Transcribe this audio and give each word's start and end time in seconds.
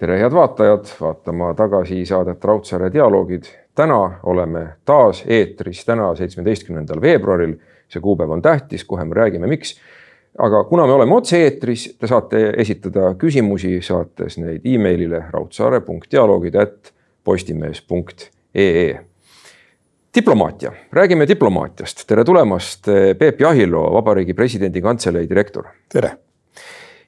tere, 0.00 0.16
head 0.18 0.32
vaatajad, 0.32 0.86
vaatama 1.00 1.54
tagasi 1.54 2.04
saadet 2.06 2.44
Raudsaare 2.44 2.92
dialoogid. 2.92 3.44
täna 3.74 4.20
oleme 4.22 4.66
taas 4.84 5.24
eetris, 5.26 5.84
täna, 5.84 6.14
seitsmeteistkümnendal 6.14 7.00
veebruaril. 7.00 7.54
see 7.90 8.00
kuupäev 8.00 8.30
on 8.30 8.42
tähtis, 8.42 8.84
kohe 8.84 9.04
me 9.04 9.14
räägime, 9.14 9.46
miks. 9.46 9.80
aga 10.38 10.64
kuna 10.64 10.86
me 10.86 10.92
oleme 10.92 11.14
otse-eetris, 11.14 11.96
te 11.98 12.06
saate 12.06 12.52
esitada 12.56 13.14
küsimusi, 13.14 13.82
saates 13.82 14.38
neid 14.38 14.60
emailile 14.64 15.24
raudsaare.dialoogid 15.30 16.54
at 16.54 16.92
postimees.ee 17.24 19.00
diplomaatia, 20.14 20.72
räägime 20.92 21.28
diplomaatiast, 21.28 22.06
tere 22.06 22.24
tulemast, 22.24 22.88
Peep 23.18 23.40
Jahilo, 23.40 23.92
Vabariigi 23.92 24.34
Presidendi 24.34 24.80
Kantselei 24.80 25.28
direktor. 25.28 25.64
tere 25.92 26.16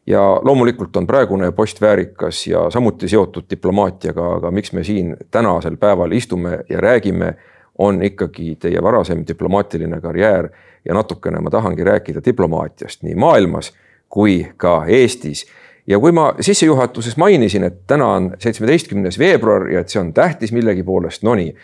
ja 0.06 0.40
loomulikult 0.42 0.96
on 0.96 1.06
praegune 1.06 1.52
post 1.52 1.80
väärikas 1.80 2.46
ja 2.46 2.70
samuti 2.70 3.08
seotud 3.08 3.44
diplomaatiaga, 3.50 4.34
aga 4.34 4.50
miks 4.50 4.72
me 4.72 4.84
siin 4.84 5.16
tänasel 5.30 5.76
päeval 5.76 6.12
istume 6.12 6.58
ja 6.68 6.80
räägime, 6.80 7.34
on 7.78 8.02
ikkagi 8.02 8.56
teie 8.60 8.82
varasem 8.82 9.24
diplomaatiline 9.28 10.00
karjäär 10.00 10.48
ja 10.84 10.94
natukene 10.94 11.40
ma 11.40 11.50
tahangi 11.50 11.84
rääkida 11.84 12.20
diplomaatiast 12.24 13.02
nii 13.02 13.14
maailmas 13.14 13.72
kui 14.08 14.46
ka 14.56 14.84
Eestis. 14.88 15.46
ja 15.86 15.98
kui 15.98 16.12
ma 16.12 16.34
sissejuhatuses 16.40 17.16
mainisin, 17.16 17.64
et 17.64 17.80
täna 17.86 18.06
on 18.06 18.34
seitsmeteistkümnes 18.38 19.18
veebruar 19.18 19.70
ja 19.70 19.80
et 19.80 19.88
see 19.88 20.00
on 20.00 20.12
tähtis 20.14 20.52
millegi 20.52 20.82
poolest, 20.82 21.24
no 21.26 21.34
nii, 21.34 21.54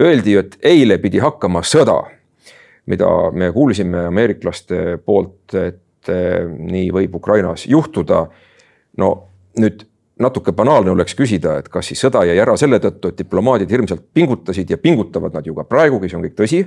öeldi, 0.00 0.36
et 0.36 0.58
eile 0.62 0.98
pidi 1.02 1.18
hakkama 1.18 1.62
sõda, 1.66 1.96
mida 2.86 3.08
me 3.32 3.50
kuulsime 3.52 4.04
ameeriklaste 4.06 4.98
poolt, 5.04 5.56
et 5.58 5.80
Eh, 6.08 6.44
nii 6.44 6.90
võib 6.92 7.14
Ukrainas 7.16 7.66
juhtuda. 7.66 8.26
no 8.96 9.08
nüüd 9.58 9.84
natuke 10.20 10.52
banaalne 10.52 10.92
oleks 10.92 11.14
küsida, 11.18 11.58
et 11.58 11.68
kas 11.72 11.88
siis 11.90 12.02
sõda 12.04 12.22
jäi 12.28 12.36
ära 12.38 12.54
selle 12.58 12.78
tõttu, 12.82 13.10
et 13.10 13.18
diplomaadid 13.18 13.70
hirmsalt 13.70 14.04
pingutasid 14.14 14.70
ja 14.70 14.78
pingutavad 14.78 15.34
nad 15.34 15.46
ju 15.46 15.54
ka 15.54 15.64
praegugi, 15.66 16.10
see 16.10 16.18
on 16.18 16.26
kõik 16.26 16.36
tõsi. 16.38 16.60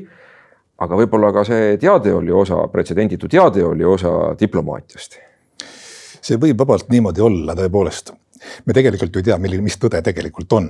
aga 0.77 0.97
võib-olla 0.99 1.31
ka 1.33 1.43
see 1.47 1.77
teade 1.81 2.13
oli 2.13 2.31
osa, 2.31 2.67
pretsedenditu 2.71 3.27
teade 3.27 3.63
oli 3.65 3.83
osa 3.83 4.35
diplomaatiast. 4.39 5.19
see 6.21 6.38
võib 6.38 6.59
vabalt 6.59 6.89
niimoodi 6.89 7.21
olla 7.21 7.55
tõepoolest. 7.55 8.13
me 8.65 8.73
tegelikult 8.73 9.15
ju 9.15 9.19
ei 9.19 9.23
tea, 9.23 9.38
milline, 9.38 9.63
mis 9.63 9.77
tõde 9.77 10.02
tegelikult 10.02 10.53
on 10.53 10.69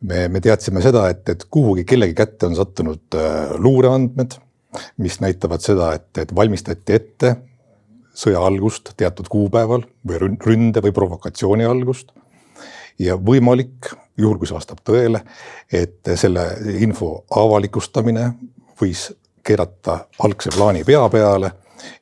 me, 0.00 0.28
me 0.28 0.40
teadsime 0.40 0.82
seda, 0.82 1.08
et, 1.10 1.28
et 1.28 1.44
kuhugi 1.50 1.84
kellegi 1.84 2.14
kätte 2.14 2.46
on 2.46 2.56
sattunud 2.56 3.14
äh, 3.14 3.54
luureandmed, 3.58 4.38
mis 4.98 5.20
näitavad 5.20 5.60
seda, 5.60 5.92
et, 5.94 6.10
et 6.18 6.34
valmistati 6.34 6.92
ette 6.92 7.36
sõja 8.16 8.40
algust 8.46 8.94
teatud 8.96 9.28
kuupäeval 9.30 9.84
või 10.08 10.20
ründe 10.22 10.82
või 10.84 10.94
provokatsiooni 10.96 11.68
algust. 11.68 12.12
ja 12.98 13.16
võimalik, 13.20 13.90
juhul 14.16 14.38
kui 14.40 14.48
see 14.48 14.56
vastab 14.56 14.78
tõele, 14.84 15.20
et 15.72 16.00
selle 16.16 16.46
info 16.80 17.26
avalikustamine 17.30 18.30
võis 18.80 19.10
keerata 19.44 20.06
algse 20.24 20.50
plaani 20.54 20.84
pea 20.84 21.02
peale 21.12 21.50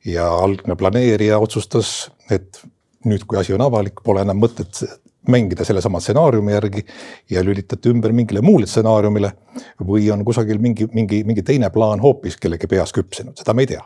ja 0.07 0.29
algne 0.31 0.75
planeerija 0.75 1.39
otsustas, 1.39 2.11
et 2.31 2.61
nüüd, 3.05 3.25
kui 3.27 3.37
asi 3.37 3.53
on 3.53 3.65
avalik, 3.65 3.99
pole 4.03 4.23
enam 4.23 4.39
mõtet 4.39 4.85
mängida 5.27 5.65
sellesama 5.65 5.99
stsenaariumi 5.99 6.53
järgi 6.53 6.85
ja 7.29 7.43
lülitati 7.43 7.91
ümber 7.91 8.13
mingile 8.13 8.41
muule 8.45 8.69
stsenaariumile 8.69 9.33
või 9.83 10.07
on 10.13 10.23
kusagil 10.25 10.61
mingi, 10.61 10.87
mingi, 10.93 11.23
mingi 11.27 11.43
teine 11.43 11.69
plaan 11.73 11.99
hoopis 11.99 12.37
kellegi 12.37 12.71
peas 12.71 12.93
küpsenud, 12.95 13.35
seda 13.37 13.53
me 13.53 13.65
ei 13.65 13.73
tea 13.73 13.83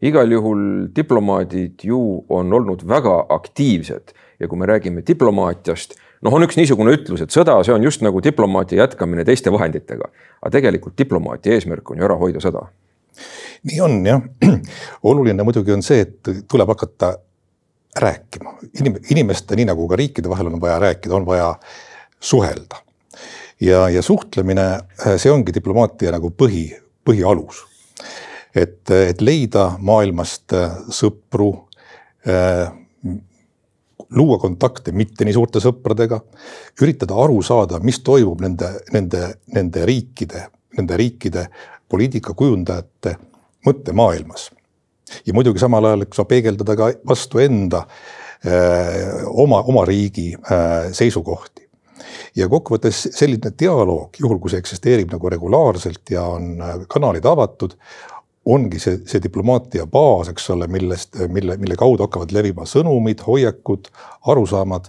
igal 0.00 0.32
juhul 0.32 0.62
diplomaadid 0.96 1.84
ju 1.84 2.00
on 2.28 2.52
olnud 2.52 2.84
väga 2.88 3.16
aktiivsed 3.28 4.14
ja 4.40 4.48
kui 4.48 4.58
me 4.58 4.66
räägime 4.66 5.02
diplomaatiast, 5.06 5.94
noh, 6.24 6.34
on 6.34 6.46
üks 6.46 6.56
niisugune 6.56 6.94
ütlus, 6.96 7.20
et 7.24 7.34
sõda, 7.34 7.58
see 7.64 7.74
on 7.74 7.84
just 7.84 8.04
nagu 8.04 8.22
diplomaatia 8.24 8.84
jätkamine 8.84 9.24
teiste 9.28 9.52
vahenditega. 9.52 10.08
aga 10.40 10.52
tegelikult 10.56 10.96
diplomaatia 10.98 11.58
eesmärk 11.58 11.90
on 11.90 12.00
ju 12.00 12.08
ära 12.08 12.16
hoida 12.16 12.40
sõda. 12.40 12.66
nii 13.68 13.80
on 13.84 13.98
jah, 14.06 14.22
oluline 15.10 15.44
muidugi 15.44 15.76
on 15.76 15.84
see, 15.84 16.06
et 16.06 16.32
tuleb 16.48 16.68
hakata 16.72 17.18
rääkima, 18.00 18.54
inim-, 18.80 19.00
inimeste, 19.10 19.56
nii 19.56 19.68
nagu 19.68 19.88
ka 19.88 19.98
riikide 20.00 20.30
vahel 20.30 20.48
on 20.48 20.60
vaja 20.60 20.78
rääkida, 20.80 21.14
on 21.14 21.26
vaja 21.26 21.54
suhelda. 22.20 22.80
ja, 23.60 23.88
ja 23.88 24.02
suhtlemine, 24.02 24.70
see 25.16 25.32
ongi 25.32 25.52
diplomaatia 25.52 26.16
nagu 26.16 26.32
põhi, 26.32 26.70
põhialus 27.04 27.66
et, 28.54 28.90
et 28.90 29.20
leida 29.20 29.74
maailmast 29.78 30.54
äh, 30.56 30.76
sõpru 30.94 31.52
äh,, 32.26 32.70
luua 34.10 34.38
kontakte 34.42 34.92
mitte 34.92 35.24
nii 35.24 35.34
suurte 35.36 35.60
sõpradega, 35.62 36.18
üritada 36.82 37.14
aru 37.22 37.38
saada, 37.46 37.78
mis 37.82 38.00
toimub 38.02 38.40
nende, 38.42 38.72
nende, 38.94 39.26
nende 39.54 39.84
riikide, 39.86 40.48
nende 40.78 40.98
riikide 40.98 41.46
poliitikakujundajate 41.90 43.16
mõttemaailmas. 43.66 44.50
ja 45.26 45.34
muidugi 45.34 45.58
samal 45.58 45.84
ajal, 45.84 46.06
eks 46.06 46.22
peegeldada 46.28 46.76
ka 46.76 46.92
vastu 47.06 47.38
enda 47.42 47.84
äh, 48.46 49.24
oma, 49.26 49.62
oma 49.62 49.84
riigi 49.86 50.32
äh, 50.34 50.90
seisukohti 50.92 51.68
ja 52.36 52.48
kokkuvõttes 52.48 53.08
selline 53.14 53.52
dialoog, 53.58 54.14
juhul 54.18 54.38
kui 54.40 54.52
see 54.52 54.62
eksisteerib 54.62 55.10
nagu 55.12 55.30
regulaarselt 55.32 56.14
ja 56.14 56.24
on 56.36 56.54
äh, 56.62 56.78
kanalid 56.88 57.26
avatud, 57.26 57.74
ongi 58.44 58.78
see, 58.78 59.00
see 59.04 59.20
diplomaatia 59.22 59.86
baas, 59.86 60.30
eks 60.32 60.50
ole, 60.50 60.66
millest, 60.66 61.18
mille, 61.28 61.56
mille 61.60 61.76
kaudu 61.76 62.06
hakkavad 62.06 62.32
levima 62.32 62.64
sõnumid, 62.68 63.24
hoiakud, 63.26 63.90
arusaamad 64.32 64.88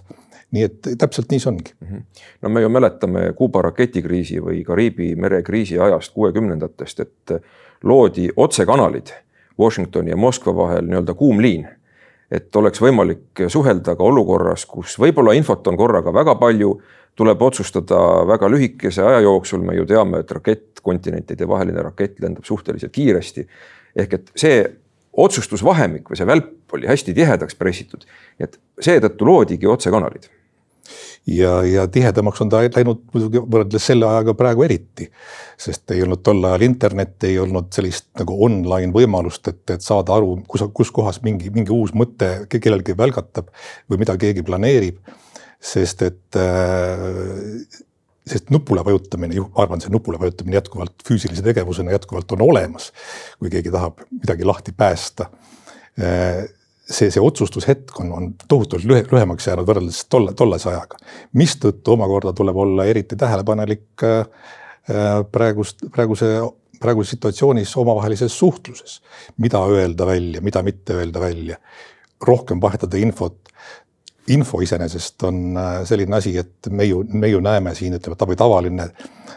nii 0.52 0.64
et 0.68 0.88
täpselt 1.00 1.30
nii 1.32 1.40
see 1.40 1.50
ongi 1.50 1.72
mm. 1.72 1.88
-hmm. 1.88 2.24
no 2.42 2.48
me 2.48 2.62
ju 2.62 2.68
mäletame 2.68 3.32
Kuuba 3.36 3.62
raketikriisi 3.62 4.40
või 4.40 4.64
Kariibi 4.64 5.14
mere 5.16 5.42
kriisi 5.42 5.78
ajast 5.78 6.12
kuuekümnendatest, 6.14 7.00
et 7.00 7.36
loodi 7.82 8.28
otsekanalid 8.36 9.12
Washingtoni 9.58 10.10
ja 10.10 10.16
Moskva 10.16 10.56
vahel 10.56 10.86
nii-öelda 10.86 11.14
kuumliin. 11.14 11.68
et 12.30 12.56
oleks 12.56 12.80
võimalik 12.80 13.42
suhelda 13.48 13.92
ka 13.96 14.04
olukorras, 14.04 14.66
kus 14.66 14.94
võib-olla 14.98 15.34
infot 15.36 15.66
on 15.66 15.76
korraga 15.76 16.14
väga 16.14 16.34
palju 16.34 16.80
tuleb 17.16 17.42
otsustada 17.42 17.98
väga 18.28 18.48
lühikese 18.50 19.04
aja 19.04 19.20
jooksul, 19.26 19.64
me 19.66 19.76
ju 19.76 19.86
teame, 19.88 20.22
et 20.22 20.30
rakett, 20.32 20.80
kontinentide 20.82 21.48
vaheline 21.48 21.82
rakett 21.84 22.20
lendab 22.22 22.44
suhteliselt 22.48 22.92
kiiresti. 22.92 23.46
ehk 23.96 24.14
et 24.16 24.30
see 24.36 24.62
otsustusvahemik 25.12 26.08
või 26.08 26.16
see 26.16 26.26
välp 26.26 26.72
oli 26.72 26.88
hästi 26.88 27.12
tihedaks 27.14 27.58
pressitud, 27.60 28.06
et 28.40 28.56
seetõttu 28.80 29.28
loodigi 29.28 29.68
otsekanalid 29.68 30.30
ja, 31.26 31.62
ja 31.62 31.86
tihedamaks 31.88 32.40
on 32.40 32.50
ta 32.50 32.62
läinud 32.64 33.02
muidugi 33.14 33.42
võrreldes 33.42 33.86
selle 33.86 34.08
ajaga 34.08 34.34
praegu 34.38 34.64
eriti. 34.66 35.10
sest 35.62 35.90
ei 35.94 36.02
olnud 36.02 36.22
tol 36.26 36.42
ajal 36.44 36.64
internetti, 36.66 37.28
ei 37.30 37.38
olnud 37.38 37.68
sellist 37.74 38.08
nagu 38.18 38.38
online 38.44 38.92
võimalust, 38.92 39.48
et, 39.48 39.62
et 39.70 39.84
saada 39.84 40.16
aru, 40.16 40.40
kus, 40.48 40.64
kus 40.74 40.90
kohas 40.90 41.20
mingi, 41.22 41.52
mingi 41.54 41.70
uus 41.70 41.92
mõte 41.94 42.32
kellelgi 42.50 42.96
välgatab 42.98 43.52
või 43.90 44.02
mida 44.02 44.16
keegi 44.18 44.42
planeerib 44.42 44.98
sest 45.62 46.02
et 46.02 46.38
äh, 46.38 47.02
sest 48.26 48.50
nupule 48.54 48.84
vajutamine, 48.86 49.38
arvan, 49.58 49.82
see 49.82 49.92
nupule 49.92 50.18
vajutamine 50.20 50.58
jätkuvalt 50.58 51.04
füüsilise 51.06 51.42
tegevusena 51.44 51.94
jätkuvalt 51.94 52.32
on 52.36 52.42
olemas. 52.48 52.90
kui 53.38 53.50
keegi 53.50 53.70
tahab 53.70 54.02
midagi 54.10 54.46
lahti 54.46 54.74
päästa. 54.76 55.28
Äh, 55.98 56.44
see, 56.86 57.10
see 57.10 57.22
otsustushetk 57.22 57.98
on, 58.00 58.12
on 58.12 58.30
tohutult 58.48 58.84
lühe, 58.86 59.04
lühemaks 59.10 59.46
jäänud 59.46 59.68
võrreldes 59.68 60.04
tolle, 60.10 60.34
tollase 60.38 60.70
ajaga. 60.70 60.98
mistõttu 61.38 61.96
omakorda 61.96 62.32
tuleb 62.32 62.56
olla 62.56 62.86
eriti 62.90 63.18
tähelepanelik 63.18 64.06
äh, 64.06 64.26
praegust, 65.32 65.86
praeguse, 65.94 66.34
praeguses 66.82 67.16
situatsioonis 67.16 67.76
omavahelises 67.76 68.38
suhtluses. 68.38 69.00
mida 69.38 69.62
öelda 69.66 70.06
välja, 70.06 70.40
mida 70.40 70.62
mitte 70.62 70.94
öelda 70.94 71.20
välja. 71.20 71.56
rohkem 72.26 72.60
vahetada 72.62 72.96
infot 72.96 73.42
info 74.28 74.60
iseenesest 74.60 75.22
on 75.22 75.56
äh, 75.56 75.84
selline 75.84 76.16
asi, 76.16 76.36
et 76.38 76.68
me 76.70 76.84
ju, 76.84 77.02
me 77.12 77.28
ju 77.28 77.40
näeme 77.40 77.74
siin, 77.74 77.96
ütleme, 77.98 78.36
tavaline, 78.36 78.88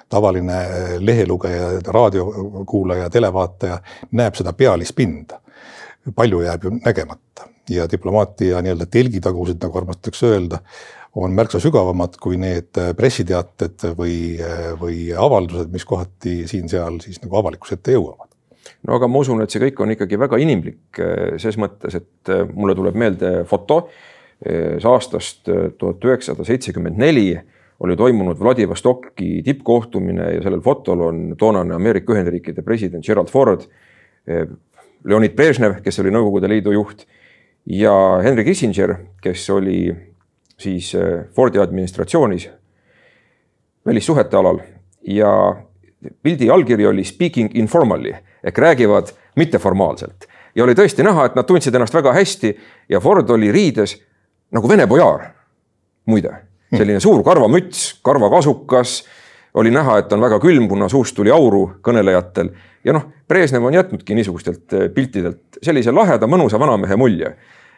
tavaline 0.09 0.57
äh, 0.57 0.91
lehelugeja, 0.99 1.69
raadiokuulaja, 1.87 3.09
televaataja 3.09 3.79
näeb 4.11 4.37
seda 4.37 4.53
pealispinda. 4.53 5.41
palju 6.15 6.41
jääb 6.41 6.63
ju 6.63 6.69
nägemata 6.85 7.47
ja 7.69 7.87
diplomaatia 7.91 8.59
nii-öelda 8.61 8.85
telgitagused, 8.85 9.57
nagu 9.61 9.77
armastatakse 9.77 10.27
öelda, 10.27 10.59
on 11.15 11.33
märksa 11.33 11.59
sügavamad 11.59 12.19
kui 12.21 12.37
need 12.37 12.77
äh, 12.77 12.93
pressiteated 12.95 13.87
või, 13.97 14.37
või 14.79 15.09
avaldused, 15.17 15.71
mis 15.73 15.85
kohati 15.85 16.43
siin-seal 16.47 17.01
siis 17.01 17.23
nagu 17.23 17.41
avalikkuse 17.41 17.79
ette 17.79 17.97
jõuavad 17.97 18.29
no 18.85 18.99
aga 18.99 19.07
ma 19.09 19.23
usun, 19.25 19.41
et 19.41 19.49
see 19.49 19.63
kõik 19.63 19.81
on 19.81 19.95
ikkagi 19.95 20.19
väga 20.19 20.37
inimlik 20.37 20.99
ses 21.41 21.57
mõttes, 21.57 21.97
et 21.97 22.33
mulle 22.53 22.75
tuleb 22.77 22.97
meelde 23.01 23.39
foto 23.49 23.87
aastast 24.85 25.49
äh, 25.49 25.71
tuhat 25.77 26.03
üheksasada 26.05 26.45
seitsekümmend 26.45 26.97
neli 27.01 27.33
oli 27.79 27.95
toimunud 27.97 28.39
Vladivostoki 28.39 29.41
tippkohtumine 29.43 30.29
ja 30.37 30.43
sellel 30.43 30.61
fotol 30.63 31.01
on 31.09 31.23
toonane 31.37 31.75
Ameerika 31.75 32.13
Ühendriikide 32.13 32.63
president 32.63 33.05
Gerald 33.05 33.31
Ford, 33.31 33.65
äh, 34.29 34.47
Leonid 35.05 35.35
Brežnev, 35.35 35.81
kes 35.83 35.99
oli 36.01 36.13
Nõukogude 36.13 36.49
Liidu 36.49 36.71
juht 36.73 37.05
ja 37.65 37.93
Henry 38.23 38.45
Kissinger, 38.45 38.95
kes 39.21 39.49
oli 39.49 39.89
siis 40.57 40.93
Fordi 41.35 41.59
administratsioonis 41.59 42.47
välissuhete 43.85 44.37
alal. 44.37 44.61
Ja 45.03 45.55
pildi 46.23 46.49
allkiri 46.49 46.87
oli 46.87 47.03
speaking 47.03 47.51
informally 47.53 48.13
ehk 48.43 48.57
räägivad 48.57 49.11
mitteformaalselt. 49.35 50.27
Ja 50.55 50.63
oli 50.63 50.73
tõesti 50.73 51.03
näha, 51.03 51.25
et 51.25 51.35
nad 51.35 51.45
tundsid 51.45 51.75
ennast 51.75 51.93
väga 51.93 52.13
hästi 52.15 52.53
ja 52.89 52.99
Ford 53.03 53.29
oli 53.29 53.51
riides 53.51 53.97
nagu 54.51 54.69
vene 54.69 54.87
bojaar. 54.87 55.31
muide, 56.05 56.29
selline 56.69 56.99
suur 57.01 57.23
karvamüts, 57.25 57.95
karvakasukas, 58.05 58.99
oli 59.57 59.71
näha, 59.73 59.97
et 59.97 60.11
on 60.13 60.21
väga 60.21 60.37
külm, 60.43 60.67
kuna 60.69 60.85
suust 60.91 61.15
tuli 61.17 61.31
auru 61.33 61.63
kõnelejatel 61.81 62.51
ja 62.85 62.93
noh, 62.93 63.07
Brežnev 63.27 63.65
on 63.65 63.73
jätnudki 63.73 64.13
niisugustelt 64.13 64.73
eh, 64.73 64.85
piltidelt 64.93 65.57
sellise 65.63 65.91
laheda, 65.95 66.27
mõnusa 66.29 66.59
vanamehe 66.61 66.95
mulje. 66.95 67.33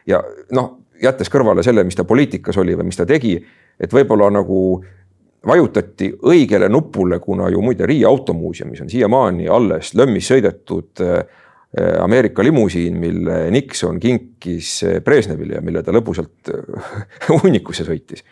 ja 0.07 0.21
noh, 0.51 0.73
jättes 1.01 1.31
kõrvale 1.31 1.63
selle, 1.63 1.83
mis 1.87 1.95
ta 1.95 2.03
poliitikas 2.03 2.57
oli 2.57 2.75
või 2.75 2.89
mis 2.89 2.99
ta 2.99 3.05
tegi, 3.05 3.37
et 3.79 3.93
võib-olla 3.93 4.29
nagu 4.33 4.83
vajutati 5.47 6.11
õigele 6.27 6.67
nupule, 6.69 7.19
kuna 7.19 7.47
ju 7.49 7.61
muide 7.61 7.85
Riia 7.87 8.09
automuuseumis 8.09 8.81
on 8.81 8.89
siiamaani 8.89 9.47
alles 9.47 9.93
lömmis 9.95 10.27
sõidetud 10.27 11.03
Äh, 11.03 11.23
Ameerika 12.01 12.44
limusiin, 12.44 12.97
mille 12.97 13.51
Nixon 13.51 14.00
kinkis 14.00 14.83
äh, 14.83 15.01
Brežnevile 15.03 15.57
ja 15.59 15.62
mille 15.62 15.83
ta 15.83 15.94
lõbusalt 15.95 16.51
äh, 16.53 17.01
hunnikusse 17.44 17.85
sõitis. 17.88 18.24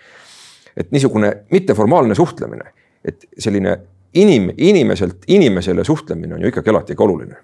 et 0.75 0.91
niisugune 0.91 1.31
mitteformaalne 1.51 2.15
suhtlemine, 2.15 2.71
et 3.05 3.27
selline 3.39 3.77
inim, 4.13 4.49
inimeselt 4.57 5.23
inimesele 5.27 5.83
suhtlemine 5.83 6.35
on 6.35 6.41
ju 6.41 6.51
ikkagi 6.51 6.69
alati 6.69 6.95
ka 6.95 7.03
oluline. 7.03 7.35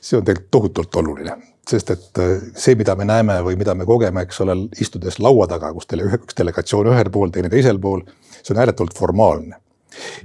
see 0.00 0.18
on 0.18 0.24
tegelikult 0.24 0.50
tohutult 0.50 0.96
oluline, 0.96 1.36
sest 1.68 1.90
et 1.90 2.20
see, 2.54 2.74
mida 2.74 2.94
me 2.96 3.04
näeme 3.04 3.38
või 3.44 3.56
mida 3.56 3.74
me 3.74 3.86
kogeme, 3.86 4.22
eks 4.26 4.40
ole, 4.44 4.56
istudes 4.80 5.18
laua 5.18 5.46
taga, 5.46 5.72
kus 5.72 5.86
teil 5.86 6.04
üks 6.06 6.36
delegatsioon 6.38 6.92
ühel 6.92 7.10
pool, 7.10 7.30
teine 7.34 7.48
teisel 7.48 7.78
pool, 7.78 8.02
see 8.42 8.54
on 8.54 8.62
ääretult 8.62 8.96
formaalne 8.98 9.60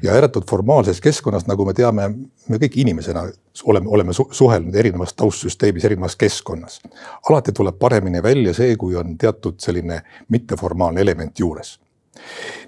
ja 0.01 0.13
ääretult 0.13 0.49
formaalses 0.49 1.01
keskkonnas, 1.01 1.47
nagu 1.47 1.65
me 1.65 1.73
teame, 1.73 2.09
me 2.49 2.59
kõik 2.61 2.77
inimesena 2.81 3.25
oleme, 3.63 3.89
oleme 3.89 4.13
su 4.13 4.27
suhelnud 4.31 4.75
erinevas 4.75 5.13
taustsüsteemis, 5.13 5.85
erinevas 5.85 6.15
keskkonnas. 6.15 6.81
alati 7.29 7.51
tuleb 7.51 7.79
paremini 7.79 8.23
välja 8.23 8.53
see, 8.53 8.75
kui 8.77 8.95
on 8.95 9.17
teatud 9.17 9.59
selline 9.59 10.01
mitteformaalne 10.29 11.01
element 11.01 11.39
juures. 11.39 11.79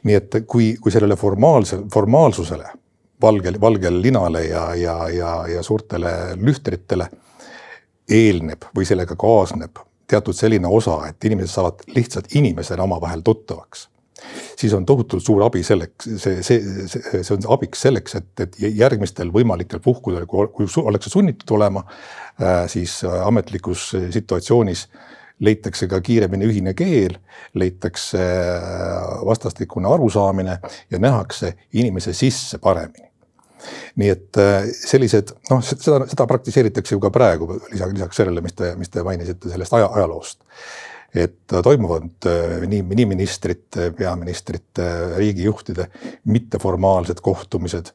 nii 0.04 0.16
et 0.16 0.36
kui, 0.48 0.76
kui 0.82 0.92
sellele 0.92 1.16
formaalse, 1.16 1.78
formaalsusele, 1.94 2.70
valgel, 3.22 3.62
valgel 3.62 4.02
linale 4.02 4.44
ja, 4.46 4.76
ja, 4.76 5.10
ja, 5.10 5.48
ja 5.48 5.64
suurtele 5.64 6.12
lühtritele 6.36 7.10
eelneb 8.10 8.66
või 8.76 8.86
sellega 8.86 9.16
kaasneb 9.16 9.78
teatud 10.08 10.38
selline 10.38 10.68
osa, 10.68 11.00
et 11.10 11.24
inimesed 11.26 11.54
saavad 11.54 11.82
lihtsalt 11.96 12.36
inimesena 12.36 12.84
omavahel 12.84 13.22
tuttavaks 13.26 13.90
siis 14.60 14.74
on 14.74 14.86
tohutult 14.86 15.24
suur 15.24 15.44
abi 15.45 15.63
selleks, 15.63 16.07
see, 16.22 16.44
see, 16.45 16.62
see, 16.89 17.24
see 17.24 17.33
on 17.36 17.48
abiks 17.56 17.83
selleks, 17.86 18.18
et, 18.19 18.30
et 18.45 18.60
järgmistel 18.66 19.31
võimalikel 19.33 19.81
puhkudel, 19.83 20.27
kui, 20.30 20.48
kui 20.56 20.69
ollakse 20.83 21.12
sunnitud 21.13 21.56
olema, 21.57 21.86
äh, 22.42 22.63
siis 22.72 23.01
äh, 23.06 23.19
ametlikus 23.27 23.92
situatsioonis 24.16 24.88
leitakse 25.45 25.89
ka 25.92 26.00
kiiremini 26.00 26.48
ühine 26.48 26.74
keel, 26.77 27.18
leitakse 27.60 28.22
äh, 28.22 29.25
vastastikune 29.27 29.92
arusaamine 29.92 30.60
ja 30.92 31.01
nähakse 31.01 31.56
inimese 31.74 32.16
sisse 32.16 32.62
paremini. 32.63 33.12
Nii 33.98 34.10
et 34.12 34.38
sellised 34.77 35.31
noh, 35.50 35.62
seda, 35.66 36.04
seda 36.12 36.25
praktiseeritakse 36.30 36.94
ju 36.94 37.00
ka 37.01 37.10
praegu 37.10 37.48
lisaks, 37.72 37.95
lisaks 37.95 38.19
sellele, 38.19 38.44
mis 38.45 38.54
te, 38.54 38.74
mis 38.77 38.92
te 38.94 39.01
mainisite 39.04 39.50
sellest 39.50 39.74
aja, 39.74 39.88
ajaloost 39.95 40.44
et 41.16 41.54
toimuvad 41.64 42.28
äh, 42.28 42.66
nii, 42.68 42.82
nii 42.96 43.06
ministrite, 43.08 43.92
peaministrite, 43.98 44.88
riigijuhtide 45.18 45.88
mitteformaalsed 46.26 47.22
kohtumised. 47.24 47.94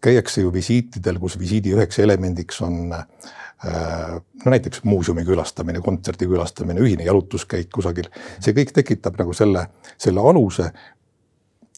käiakse 0.00 0.40
ju 0.40 0.52
visiitidel, 0.52 1.18
kus 1.20 1.38
visiidi 1.38 1.74
üheks 1.76 1.98
elemendiks 2.00 2.62
on 2.64 2.92
äh, 2.92 3.04
no 4.44 4.50
näiteks 4.50 4.84
muuseumi 4.84 5.24
külastamine, 5.24 5.80
kontserdi 5.84 6.26
külastamine, 6.26 6.80
ühine 6.80 7.04
jalutuskäik 7.04 7.70
kusagil. 7.72 8.08
see 8.40 8.56
kõik 8.56 8.72
tekitab 8.72 9.18
nagu 9.20 9.32
selle, 9.32 9.66
selle 9.98 10.20
aluse, 10.20 10.70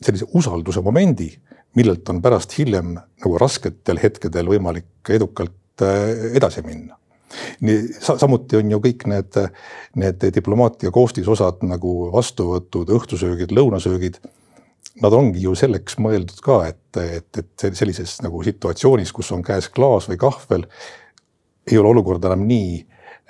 sellise 0.03 0.27
usalduse 0.35 0.81
momendi, 0.81 1.31
millelt 1.75 2.09
on 2.09 2.23
pärast 2.23 2.59
hiljem 2.59 2.95
nagu 2.97 3.39
rasketel 3.39 4.03
hetkedel 4.03 4.51
võimalik 4.51 5.15
edukalt 5.15 5.83
äh, 5.83 6.35
edasi 6.39 6.63
minna 6.67 6.99
nii 7.65 7.81
samuti 8.01 8.59
on 8.61 8.71
ju 8.75 8.79
kõik 8.87 9.07
need, 9.11 9.41
need 10.01 10.29
diplomaatia 10.35 10.93
koostisosad 10.95 11.65
nagu 11.67 12.11
vastuvõtud, 12.13 12.93
õhtusöögid, 12.99 13.55
lõunasöögid. 13.57 14.21
Nad 15.03 15.15
ongi 15.17 15.41
ju 15.41 15.55
selleks 15.57 15.97
mõeldud 16.03 16.41
ka, 16.45 16.59
et, 16.69 17.01
et, 17.01 17.39
et 17.39 17.77
sellises 17.79 18.19
nagu 18.25 18.43
situatsioonis, 18.45 19.13
kus 19.15 19.33
on 19.33 19.45
käes 19.47 19.71
klaas 19.73 20.09
või 20.11 20.19
kahvel, 20.21 20.67
ei 21.71 21.79
ole 21.79 21.95
olukord 21.95 22.25
enam 22.29 22.45
nii 22.49 22.81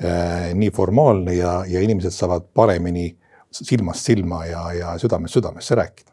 äh,, 0.03 0.49
nii 0.59 0.73
formaalne 0.75 1.37
ja, 1.37 1.61
ja 1.69 1.83
inimesed 1.85 2.15
saavad 2.17 2.49
paremini 2.55 3.11
silmast 3.53 4.09
silma 4.09 4.47
ja, 4.49 4.65
ja 4.73 4.97
südamest 4.99 5.37
südamesse 5.37 5.77
rääkida 5.77 6.13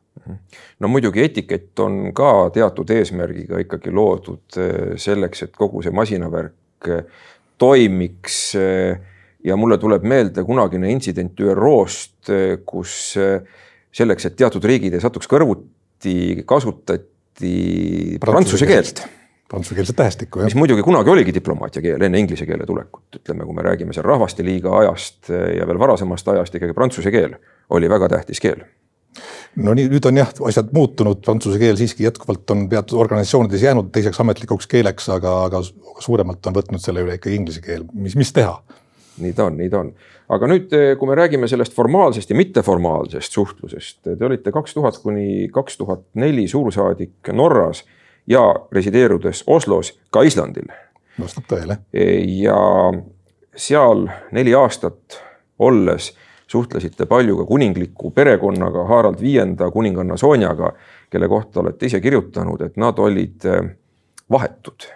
no 0.80 0.88
muidugi 0.88 1.24
etikett 1.24 1.80
on 1.80 2.12
ka 2.16 2.50
teatud 2.54 2.90
eesmärgiga 2.94 3.62
ikkagi 3.64 3.94
loodud 3.96 4.60
äh, 4.60 4.96
selleks, 5.00 5.46
et 5.48 5.56
kogu 5.58 5.84
see 5.86 5.96
masinavärk 5.96 6.92
toimiks. 7.60 8.40
ja 9.44 9.56
mulle 9.56 9.78
tuleb 9.80 10.04
meelde 10.04 10.44
kunagine 10.44 10.90
intsident 10.92 11.40
ÜRO-st, 11.40 12.32
kus 12.68 12.96
selleks, 13.96 14.26
et 14.28 14.36
teatud 14.40 14.66
riigid 14.68 14.94
ei 14.94 15.04
satuks 15.04 15.30
kõrvuti, 15.32 16.44
kasutati 16.48 18.18
prantsuse 18.20 18.68
keelt. 18.70 19.06
Prantsusekeelset 19.50 19.96
tähestikku, 19.98 20.44
mis 20.46 20.54
muidugi 20.54 20.84
kunagi 20.86 21.10
oligi 21.10 21.34
diplomaatia 21.34 21.82
keel 21.82 22.04
enne 22.06 22.20
inglise 22.22 22.46
keele 22.46 22.68
tulekut, 22.70 23.08
ütleme, 23.18 23.48
kui 23.48 23.56
me 23.58 23.64
räägime 23.66 23.96
seal 23.98 24.06
Rahvasteliiga 24.06 24.76
ajast 24.84 25.32
ja 25.34 25.66
veel 25.66 25.80
varasemast 25.82 26.28
ajast 26.36 26.60
ikkagi 26.60 26.76
prantsuse 26.78 27.10
keel 27.10 27.34
oli 27.74 27.90
väga 27.90 28.12
tähtis 28.14 28.44
keel 28.44 28.62
no 29.64 29.74
nii, 29.76 29.88
nüüd 29.92 30.06
on 30.10 30.20
jah, 30.22 30.34
asjad 30.50 30.74
muutunud, 30.76 31.22
prantsuse 31.26 31.60
keel 31.62 31.80
siiski 31.80 32.06
jätkuvalt 32.06 32.52
on 32.54 32.68
teatud 32.72 33.00
organisatsioonides 33.02 33.64
jäänud 33.66 33.90
teiseks 33.96 34.20
ametlikuks 34.24 34.70
keeleks, 34.70 35.10
aga, 35.16 35.36
aga 35.50 35.64
suuremalt 36.04 36.46
on 36.48 36.60
võtnud 36.60 36.84
selle 36.84 37.04
üle 37.06 37.18
ikkagi 37.20 37.40
inglise 37.42 37.64
keel, 37.66 37.88
mis, 37.94 38.18
mis 38.20 38.34
teha 38.36 38.60
nii 39.20 39.34
ta 39.34 39.46
on, 39.50 39.58
nii 39.60 39.70
ta 39.70 39.84
on. 39.84 39.92
aga 40.30 40.50
nüüd, 40.50 40.74
eh, 40.74 40.92
kui 40.98 41.10
me 41.10 41.16
räägime 41.18 41.48
sellest 41.52 41.74
formaalsest 41.76 42.30
ja 42.30 42.38
mitteformaalsest 42.40 43.36
suhtlusest, 43.36 44.02
te 44.04 44.26
olite 44.26 44.54
kaks 44.56 44.74
tuhat 44.78 45.00
kuni 45.04 45.50
kaks 45.54 45.78
tuhat 45.78 46.06
neli 46.14 46.48
suursaadik 46.48 47.34
Norras 47.34 47.84
ja 48.28 48.44
resideerudes 48.72 49.44
Oslos 49.48 49.94
ka 50.12 50.24
Islandil. 50.24 50.70
vastab 51.20 51.50
tõele. 51.52 51.80
ja 52.44 52.60
seal 53.56 54.08
neli 54.32 54.54
aastat 54.56 55.20
olles 55.60 56.14
suhtlesite 56.50 57.06
palju 57.06 57.38
ka 57.38 57.46
kuningliku 57.46 58.12
perekonnaga, 58.12 58.86
Harald 58.90 59.22
Viienda 59.22 59.70
kuninganna 59.72 60.18
Sonjaga, 60.18 60.72
kelle 61.10 61.28
kohta 61.30 61.62
olete 61.62 61.86
ise 61.86 62.02
kirjutanud, 62.02 62.62
et 62.66 62.78
nad 62.82 62.98
olid 63.00 63.46
eh, 63.46 63.70
vahetud 64.32 64.88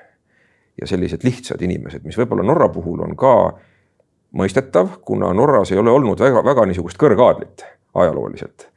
ja 0.81 0.89
sellised 0.89 1.21
lihtsad 1.23 1.61
inimesed, 1.61 2.01
mis 2.03 2.17
võib-olla 2.17 2.45
Norra 2.47 2.69
puhul 2.73 3.05
on 3.05 3.15
ka 3.17 3.33
mõistetav, 4.33 4.97
kuna 5.05 5.29
Norras 5.37 5.71
ei 5.71 5.77
ole 5.77 5.93
olnud 5.93 6.19
väga-väga 6.19 6.65
niisugust 6.65 6.97
kõrgaadlit 7.01 7.65
ajalooliselt. 7.93 8.69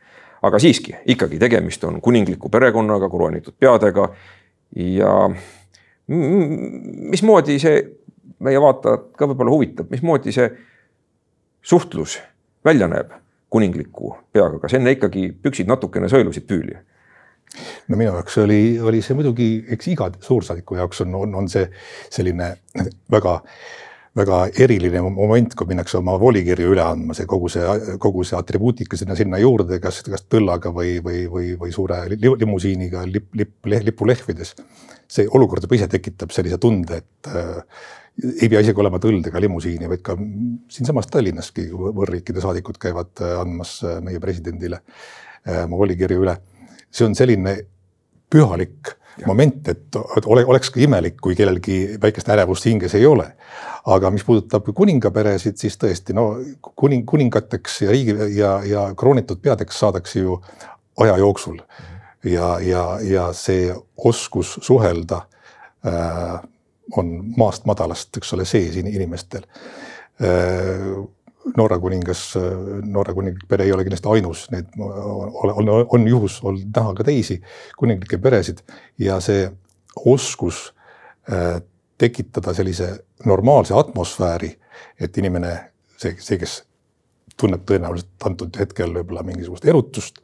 aga 0.43 0.59
siiski 0.59 0.95
ikkagi 1.07 1.39
tegemist 1.39 1.85
on 1.85 2.01
kuningliku 2.01 2.49
perekonnaga, 2.53 3.09
kroonitud 3.11 3.55
peadega 3.59 4.11
ja 4.77 5.31
mismoodi 6.07 7.59
see 7.59 7.81
meie 8.45 8.61
vaatajat 8.61 9.09
ka 9.17 9.27
võib-olla 9.27 9.51
huvitab, 9.51 9.91
mismoodi 9.91 10.33
see 10.33 10.51
suhtlus 11.63 12.19
välja 12.67 12.91
näeb 12.91 13.15
kuningliku 13.53 14.13
peaga, 14.35 14.59
kas 14.63 14.75
enne 14.77 14.97
ikkagi 14.97 15.31
püksid 15.43 15.71
natukene 15.71 16.11
sõelusid 16.13 16.47
püüli? 16.51 16.77
no 17.89 17.97
minu 17.97 18.11
jaoks 18.11 18.39
oli, 18.43 18.61
oli 18.83 19.01
see 19.05 19.17
muidugi, 19.17 19.49
eks 19.73 19.93
iga 19.95 20.11
suursaadiku 20.21 20.81
jaoks 20.81 21.05
on, 21.07 21.15
on, 21.15 21.35
on 21.43 21.51
see 21.51 21.67
selline 22.13 22.53
väga 23.13 23.41
väga 24.17 24.39
eriline 24.65 25.03
moment, 25.05 25.55
kui 25.57 25.69
minnakse 25.69 25.99
oma 25.99 26.15
volikirju 26.21 26.71
üle 26.73 26.81
andma, 26.81 27.15
see 27.17 27.29
kogu 27.29 27.51
see, 27.53 27.97
kogu 28.01 28.25
see 28.25 28.39
atribuutika 28.39 28.97
sinna, 28.97 29.17
sinna 29.19 29.41
juurde, 29.43 29.77
kas, 29.83 30.01
kas 30.07 30.25
tõllaga 30.33 30.73
või, 30.73 30.97
või, 31.05 31.27
või, 31.33 31.51
või 31.61 31.75
suure 31.75 32.01
limusiiniga 32.17 33.05
lipp, 33.11 33.29
lipp, 33.37 33.69
lippu 33.69 34.09
lehvides. 34.09 34.55
see 35.07 35.29
olukord 35.29 35.63
juba 35.63 35.77
ise 35.77 35.89
tekitab 35.93 36.33
sellise 36.35 36.59
tunde, 36.59 37.03
et 37.03 37.31
ei 38.25 38.49
pea 38.49 38.63
isegi 38.65 38.81
olema 38.81 39.01
tõld 39.03 39.27
ega 39.29 39.41
limusiini, 39.43 39.89
vaid 39.91 40.03
ka 40.05 40.17
siinsamas 40.73 41.09
Tallinnaski 41.13 41.69
võõrriikide 41.71 42.43
saadikud 42.45 42.79
käivad 42.81 43.13
äh, 43.23 43.39
andmas 43.41 43.79
äh, 43.85 43.99
meie 44.05 44.21
presidendile 44.23 44.81
äh, 44.81 45.65
oma 45.65 45.81
volikirju 45.83 46.23
üle. 46.25 46.37
see 46.91 47.05
on 47.05 47.15
selline 47.15 47.59
pühalik 48.33 48.95
ja. 49.19 49.27
moment, 49.27 49.69
et 49.69 49.99
ole, 50.25 50.45
oleks 50.45 50.71
ka 50.73 50.81
imelik, 50.81 51.19
kui 51.21 51.37
kellelgi 51.37 51.99
väikest 52.01 52.29
ärevust 52.33 52.67
hinges 52.69 52.95
ei 52.97 53.07
ole. 53.07 53.29
aga 53.87 54.11
mis 54.11 54.25
puudutab 54.27 54.67
kuningaperesid, 54.75 55.59
siis 55.61 55.77
tõesti 55.79 56.15
no 56.17 56.31
kuning, 56.75 57.05
kuningateks 57.07 57.83
ja 57.85 57.93
riigi 57.93 58.17
ja, 58.39 58.57
ja 58.67 58.89
kroonitud 58.99 59.39
peadeks 59.43 59.79
saadakse 59.79 60.25
ju 60.25 60.41
aja 60.99 61.17
jooksul. 61.21 61.61
ja, 62.25 62.57
ja, 62.61 62.85
ja 63.03 63.31
see 63.33 63.75
oskus 63.97 64.57
suhelda 64.63 65.27
äh, 65.87 66.41
on 66.97 67.13
maast 67.37 67.67
madalast, 67.67 68.17
eks 68.17 68.33
ole, 68.37 68.45
sees 68.49 68.77
inimestel 68.79 69.47
äh, 70.23 70.97
Norra 71.57 71.79
kuningas, 71.79 72.33
Norra 72.91 73.15
kuninglik 73.15 73.47
pere 73.49 73.65
ei 73.65 73.73
ole 73.73 73.85
kindlasti 73.87 74.11
ainus, 74.11 74.47
neid 74.51 74.73
on, 74.83 75.53
on, 75.53 75.69
on 75.95 76.07
juhus 76.11 76.41
olnud 76.43 76.73
näha 76.75 76.95
ka 76.99 77.07
teisi 77.07 77.37
kuninglikke 77.79 78.19
peresid 78.19 78.65
ja 78.99 79.21
see 79.23 79.45
oskus 80.11 80.73
äh, 81.31 81.61
tekitada 81.99 82.55
sellise 82.55 82.91
normaalse 83.25 83.75
atmosfääri, 83.75 84.51
et 85.01 85.19
inimene, 85.19 85.53
see, 85.97 86.17
see, 86.21 86.39
kes 86.41 86.59
tunneb 87.41 87.65
tõenäoliselt 87.69 88.29
antud 88.29 88.59
hetkel 88.59 88.93
võib-olla 88.99 89.25
mingisugust 89.27 89.65
erutust, 89.69 90.21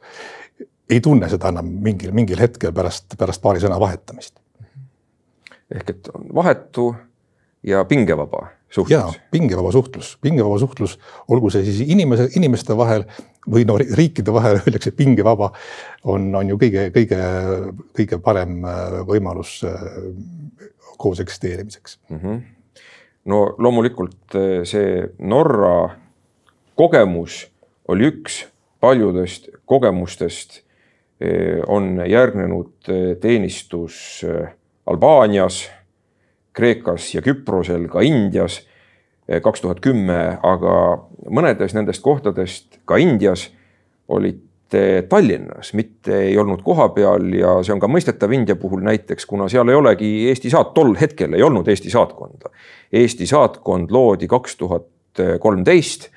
ei 0.89 1.01
tunne 1.01 1.29
seda 1.31 1.49
enam 1.53 1.69
mingil, 1.85 2.13
mingil 2.15 2.41
hetkel 2.41 2.73
pärast, 2.75 3.15
pärast 3.17 3.41
paari 3.41 3.63
sõna 3.63 3.79
vahetamist. 3.81 4.42
Ehk 5.73 5.89
et 5.89 6.09
on 6.13 6.29
vahetu 6.35 6.93
ja 7.63 7.85
pingevaba 7.85 8.47
suhtlus. 8.73 9.19
pingevaba 9.31 9.71
suhtlus, 9.71 10.17
pingevaba 10.21 10.57
suhtlus, 10.59 10.99
olgu 11.27 11.49
see 11.53 11.63
siis 11.65 11.89
inimese, 11.93 12.27
inimeste 12.35 12.77
vahel 12.77 13.05
või 13.49 13.65
no 13.69 13.77
riikide 13.77 14.33
vahel 14.33 14.57
öeldakse 14.61 14.91
pingevaba, 14.97 15.51
on, 16.09 16.31
on 16.35 16.49
ju 16.49 16.57
kõige, 16.61 16.87
kõige, 16.95 17.19
kõige 17.97 18.19
parem 18.23 18.63
äh, 18.65 18.97
võimalus 19.07 19.59
äh, 19.67 19.85
koos 20.97 21.21
eksisteerimiseks 21.23 21.99
mm. 22.09 22.19
-hmm. 22.19 22.41
no 23.31 23.43
loomulikult 23.57 24.35
äh, 24.35 24.63
see 24.67 25.07
Norra 25.19 25.95
kogemus 26.75 27.45
oli 27.87 28.09
üks 28.09 28.45
paljudest 28.83 29.49
kogemustest, 29.65 30.61
on 31.71 32.01
järgnenud 32.09 32.89
teenistus 33.21 34.25
Albaanias 34.85 35.63
Kreekas 36.53 37.13
ja 37.15 37.21
Küprosel, 37.21 37.87
ka 37.89 38.03
Indias 38.05 38.59
eh, 39.27 39.41
kaks 39.41 39.63
tuhat 39.63 39.81
kümme, 39.83 40.37
aga 40.43 40.75
mõnedes 41.33 41.73
nendest 41.73 42.03
kohtadest 42.05 42.79
ka 42.85 42.99
Indias 43.01 43.47
olite 44.11 45.05
Tallinnas, 45.09 45.73
mitte 45.77 46.17
ei 46.27 46.37
olnud 46.37 46.61
kohapeal 46.65 47.27
ja 47.37 47.55
see 47.65 47.75
on 47.75 47.81
ka 47.81 47.89
mõistetav 47.89 48.33
India 48.33 48.55
puhul 48.59 48.83
näiteks, 48.85 49.25
kuna 49.29 49.47
seal 49.49 49.69
ei 49.69 49.77
olegi 49.77 50.11
Eesti 50.29 50.51
saat-, 50.53 50.73
tol 50.77 50.95
hetkel 50.99 51.33
ei 51.37 51.45
olnud 51.45 51.67
Eesti 51.69 51.93
saatkonda. 51.93 52.51
Eesti 52.93 53.27
saatkond 53.29 53.93
loodi 53.93 54.29
kaks 54.29 54.57
tuhat 54.57 54.89
kolmteist. 55.39 56.09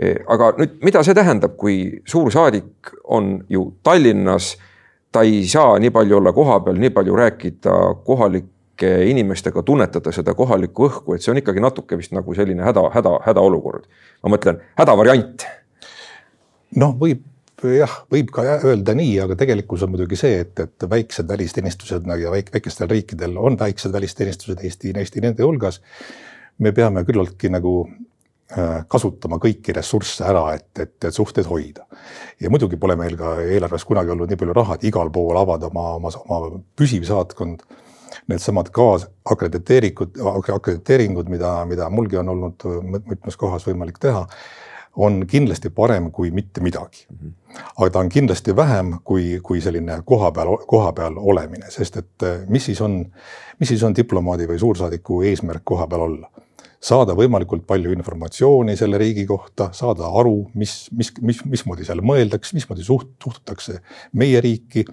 Eh, 0.00 0.22
aga 0.28 0.54
nüüd, 0.56 0.78
mida 0.84 1.02
see 1.04 1.16
tähendab, 1.16 1.56
kui 1.60 2.00
suursaadik 2.08 2.94
on 3.12 3.40
ju 3.52 3.66
Tallinnas, 3.84 4.54
ta 5.12 5.22
ei 5.26 5.42
saa 5.48 5.78
nii 5.78 5.90
palju 5.90 6.16
olla 6.16 6.32
kohapeal, 6.32 6.78
nii 6.78 6.90
palju 6.94 7.16
rääkida 7.16 7.76
kohalik 8.04 8.48
kohalike 8.80 9.10
inimestega 9.10 9.62
tunnetada 9.62 10.12
seda 10.12 10.34
kohalikku 10.34 10.88
õhku, 10.88 11.14
et 11.14 11.22
see 11.22 11.32
on 11.32 11.38
ikkagi 11.38 11.60
natuke 11.60 11.98
vist 11.98 12.12
nagu 12.12 12.34
selline 12.34 12.62
häda, 12.64 12.90
häda, 12.94 13.20
hädaolukord. 13.26 13.84
ma 14.22 14.30
mõtlen 14.30 14.60
hädavariant. 14.78 15.44
noh, 16.76 16.96
võib 16.96 17.20
jah, 17.62 18.04
võib 18.10 18.30
ka 18.32 18.42
öelda 18.64 18.94
nii, 18.94 19.20
aga 19.20 19.36
tegelikkus 19.36 19.82
on 19.82 19.90
muidugi 19.90 20.16
see, 20.16 20.40
et, 20.40 20.58
et 20.58 20.88
väiksed 20.88 21.28
välisteenistused 21.28 22.06
nagu 22.06 22.22
ja 22.22 22.30
väik, 22.30 22.52
väikestel 22.52 22.88
riikidel 22.88 23.36
on 23.36 23.58
väiksed 23.58 23.92
välisteenistused 23.92 24.64
Eesti, 24.64 24.94
Eesti 24.96 25.20
nende 25.20 25.42
hulgas. 25.42 25.80
me 26.58 26.72
peame 26.72 27.04
küllaltki 27.04 27.48
nagu 27.48 27.88
kasutama 28.90 29.38
kõiki 29.38 29.74
ressursse 29.76 30.24
ära, 30.26 30.56
et, 30.56 30.70
et, 30.82 30.96
et 31.04 31.14
suhteid 31.14 31.46
hoida. 31.46 31.84
ja 32.40 32.50
muidugi 32.50 32.76
pole 32.76 32.96
meil 32.98 33.14
ka 33.18 33.36
eelarves 33.44 33.84
kunagi 33.86 34.10
olnud 34.10 34.30
nii 34.30 34.40
palju 34.40 34.56
raha, 34.56 34.74
et 34.74 34.88
igal 34.90 35.10
pool 35.14 35.38
avada 35.38 35.68
oma, 35.70 35.84
oma, 36.00 36.10
oma 36.26 36.58
püsiv 36.76 37.06
saatkond 37.06 37.62
needsamad 38.30 38.70
kaasakrediteerikud, 38.74 40.18
akrediteeringud, 40.54 41.28
mida, 41.28 41.52
mida 41.66 41.90
mulgi 41.90 42.18
on 42.20 42.28
olnud 42.34 42.66
mitmes 43.06 43.38
kohas 43.38 43.66
võimalik 43.66 43.98
teha, 44.02 44.26
on 44.96 45.22
kindlasti 45.30 45.70
parem 45.70 46.10
kui 46.10 46.30
mitte 46.34 46.60
midagi. 46.60 47.06
aga 47.76 47.90
ta 47.90 47.98
on 47.98 48.08
kindlasti 48.08 48.56
vähem 48.56 48.98
kui, 49.04 49.40
kui 49.42 49.60
selline 49.60 50.02
kohapeal, 50.04 50.56
kohapeal 50.66 51.18
olemine, 51.18 51.70
sest 51.70 51.96
et 51.96 52.26
eh, 52.26 52.44
mis 52.48 52.64
siis 52.64 52.80
on, 52.80 53.00
mis 53.58 53.68
siis 53.68 53.82
on 53.82 53.94
diplomaadi 53.96 54.46
või 54.46 54.58
suursaadiku 54.58 55.22
eesmärk 55.22 55.62
kohapeal 55.64 56.06
olla 56.06 56.30
saada 56.80 57.14
võimalikult 57.16 57.66
palju 57.68 57.92
informatsiooni 57.92 58.76
selle 58.76 58.98
riigi 59.00 59.26
kohta, 59.28 59.68
saada 59.76 60.08
aru, 60.20 60.46
mis, 60.54 60.88
mis, 60.96 61.12
mis, 61.20 61.44
mismoodi 61.44 61.84
seal 61.84 62.00
mõeldakse, 62.04 62.56
mismoodi 62.56 62.86
suht-, 62.86 63.12
suhtutakse 63.22 63.80
meie 64.16 64.40
riiki 64.40 64.86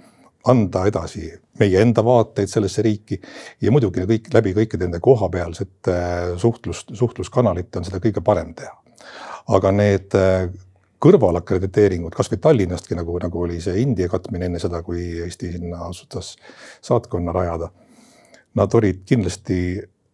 anda 0.47 0.85
edasi 0.87 1.29
meie 1.59 1.81
enda 1.81 2.03
vaateid 2.05 2.51
sellesse 2.51 2.83
riiki 2.85 3.17
ja 3.63 3.71
muidugi 3.73 4.05
kõik 4.09 4.29
läbi 4.33 4.53
kõikide 4.57 4.87
nende 4.87 5.01
kohapealsete 5.03 5.95
äh, 5.95 6.35
suhtlust, 6.39 6.93
suhtluskanalite 6.95 7.81
on 7.81 7.87
seda 7.87 8.01
kõige 8.03 8.23
parem 8.23 8.53
teha. 8.57 8.75
aga 9.55 9.71
need 9.71 10.15
äh, 10.17 10.47
kõrvalakrediteeringud, 11.03 12.15
kasvõi 12.15 12.39
Tallinnastki 12.41 12.95
nagu, 12.97 13.17
nagu 13.21 13.41
oli 13.45 13.59
see 13.61 13.81
India 13.81 14.09
katmine 14.09 14.49
enne 14.49 14.59
seda, 14.59 14.81
kui 14.83 15.03
Eesti 15.23 15.51
sinna 15.53 15.83
otsustas 15.85 16.33
saatkonna 16.81 17.35
rajada. 17.35 17.69
Nad 18.57 18.73
olid 18.73 19.03
kindlasti 19.05 19.59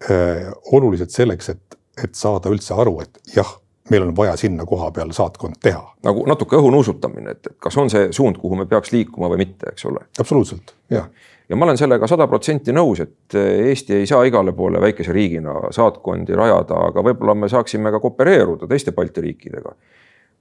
olulised 0.09 1.13
selleks, 1.13 1.49
et, 1.53 1.77
et 2.03 2.15
saada 2.17 2.51
üldse 2.51 2.75
aru, 2.75 2.97
et 3.05 3.35
jah 3.35 3.59
meil 3.89 4.03
on 4.03 4.15
vaja 4.15 4.35
sinna 4.39 4.65
koha 4.65 4.91
peal 4.91 5.11
saatkond 5.11 5.59
teha. 5.61 5.83
nagu 6.03 6.25
natuke 6.27 6.55
õhunuusutamine, 6.55 7.35
et 7.35 7.47
kas 7.59 7.77
on 7.77 7.91
see 7.91 8.11
suund, 8.15 8.39
kuhu 8.39 8.55
me 8.55 8.65
peaks 8.69 8.93
liikuma 8.95 9.29
või 9.31 9.43
mitte, 9.43 9.73
eks 9.73 9.85
ole. 9.89 10.05
absoluutselt, 10.19 10.75
jah. 10.93 11.09
ja 11.49 11.59
ma 11.59 11.67
olen 11.67 11.79
sellega 11.79 12.07
sada 12.07 12.27
protsenti 12.31 12.75
nõus, 12.75 13.03
et 13.03 13.35
Eesti 13.39 13.99
ei 13.99 14.07
saa 14.07 14.23
igale 14.27 14.53
poole 14.55 14.81
väikese 14.81 15.15
riigina 15.15 15.55
saatkondi 15.75 16.35
rajada, 16.39 16.79
aga 16.89 17.03
võib-olla 17.09 17.35
me 17.35 17.51
saaksime 17.51 17.91
ka 17.91 17.99
koopereeruda 18.03 18.69
teiste 18.71 18.95
Balti 18.95 19.25
riikidega. 19.27 19.75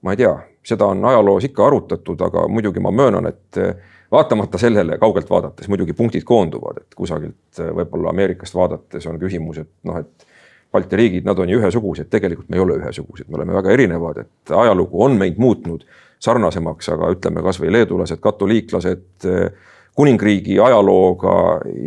Ma 0.03 0.13
ei 0.13 0.19
tea, 0.19 0.33
seda 0.63 0.91
on 0.91 1.05
ajaloos 1.05 1.47
ikka 1.49 1.65
arutatud, 1.67 2.21
aga 2.21 2.45
muidugi 2.51 2.83
ma 2.83 2.91
möönan, 2.91 3.27
et 3.31 3.59
vaatamata 4.11 4.59
sellele 4.61 4.97
kaugelt 5.01 5.29
vaadates 5.29 5.69
muidugi 5.71 5.95
punktid 5.97 6.25
koonduvad, 6.27 6.83
et 6.83 6.95
kusagilt 6.95 7.63
võib-olla 7.79 8.11
Ameerikast 8.13 8.55
vaadates 8.55 9.07
on 9.09 9.19
küsimus, 9.21 9.63
et 9.63 9.71
noh, 9.89 9.99
et 10.03 10.29
Balti 10.73 10.97
riigid, 10.97 11.25
nad 11.25 11.37
on 11.37 11.49
ju 11.49 11.59
ühesugused, 11.61 12.07
tegelikult 12.09 12.47
me 12.49 12.57
ei 12.57 12.63
ole 12.63 12.79
ühesugused, 12.79 13.27
me 13.29 13.37
oleme 13.37 13.53
väga 13.53 13.75
erinevad, 13.75 14.23
et 14.23 14.53
ajalugu 14.57 15.03
on 15.05 15.19
meid 15.19 15.37
muutnud 15.37 15.83
sarnasemaks, 16.23 16.89
aga 16.95 17.11
ütleme 17.13 17.43
kasvõi 17.45 17.69
leedulased, 17.75 18.17
katoliiklased 18.23 19.29
kuningriigi 19.93 20.57
ajalooga 20.65 21.35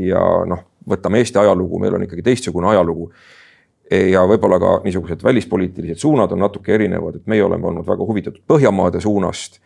ja 0.06 0.22
noh, 0.46 0.62
võtame 0.86 1.18
Eesti 1.18 1.40
ajalugu, 1.42 1.80
meil 1.82 1.98
on 1.98 2.06
ikkagi 2.06 2.22
teistsugune 2.28 2.70
ajalugu. 2.70 3.08
Ja 3.90 4.24
võib-olla 4.26 4.58
ka 4.58 4.72
niisugused 4.84 5.22
välispoliitilised 5.24 6.00
suunad 6.02 6.32
on 6.34 6.42
natuke 6.42 6.74
erinevad, 6.74 7.20
et 7.20 7.30
meie 7.30 7.44
oleme 7.44 7.68
olnud 7.70 7.86
väga 7.86 8.06
huvitatud 8.06 8.42
Põhjamaade 8.48 9.00
suunast. 9.00 9.60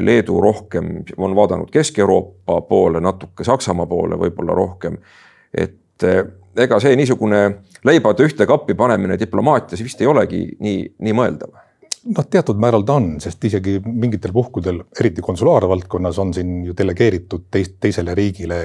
Leedu 0.00 0.40
rohkem 0.42 1.04
on 1.16 1.34
vaadanud 1.38 1.70
Kesk-Euroopa 1.70 2.56
poole, 2.66 2.98
natuke 3.00 3.44
Saksamaa 3.46 3.86
poole 3.86 4.18
võib-olla 4.18 4.54
rohkem. 4.54 4.96
et 5.54 6.02
ega 6.56 6.78
see 6.82 6.96
niisugune 6.98 7.40
leibade 7.86 8.26
ühte 8.26 8.46
kappi 8.46 8.74
panemine 8.74 9.18
diplomaatias 9.18 9.82
vist 9.82 10.00
ei 10.00 10.08
olegi 10.10 10.40
nii, 10.58 10.80
nii 10.98 11.14
mõeldav 11.14 11.54
noh, 12.08 12.26
teatud 12.30 12.60
määral 12.60 12.84
ta 12.86 12.96
on, 13.00 13.12
sest 13.22 13.44
isegi 13.44 13.78
mingitel 13.84 14.32
puhkudel, 14.32 14.82
eriti 15.00 15.24
konsulaarvaldkonnas 15.24 16.18
on 16.22 16.34
siin 16.34 16.64
ju 16.68 16.76
delegeeritud 16.76 17.48
teist, 17.52 17.76
teisele 17.80 18.14
riigile 18.16 18.62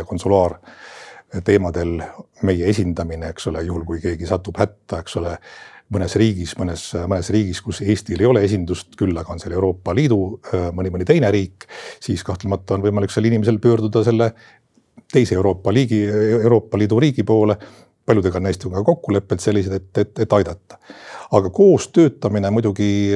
konsulaarteemadel 1.36 2.01
meie 2.44 2.70
esindamine, 2.70 3.30
eks 3.30 3.48
ole, 3.48 3.63
juhul 3.65 3.86
kui 3.86 4.00
keegi 4.01 4.25
satub 4.25 4.58
hätta, 4.58 5.01
eks 5.01 5.18
ole. 5.18 5.38
mõnes 5.94 6.15
riigis, 6.18 6.56
mõnes, 6.58 6.82
mõnes 7.06 7.27
riigis, 7.30 7.60
kus 7.62 7.84
Eestil 7.86 8.20
ei 8.20 8.25
ole 8.25 8.42
esindust, 8.44 8.96
küll 8.98 9.15
aga 9.18 9.30
on 9.32 9.39
seal 9.39 9.54
Euroopa 9.54 9.94
Liidu 9.94 10.18
mõni, 10.74 10.89
mõni 10.89 11.06
teine 11.06 11.30
riik, 11.32 11.68
siis 12.01 12.24
kahtlemata 12.25 12.74
on 12.74 12.82
võimalik 12.82 13.12
sel 13.13 13.25
inimesel 13.25 13.60
pöörduda 13.62 14.01
selle 14.04 14.32
teise 15.13 15.36
Euroopa 15.36 15.74
liigi, 15.74 16.01
Euroopa 16.42 16.77
Liidu 16.77 17.00
riigi 17.00 17.24
poole. 17.24 17.58
paljudega 18.06 18.38
on 18.38 18.72
ka 18.72 18.84
kokkulepped 18.84 19.39
sellised, 19.39 19.74
et, 19.74 19.98
et, 19.98 20.20
et 20.20 20.34
aidata. 20.34 20.77
aga 21.32 21.50
koos 21.50 21.88
töötamine 21.88 22.50
muidugi 22.50 23.12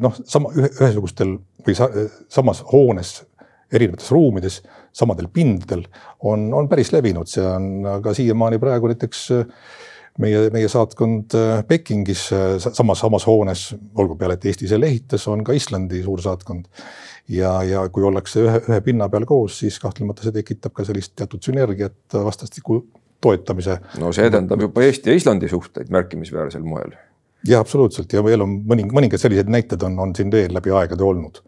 noh, 0.00 0.14
sama 0.24 0.50
ühesugustel 0.52 1.38
või 1.66 1.74
sa, 1.74 1.90
samas 2.28 2.64
hoones, 2.72 3.22
erinevates 3.74 4.10
ruumides, 4.14 4.60
samadel 4.94 5.28
pindadel 5.32 5.84
on, 6.22 6.48
on 6.54 6.68
päris 6.70 6.92
levinud, 6.94 7.30
see 7.30 7.44
on 7.44 7.86
ka 8.04 8.14
siiamaani 8.16 8.60
praegu 8.62 8.90
näiteks 8.92 9.24
meie, 10.22 10.44
meie 10.54 10.68
saatkond 10.70 11.34
Pekingis 11.68 12.26
samas, 12.58 13.00
samas 13.02 13.26
hoones, 13.26 13.66
olgu 13.98 14.16
peale, 14.20 14.38
et 14.38 14.46
Eesti 14.50 14.70
selle 14.70 14.88
ehitas, 14.90 15.26
on 15.30 15.44
ka 15.46 15.56
Islandi 15.56 16.02
suursaatkond. 16.04 16.68
ja, 17.28 17.62
ja 17.62 17.86
kui 17.88 18.04
ollakse 18.04 18.42
ühe, 18.44 18.60
ühe 18.68 18.80
pinna 18.84 19.08
peal 19.08 19.24
koos, 19.28 19.58
siis 19.62 19.78
kahtlemata 19.80 20.26
see 20.26 20.34
tekitab 20.34 20.74
ka 20.76 20.84
sellist 20.84 21.14
teatud 21.16 21.42
sünergiat 21.42 22.18
vastastikku 22.24 22.82
toetamise. 23.24 23.78
no 24.00 24.12
see 24.12 24.28
edendab 24.28 24.60
juba 24.66 24.84
Eesti 24.84 25.10
ja 25.10 25.16
Islandi 25.18 25.48
suhteid 25.48 25.90
märkimisväärsel 25.94 26.62
moel. 26.62 26.94
jah, 27.48 27.64
absoluutselt 27.64 28.12
ja 28.12 28.24
veel 28.24 28.44
on 28.44 28.60
mõning-, 28.68 28.92
mõningad 28.92 29.22
sellised 29.22 29.50
näited 29.50 29.82
on, 29.88 29.98
on 29.98 30.14
siin 30.16 30.30
veel 30.32 30.54
läbi 30.54 30.72
aegade 30.74 31.04
olnud 31.04 31.42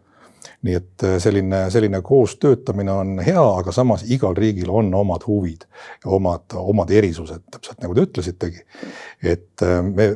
nii 0.67 0.77
et 0.77 1.05
äh, 1.07 1.17
selline, 1.23 1.63
selline 1.73 2.01
koos 2.05 2.35
töötamine 2.41 2.93
on 2.93 3.17
hea, 3.23 3.43
aga 3.61 3.73
samas 3.75 4.05
igal 4.11 4.35
riigil 4.37 4.71
on 4.73 4.91
omad 4.95 5.25
huvid 5.27 5.67
omad, 6.05 6.57
omad 6.57 6.91
erisused, 6.93 7.45
täpselt 7.53 7.81
nagu 7.83 7.95
te 7.95 8.05
ütlesitegi. 8.07 8.63
et 9.23 9.65
äh, 9.65 9.79
me, 9.87 10.09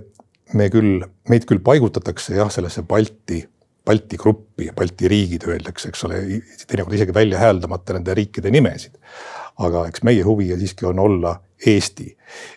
me 0.53 0.69
küll, 0.73 1.01
meid 1.29 1.47
küll 1.49 1.63
paigutatakse 1.63 2.35
jah, 2.37 2.51
sellesse 2.53 2.83
Balti, 2.87 3.43
Balti 3.85 4.17
gruppi, 4.17 4.69
Balti 4.77 5.09
riigid 5.09 5.47
öeldakse, 5.49 5.89
eks 5.89 6.03
ole, 6.05 6.19
teinekord 6.67 6.93
isegi 6.93 7.13
välja 7.17 7.39
hääldamata 7.41 7.95
nende 7.97 8.13
riikide 8.17 8.51
nimesid. 8.53 8.97
aga 9.61 9.83
eks 9.89 10.01
meie 10.07 10.21
huvi 10.25 10.47
siiski 10.57 10.85
on 10.89 10.99
olla 10.99 11.35
Eesti 11.67 12.07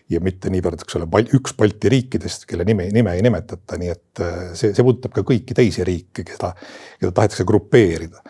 ja 0.08 0.20
mitte 0.24 0.48
niivõrd, 0.52 0.80
eks 0.80 0.96
ole, 0.96 1.08
üks 1.36 1.52
Balti 1.58 1.90
riikidest, 1.92 2.46
kelle 2.48 2.64
nime, 2.64 2.86
nime 2.94 3.12
ei 3.16 3.24
nimetata, 3.24 3.76
nii 3.80 3.90
et 3.92 4.22
äh, 4.24 4.36
see, 4.56 4.72
see 4.76 4.84
puudutab 4.84 5.12
ka 5.16 5.24
kõiki 5.26 5.56
teisi 5.56 5.84
riike, 5.84 6.24
keda, 6.24 6.54
keda 7.00 7.12
tahetakse 7.12 7.44
grupeerida. 7.48 8.22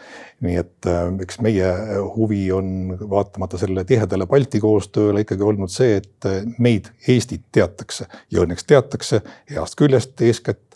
nii 0.44 0.56
et 0.60 0.88
äh, 0.90 1.06
eks 1.22 1.38
meie 1.46 1.68
huvi 2.16 2.46
on 2.52 2.96
vaatamata 3.10 3.58
sellele 3.60 3.84
tihedale 3.88 4.26
Balti 4.30 4.60
koostööle 4.62 5.22
ikkagi 5.22 5.46
olnud 5.46 5.70
see, 5.70 6.00
et 6.02 6.30
äh, 6.30 6.42
meid, 6.58 6.90
Eestit 7.06 7.46
teatakse 7.52 8.08
ja 8.30 8.42
õnneks 8.42 8.66
teatakse 8.66 9.22
heast 9.50 9.78
küljest 9.78 10.20
eeskätt 10.26 10.73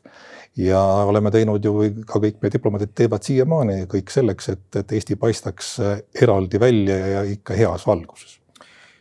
ja 0.57 0.81
oleme 1.07 1.31
teinud 1.31 1.64
ju 1.64 1.76
ka 2.07 2.19
kõik 2.19 2.40
meie 2.43 2.52
diplomaadid 2.55 2.95
teevad 2.95 3.23
siiamaani 3.23 3.85
kõik 3.90 4.11
selleks, 4.11 4.49
et, 4.49 4.67
et 4.76 4.93
Eesti 4.93 5.17
paistaks 5.17 5.76
eraldi 6.23 6.61
välja 6.61 6.99
ja 7.14 7.23
ikka 7.26 7.55
heas 7.55 7.87
valguses 7.87 8.38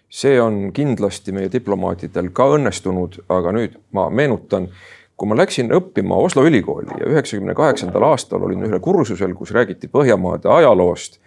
see 0.09 0.41
on 0.41 0.71
kindlasti 0.73 1.33
meie 1.35 1.49
diplomaatidel 1.51 2.31
ka 2.35 2.47
õnnestunud, 2.55 3.19
aga 3.33 3.51
nüüd 3.55 3.75
ma 3.95 4.07
meenutan, 4.09 4.69
kui 5.17 5.29
ma 5.29 5.37
läksin 5.37 5.71
õppima 5.73 6.17
Oslo 6.21 6.45
ülikooli 6.47 7.01
ja 7.01 7.09
üheksakümne 7.09 7.55
kaheksandal 7.57 8.05
aastal 8.11 8.45
olin 8.47 8.67
ühel 8.69 8.79
kursusel, 8.83 9.33
kus 9.35 9.51
räägiti 9.55 9.89
Põhjamaade 9.91 10.49
ajaloost 10.53 11.19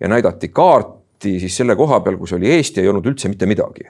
ja 0.00 0.08
näidati 0.08 0.48
kaarti 0.48 1.38
siis 1.42 1.56
selle 1.60 1.76
koha 1.76 2.00
peal, 2.00 2.16
kus 2.18 2.32
oli 2.36 2.50
Eesti, 2.56 2.82
ei 2.82 2.88
olnud 2.88 3.06
üldse 3.06 3.28
mitte 3.28 3.46
midagi. 3.46 3.86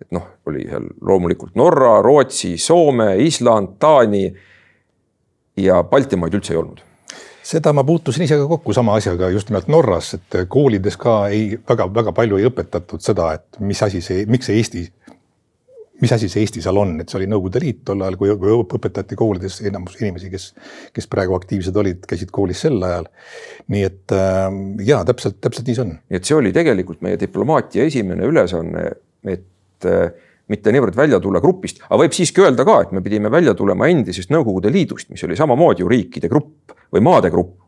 et 0.00 0.12
noh, 0.12 0.26
oli 0.46 0.66
seal 0.68 0.90
loomulikult 1.00 1.54
Norra, 1.56 2.02
Rootsi, 2.04 2.58
Soome, 2.60 3.16
Island, 3.24 3.78
Taani 3.80 4.26
ja 5.56 5.82
Baltimaid 5.84 6.34
üldse 6.36 6.54
ei 6.54 6.60
olnud 6.60 6.84
seda 7.46 7.72
ma 7.76 7.84
puutusin 7.86 8.24
ise 8.26 8.38
ka 8.40 8.46
kokku 8.50 8.74
sama 8.74 8.96
asjaga 8.98 9.28
just 9.30 9.50
nimelt 9.50 9.68
Norras, 9.70 10.14
et 10.18 10.38
koolides 10.50 10.96
ka 10.98 11.18
ei 11.32 11.58
väga-väga 11.68 12.14
palju 12.16 12.40
ei 12.40 12.48
õpetatud 12.48 13.02
seda, 13.04 13.32
et 13.38 13.60
mis 13.62 13.82
asi 13.86 14.02
see, 14.02 14.24
miks 14.30 14.50
see 14.50 14.58
Eesti, 14.58 14.82
mis 16.02 16.12
asi 16.16 16.28
see 16.32 16.42
Eesti 16.42 16.62
seal 16.64 16.80
on, 16.80 16.96
et 17.00 17.10
see 17.10 17.20
oli 17.20 17.28
Nõukogude 17.30 17.62
Liit 17.62 17.84
tol 17.86 18.02
ajal, 18.02 18.18
kui, 18.18 18.32
õpetati 18.34 19.18
koolides 19.18 19.60
enamus 19.68 19.94
inimesi, 20.00 20.30
kes, 20.32 20.48
kes 20.96 21.08
praegu 21.12 21.36
aktiivsed 21.38 21.78
olid, 21.82 22.02
käisid 22.10 22.34
koolis 22.34 22.64
sel 22.66 22.82
ajal. 22.82 23.06
nii 23.72 23.86
et 23.86 24.16
äh, 24.16 24.60
ja 24.88 25.02
täpselt, 25.06 25.38
täpselt 25.44 25.70
nii 25.70 25.78
see 25.78 25.86
on. 25.86 25.96
et 26.10 26.26
see 26.26 26.38
oli 26.38 26.52
tegelikult 26.56 27.04
meie 27.06 27.20
diplomaatia 27.20 27.86
esimene 27.86 28.26
ülesanne, 28.26 28.88
et 29.30 29.86
äh, 29.86 30.10
mitte 30.52 30.72
niivõrd 30.72 30.96
välja 30.96 31.18
tulla 31.22 31.40
grupist, 31.42 31.82
aga 31.88 31.98
võib 32.04 32.14
siiski 32.14 32.44
öelda 32.44 32.66
ka, 32.66 32.80
et 32.84 32.92
me 32.94 33.02
pidime 33.02 33.30
välja 33.32 33.54
tulema 33.58 33.88
endisest 33.90 34.30
Nõukogude 34.34 34.70
Liidust, 34.72 35.10
mis 35.10 35.24
oli 35.26 35.38
samamoodi 35.38 35.82
ju 35.82 35.90
riikide 35.90 36.30
grupp 36.30 36.74
või 36.94 37.02
maade 37.06 37.30
grupp. 37.34 37.62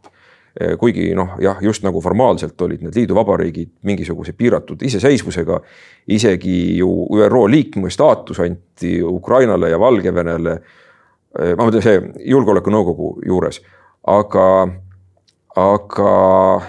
kuigi 0.79 1.13
noh, 1.15 1.37
jah, 1.39 1.59
just 1.63 1.85
nagu 1.85 2.01
formaalselt 2.03 2.61
olid 2.67 2.81
need 2.83 2.97
liiduvabariigid 2.97 3.69
mingisuguse 3.87 4.33
piiratud 4.33 4.83
iseseisvusega. 4.83 5.61
isegi 6.09 6.79
ju 6.79 7.07
ÜRO 7.15 7.47
liikme 7.51 7.91
staatus 7.91 8.41
anti 8.41 9.03
Ukrainale 9.03 9.71
ja 9.71 9.79
Valgevenele. 9.79 10.59
ma 11.57 11.65
mõtlen 11.65 11.83
see 11.83 12.01
julgeolekunõukogu 12.31 13.23
juures, 13.27 13.61
aga, 14.07 14.69
aga 15.57 16.63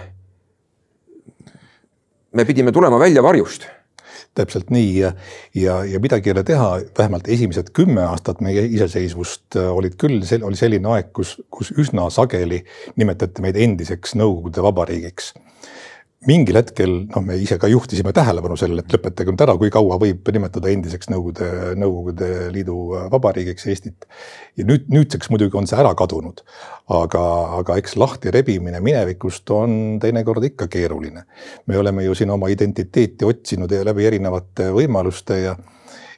me 2.33 2.45
pidime 2.45 2.71
tulema 2.71 2.99
välja 2.99 3.23
varjust 3.23 3.78
täpselt 4.37 4.71
nii 4.73 4.89
ja, 4.99 5.11
ja, 5.55 5.79
ja 5.87 5.99
midagi 5.99 6.29
ei 6.29 6.35
ole 6.37 6.43
teha, 6.47 6.69
vähemalt 6.97 7.27
esimesed 7.27 7.73
kümme 7.75 8.03
aastat 8.07 8.41
meie 8.45 8.65
iseseisvust 8.67 9.59
äh, 9.59 9.69
olid 9.73 9.97
küll, 10.01 10.21
oli 10.43 10.59
selline 10.59 10.91
aeg, 10.95 11.13
kus, 11.15 11.37
kus 11.53 11.73
üsna 11.77 12.09
sageli 12.13 12.63
nimetati 12.99 13.45
meid 13.45 13.59
endiseks 13.59 14.15
Nõukogude 14.19 14.63
Vabariigiks 14.65 15.33
mingil 16.27 16.57
hetkel 16.59 16.91
noh, 17.05 17.23
me 17.23 17.37
ise 17.39 17.55
ka 17.61 17.69
juhtisime 17.71 18.11
tähelepanu 18.15 18.57
sellele, 18.59 18.83
et 18.83 18.91
lõpetage 18.91 19.31
nüüd 19.31 19.43
ära, 19.45 19.55
kui 19.59 19.71
kaua 19.71 19.95
võib 20.01 20.27
nimetada 20.35 20.71
endiseks 20.71 21.07
Nõukogude, 21.13 21.47
Nõukogude 21.79 22.29
Liidu 22.51 22.75
vabariigiks 23.13 23.69
Eestit. 23.71 24.07
ja 24.59 24.67
nüüd, 24.67 24.89
nüüdseks 24.91 25.31
muidugi 25.31 25.55
on 25.55 25.69
see 25.69 25.79
ära 25.79 25.93
kadunud. 25.95 26.43
aga, 26.89 27.23
aga 27.61 27.77
eks 27.79 27.95
lahti 27.95 28.33
rebimine 28.35 28.81
minevikust 28.83 29.49
on 29.55 29.99
teinekord 30.03 30.43
ikka 30.43 30.67
keeruline. 30.67 31.23
me 31.67 31.77
oleme 31.77 32.03
ju 32.03 32.15
siin 32.15 32.35
oma 32.35 32.49
identiteeti 32.51 33.25
otsinud 33.25 33.71
läbi 33.71 34.05
erinevate 34.05 34.71
võimaluste 34.75 35.43
ja 35.43 35.55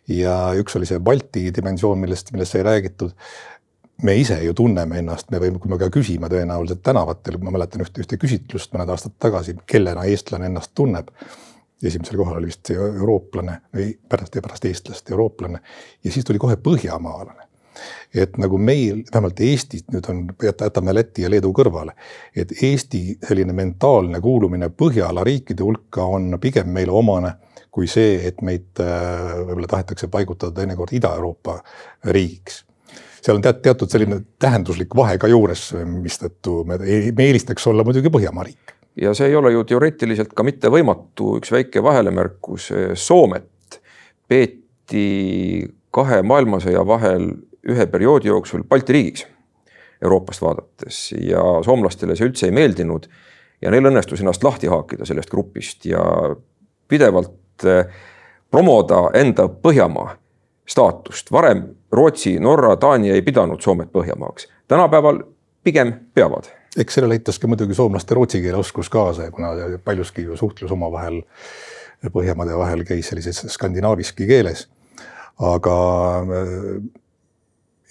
ja 0.10 0.36
üks 0.58 0.76
oli 0.76 0.88
see 0.90 1.00
Balti 1.00 1.52
dimensioon, 1.54 2.00
millest, 2.02 2.32
millest 2.34 2.56
sai 2.56 2.64
räägitud 2.66 3.14
me 4.02 4.16
ise 4.16 4.38
ju 4.44 4.54
tunneme 4.54 5.00
ennast, 5.02 5.32
me 5.32 5.40
võime, 5.42 5.60
kui 5.62 5.72
me 5.72 5.78
ka 5.82 5.90
küsime 5.94 6.30
tõenäoliselt 6.32 6.82
tänavatel, 6.86 7.38
ma 7.44 7.54
mäletan 7.54 7.84
ühte, 7.86 8.04
ühte 8.04 8.18
küsitlust 8.22 8.74
mõned 8.74 8.90
aastad 8.90 9.16
tagasi, 9.22 9.56
kellena 9.70 10.06
eestlane 10.10 10.50
ennast 10.50 10.74
tunneb. 10.76 11.14
esimesel 11.84 12.18
kohal 12.18 12.38
oli 12.38 12.52
vist 12.52 12.70
eurooplane 12.70 13.62
või 13.74 13.96
pärast, 14.10 14.36
pärast 14.42 14.66
eestlast 14.66 15.10
eurooplane 15.12 15.62
ja 16.04 16.12
siis 16.12 16.26
tuli 16.26 16.38
kohe 16.40 16.56
põhjamaalane 16.56 17.48
et 18.14 18.38
nagu 18.38 18.58
meil, 18.58 19.04
vähemalt 19.14 19.40
Eestit 19.40 19.88
nüüd 19.94 20.10
on, 20.12 20.26
jätame 20.44 20.94
Läti 20.94 21.24
ja 21.24 21.30
Leedu 21.30 21.54
kõrvale, 21.56 21.94
et 22.36 22.52
Eesti 22.64 23.18
selline 23.28 23.54
mentaalne 23.54 24.20
kuulumine 24.22 24.70
Põhjala 24.70 25.24
riikide 25.24 25.64
hulka 25.64 26.04
on 26.04 26.36
pigem 26.42 26.70
meile 26.70 26.92
omane 26.92 27.32
kui 27.72 27.88
see, 27.88 28.20
et 28.28 28.42
meid 28.44 28.82
äh, 28.84 29.32
võib-olla 29.48 29.70
tahetakse 29.72 30.12
paigutada 30.12 30.52
teinekord 30.60 30.92
Ida-Euroopa 30.94 31.62
riigiks 32.12 32.66
seal 33.21 33.38
on 33.38 33.43
teatud 33.45 33.89
selline 33.89 34.21
tähenduslik 34.41 34.95
vahe 34.97 35.17
ka 35.21 35.29
juures, 35.29 35.71
mistõttu 35.86 36.62
me, 36.67 36.79
me 36.81 37.27
eelistaks 37.27 37.67
olla 37.69 37.86
muidugi 37.88 38.10
Põhjamaa 38.13 38.45
riik. 38.47 38.75
ja 39.01 39.13
see 39.17 39.29
ei 39.31 39.36
ole 39.36 39.53
ju 39.53 39.63
teoreetiliselt 39.63 40.34
ka 40.36 40.43
mitte 40.43 40.71
võimatu, 40.73 41.38
üks 41.39 41.51
väike 41.53 41.84
vahelemärkus, 41.84 42.71
Soomet 42.95 43.81
peeti 44.27 45.67
kahe 45.91 46.21
maailmasõja 46.23 46.84
vahel 46.88 47.29
ühe 47.69 47.86
perioodi 47.88 48.31
jooksul 48.31 48.63
Balti 48.67 48.93
riigiks 48.95 49.27
Euroopast 50.01 50.41
vaadates 50.41 51.12
ja 51.13 51.43
soomlastele 51.65 52.15
see 52.17 52.29
üldse 52.29 52.47
ei 52.49 52.55
meeldinud. 52.55 53.05
ja 53.62 53.69
neil 53.69 53.86
õnnestus 53.86 54.23
ennast 54.23 54.43
lahti 54.43 54.67
haakida 54.67 55.05
sellest 55.05 55.29
grupist 55.29 55.86
ja 55.86 56.01
pidevalt 56.89 57.65
eh, 57.69 57.86
promoda 58.51 59.12
enda 59.13 59.45
Põhjamaa 59.47 60.15
staatust. 60.71 61.31
varem 61.31 61.63
Rootsi, 61.91 62.39
Norra, 62.39 62.75
Taani 62.77 63.12
ei 63.12 63.21
pidanud 63.21 63.62
Soomet 63.62 63.91
Põhjamaaks, 63.91 64.47
tänapäeval 64.67 65.23
pigem 65.63 65.93
peavad. 66.13 66.49
eks 66.77 66.93
sellele 66.95 67.17
aitas 67.19 67.39
ka 67.39 67.47
muidugi 67.51 67.75
soomlaste 67.75 68.15
rootsi 68.15 68.41
keele 68.41 68.57
oskus 68.57 68.89
kaasa, 68.89 69.31
kuna 69.31 69.51
paljuski 69.84 70.23
ju 70.23 70.38
suhtlus 70.38 70.71
omavahel 70.71 71.21
Põhjamaade 72.13 72.55
vahel 72.57 72.84
käis 72.84 73.12
sellises 73.12 73.43
skandinaaviski 73.53 74.27
keeles. 74.27 74.67
aga 75.39 75.75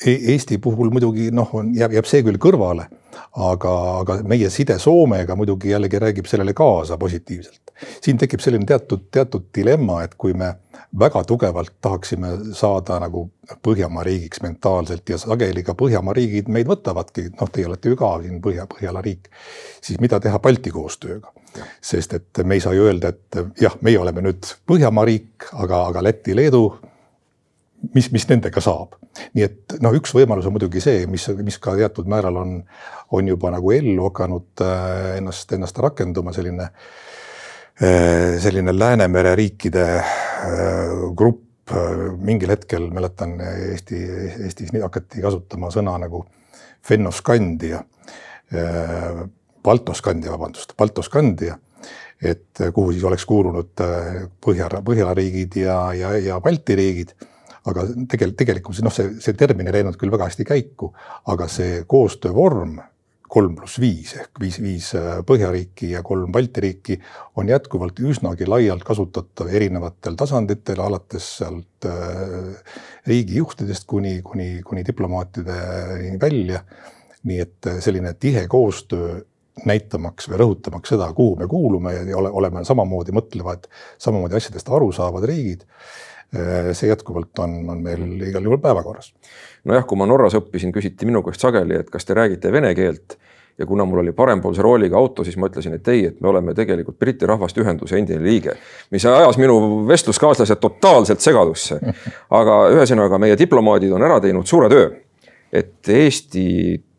Eesti 0.06 0.58
puhul 0.58 0.90
muidugi 0.90 1.28
noh, 1.34 1.50
on, 1.54 1.74
jääb, 1.76 1.92
jääb 1.92 2.06
see 2.08 2.22
küll 2.24 2.38
kõrvale, 2.40 2.86
aga, 3.36 3.72
aga 4.00 4.16
meie 4.28 4.48
side 4.52 4.78
Soomega 4.80 5.36
muidugi 5.36 5.74
jällegi 5.74 6.00
räägib 6.00 6.28
sellele 6.30 6.54
kaasa 6.56 6.96
positiivselt. 6.98 7.74
siin 8.00 8.18
tekib 8.18 8.40
selline 8.40 8.64
teatud, 8.66 9.06
teatud 9.12 9.48
dilemma, 9.56 10.02
et 10.04 10.14
kui 10.14 10.32
me 10.32 10.54
väga 10.98 11.24
tugevalt 11.24 11.72
tahaksime 11.80 12.32
saada 12.52 13.00
nagu 13.00 13.30
Põhjamaa 13.66 14.04
riigiks 14.06 14.40
mentaalselt 14.42 15.08
ja 15.08 15.18
sageli 15.18 15.62
ka 15.66 15.74
Põhjamaa 15.74 16.14
riigid 16.14 16.48
meid 16.48 16.68
võtavadki, 16.70 17.30
noh, 17.40 17.50
teie 17.52 17.66
olete 17.66 17.92
ju 17.92 17.96
ka 17.96 18.14
siin 18.22 18.40
Põhja, 18.40 18.66
Põhjala 18.70 19.02
riik, 19.04 19.28
siis 19.82 20.00
mida 20.00 20.20
teha 20.20 20.38
Balti 20.38 20.70
koostööga? 20.70 21.32
sest 21.82 22.12
et 22.14 22.40
me 22.46 22.54
ei 22.54 22.60
saa 22.62 22.72
ju 22.76 22.84
öelda, 22.86 23.08
et 23.10 23.60
jah, 23.60 23.74
meie 23.82 23.98
oleme 23.98 24.22
nüüd 24.22 24.52
Põhjamaa 24.70 25.04
riik, 25.08 25.50
aga, 25.52 25.86
aga 25.90 26.04
Läti, 26.06 26.36
Leedu, 26.36 26.68
mis, 27.94 28.10
mis 28.12 28.26
nendega 28.30 28.62
saab? 28.64 28.96
nii 29.36 29.44
et 29.46 29.76
noh, 29.84 29.94
üks 29.96 30.12
võimalus 30.16 30.48
on 30.48 30.54
muidugi 30.54 30.82
see, 30.84 31.04
mis, 31.10 31.26
mis 31.40 31.58
ka 31.62 31.74
teatud 31.78 32.08
määral 32.10 32.40
on, 32.40 32.56
on 33.16 33.30
juba 33.30 33.52
nagu 33.54 33.72
ellu 33.74 34.08
hakanud 34.08 34.64
äh, 34.64 35.16
ennast, 35.20 35.52
ennast 35.56 35.78
rakenduma, 35.82 36.34
selline 36.36 36.70
äh, 36.70 38.36
selline 38.42 38.74
Läänemere 38.76 39.34
riikide 39.38 39.86
äh, 40.00 40.98
grupp, 41.16 41.46
mingil 42.18 42.50
hetkel 42.50 42.88
mäletan 42.90 43.36
Eesti, 43.38 43.98
Eestis 44.42 44.72
hakati 44.74 45.22
kasutama 45.22 45.68
sõna 45.70 45.92
nagu 46.02 46.24
fennoskandia, 46.82 47.78
Baltoskandia, 49.62 50.32
vabandust, 50.32 50.74
Baltoskandia 50.74 51.54
et 52.18 52.58
kuhu 52.74 52.90
siis 52.90 53.04
oleks 53.06 53.22
kuulunud 53.28 53.84
Põhja, 54.42 54.66
Põhjala 54.82 55.14
riigid 55.14 55.60
ja, 55.62 55.76
ja, 55.94 56.10
ja 56.18 56.40
Balti 56.42 56.74
riigid 56.80 57.14
aga 57.68 57.84
tegelikult, 58.08 58.36
tegelikult 58.40 58.80
noh, 58.86 58.94
see, 58.94 59.16
see 59.20 59.36
termin 59.36 59.68
ei 59.68 59.80
läinud 59.80 59.98
küll 60.00 60.12
väga 60.12 60.30
hästi 60.30 60.46
käiku, 60.48 60.92
aga 61.28 61.48
see 61.50 61.82
koostöövorm 61.90 62.78
kolm 63.30 63.54
pluss 63.54 63.78
viis 63.78 64.14
ehk 64.18 64.40
viis, 64.42 64.58
viis 64.62 64.90
äh, 64.98 65.20
Põhjariiki 65.26 65.92
ja 65.94 66.02
kolm 66.06 66.32
Balti 66.34 66.64
riiki 66.64 66.96
on 67.38 67.50
jätkuvalt 67.50 68.00
üsnagi 68.02 68.48
laialt 68.48 68.82
kasutatav 68.86 69.50
erinevatel 69.54 70.16
tasanditel, 70.18 70.82
alates 70.82 71.28
sealt 71.38 71.86
äh, 71.86 72.76
riigijuhtidest 73.06 73.86
kuni, 73.90 74.18
kuni, 74.26 74.50
kuni 74.66 74.84
diplomaatideni 74.86 76.16
välja. 76.20 76.64
nii 77.22 77.40
et 77.40 77.66
äh, 77.68 77.78
selline 77.84 78.14
tihe 78.16 78.46
koostöö 78.48 79.20
näitamaks 79.68 80.28
või 80.30 80.38
rõhutamaks 80.40 80.94
seda, 80.94 81.10
kuhu 81.12 81.34
me 81.36 81.46
kuulume 81.46 81.92
ja 81.92 82.16
ole, 82.16 82.30
oleme 82.32 82.64
samamoodi 82.64 83.12
mõtlevad, 83.12 83.66
samamoodi 84.00 84.38
asjadest 84.38 84.70
aru 84.72 84.88
saavad 84.96 85.26
riigid 85.28 85.66
see 86.30 86.88
jätkuvalt 86.88 87.38
on, 87.42 87.56
on 87.70 87.80
meil 87.82 88.04
igal 88.28 88.44
juhul 88.46 88.60
päevakorras. 88.62 89.12
nojah, 89.64 89.86
kui 89.86 89.98
ma 89.98 90.06
Norras 90.06 90.36
õppisin, 90.38 90.70
küsiti 90.72 91.08
minu 91.08 91.24
käest 91.26 91.42
sageli, 91.42 91.80
et 91.80 91.90
kas 91.90 92.06
te 92.06 92.14
räägite 92.14 92.52
vene 92.52 92.70
keelt 92.78 93.18
ja 93.60 93.66
kuna 93.66 93.84
mul 93.84 93.98
oli 93.98 94.12
parempoolse 94.12 94.62
rooliga 94.62 94.96
auto, 94.96 95.24
siis 95.24 95.36
ma 95.36 95.50
ütlesin, 95.50 95.74
et 95.76 95.88
ei, 95.92 96.04
et 96.08 96.20
me 96.20 96.30
oleme 96.30 96.54
tegelikult 96.56 96.98
Briti 96.98 97.26
Rahvaste 97.28 97.60
Ühenduse 97.60 97.98
endine 97.98 98.22
liige, 98.24 98.54
mis 98.90 99.04
ajas 99.06 99.36
minu 99.36 99.58
vestluskaaslased 99.88 100.62
totaalselt 100.62 101.20
segadusse. 101.20 101.76
aga 102.40 102.56
ühesõnaga, 102.72 103.18
meie 103.20 103.36
diplomaadid 103.38 103.92
on 103.92 104.06
ära 104.06 104.16
teinud 104.24 104.48
suure 104.48 104.70
töö, 104.72 104.88
et 105.52 105.88
Eesti 105.92 106.46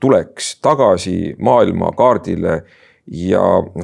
tuleks 0.01 0.53
tagasi 0.61 1.33
maailmakaardile 1.39 2.59
ja 3.11 3.41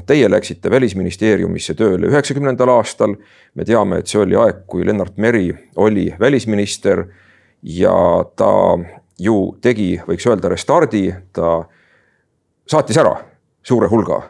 teie 0.07 0.29
läksite 0.31 0.71
välisministeeriumisse 0.71 1.75
tööle 1.75 2.07
üheksakümnendal 2.07 2.69
aastal. 2.77 3.15
me 3.55 3.65
teame, 3.65 3.99
et 3.99 4.07
see 4.07 4.21
oli 4.21 4.35
aeg, 4.39 4.63
kui 4.67 4.85
Lennart 4.85 5.17
Meri 5.17 5.51
oli 5.75 6.13
välisminister 6.19 7.03
ja 7.63 8.23
ta 8.35 8.77
ju 9.19 9.57
tegi, 9.61 9.97
võiks 10.07 10.27
öelda, 10.29 10.49
restardi, 10.49 11.09
ta 11.33 11.65
saatis 12.69 12.97
ära 12.97 13.17
suure 13.63 13.89
hulga 13.91 14.21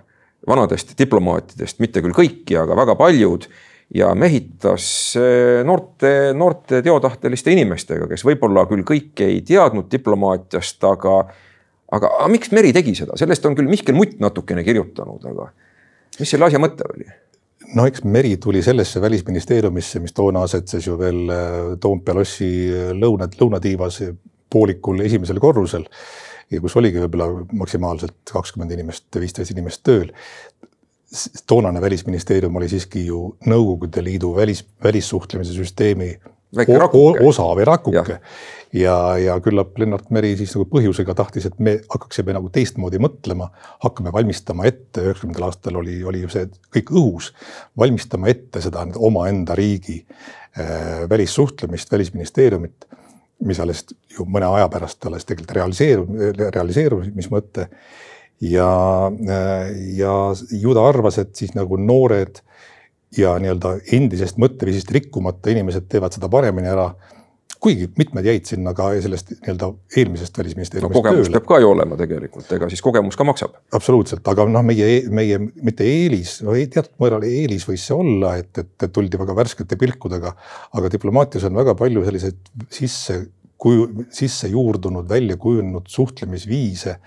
vanadest 0.47 0.95
diplomaatidest, 0.97 1.79
mitte 1.83 2.01
küll 2.01 2.15
kõiki, 2.15 2.55
aga 2.57 2.75
väga 2.77 2.95
paljud 2.97 3.47
ja 3.93 4.13
mehitas 4.15 4.87
eh, 5.19 5.63
noorte, 5.67 6.33
noorte 6.33 6.81
teotahteliste 6.83 7.53
inimestega, 7.53 8.07
kes 8.09 8.25
võib-olla 8.25 8.65
küll 8.69 8.85
kõike 8.87 9.27
ei 9.27 9.43
teadnud 9.45 9.91
diplomaatiast, 9.91 10.83
aga 10.87 11.19
aga, 11.91 12.11
aga 12.19 12.27
miks 12.31 12.51
Meri 12.55 12.73
tegi 12.75 12.95
seda, 12.97 13.17
sellest 13.19 13.45
on 13.47 13.55
küll 13.57 13.69
Mihkel 13.71 13.95
Mutt 13.97 14.19
natukene 14.23 14.65
kirjutanud, 14.67 15.23
aga 15.31 15.49
mis 16.19 16.29
selle 16.33 16.49
asja 16.49 16.61
mõte 16.61 16.87
oli? 16.89 17.07
no 17.75 17.87
eks 17.89 18.05
Meri 18.07 18.37
tuli 18.41 18.61
sellesse 18.63 19.01
välisministeeriumisse, 19.03 19.99
mis 20.03 20.15
toona 20.15 20.45
asetses 20.47 20.87
ju 20.87 20.95
veel 20.99 21.25
äh, 21.33 21.75
Toompea 21.83 22.15
lossi 22.15 22.49
äh, 22.71 22.93
lõuna, 22.95 23.29
lõunatiivas 23.39 24.01
poolikul 24.53 25.03
esimesel 25.03 25.41
korrusel 25.43 25.85
ja 26.51 26.61
kus 26.63 26.77
oligi 26.79 27.01
võib-olla 27.03 27.43
maksimaalselt 27.59 28.31
kakskümmend 28.31 28.71
inimest, 28.71 29.07
viisteist 29.19 29.51
inimest 29.51 29.83
tööl. 29.83 30.11
toonane 31.47 31.81
välisministeerium 31.81 32.55
oli 32.55 32.69
siiski 32.69 33.05
ju 33.05 33.37
Nõukogude 33.45 34.03
Liidu 34.03 34.33
välis, 34.35 34.63
välissuhtlemise 34.83 35.53
süsteemi 35.53 36.17
osa 37.27 37.49
või 37.57 37.65
rakuke. 37.67 38.19
Ja, 38.75 39.15
ja 39.15 39.37
küllap 39.39 39.77
Lennart 39.79 40.09
Meri 40.11 40.33
siis 40.35 40.51
nagu 40.55 40.65
põhjusega 40.67 41.15
tahtis, 41.15 41.45
et 41.47 41.59
me 41.63 41.77
hakkaksime 41.87 42.33
nagu 42.35 42.49
teistmoodi 42.51 42.99
mõtlema, 42.99 43.47
hakkame 43.83 44.11
valmistama 44.13 44.67
ette, 44.67 45.05
üheksakümnendal 45.05 45.47
aastal 45.47 45.79
oli, 45.79 46.01
oli 46.03 46.25
ju 46.25 46.31
see 46.33 46.49
kõik 46.75 46.91
õhus, 46.91 47.31
valmistama 47.79 48.27
ette 48.33 48.61
seda 48.63 48.83
omaenda 49.07 49.55
riigi 49.55 50.01
äh, 50.03 51.05
välissuhtlemist, 51.09 51.91
välisministeeriumit, 51.95 52.89
mis 53.47 53.61
alles 53.63 53.85
ju 54.11 54.27
mõne 54.27 54.49
aja 54.57 54.67
pärast 54.73 55.07
alles 55.07 55.23
tegelikult 55.25 55.55
realiseerub, 55.61 56.11
realiseerumismõte. 56.43 57.69
ja, 58.43 58.71
äh, 59.07 59.71
ja 59.95 60.17
ju 60.51 60.75
ta 60.75 60.87
arvas, 60.89 61.23
et 61.23 61.35
siis 61.39 61.55
nagu 61.55 61.79
noored 61.79 62.43
ja 63.17 63.37
nii-öelda 63.39 63.77
endisest 63.95 64.39
mõtteviisist 64.41 64.91
rikkumata 64.91 65.53
inimesed 65.53 65.87
teevad 65.91 66.15
seda 66.15 66.29
paremini 66.31 66.67
ära 66.67 66.89
kuigi 67.63 67.87
mitmed 67.97 68.25
jäid 68.27 68.45
sinna 68.47 68.73
ka 68.77 68.89
sellest 69.01 69.31
nii-öelda 69.33 69.69
eelmisest 69.97 70.37
välisministeeriumist 70.37 70.93
no, 70.93 71.01
kogemus 71.01 71.27
tööle. 71.27 71.39
peab 71.39 71.47
ka 71.49 71.59
ju 71.63 71.69
olema 71.71 71.97
tegelikult, 71.99 72.49
ega 72.53 72.69
siis 72.71 72.83
kogemus 72.85 73.17
ka 73.17 73.25
maksab. 73.27 73.55
absoluutselt, 73.77 74.27
aga 74.29 74.45
noh, 74.51 74.65
meie, 74.65 74.89
meie 75.09 75.39
mitte 75.39 75.87
eelis, 75.87 76.37
no 76.45 76.55
teatud 76.57 76.93
määral 77.01 77.25
eelis 77.27 77.65
võis 77.69 77.87
see 77.87 77.97
olla, 77.97 78.35
et, 78.41 78.51
et 78.61 78.87
tuldi 78.93 79.19
väga 79.19 79.35
värskete 79.37 79.79
pilkudega, 79.79 80.33
aga 80.77 80.93
diplomaatias 80.93 81.47
on 81.49 81.57
väga 81.57 81.75
palju 81.79 82.05
selliseid 82.05 82.53
sisse 82.73 83.19
kuju, 83.57 84.07
sisse 84.13 84.51
juurdunud, 84.53 85.07
välja 85.09 85.39
kujunenud 85.41 85.89
suhtlemisviise 85.91 86.97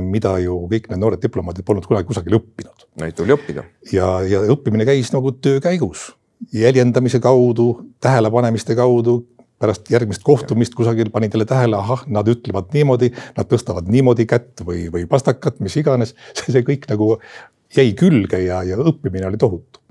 mida 0.00 0.38
ju 0.40 0.54
kõik 0.70 0.86
need 0.88 1.02
noored 1.02 1.20
diplomaadid 1.20 1.66
polnud 1.68 1.84
kunagi 1.84 2.08
kusagil 2.08 2.38
õppinud. 2.38 2.86
Neid 3.02 3.18
tuli 3.18 3.34
õppida. 3.34 3.66
ja, 3.92 4.08
ja 4.24 4.40
õppimine 4.54 4.86
käis 4.88 5.12
nagu 5.12 5.34
töö 5.36 5.60
käigus 5.60 6.08
jäljendamise 6.52 7.20
kaudu, 7.20 7.92
tähelepanemiste 8.00 8.74
kaudu, 8.74 9.26
pärast 9.58 9.90
järgmist 9.90 10.22
kohtumist 10.24 10.74
kusagil 10.74 11.10
panin 11.12 11.30
teile 11.30 11.44
tähele, 11.44 11.76
ahah, 11.76 12.06
nad 12.08 12.28
ütlevad 12.28 12.72
niimoodi, 12.72 13.10
nad 13.36 13.48
tõstavad 13.50 13.90
niimoodi 13.92 14.26
kätt 14.26 14.64
või, 14.64 14.86
või 14.92 15.04
pastakat, 15.08 15.60
mis 15.60 15.76
iganes. 15.76 16.14
see, 16.38 16.54
see 16.54 16.64
kõik 16.66 16.88
nagu 16.90 17.12
jäi 17.76 17.92
külge 17.98 18.40
ja, 18.46 18.62
ja 18.66 18.80
õppimine 18.80 19.28
oli 19.28 19.40
tohutu. 19.40 19.82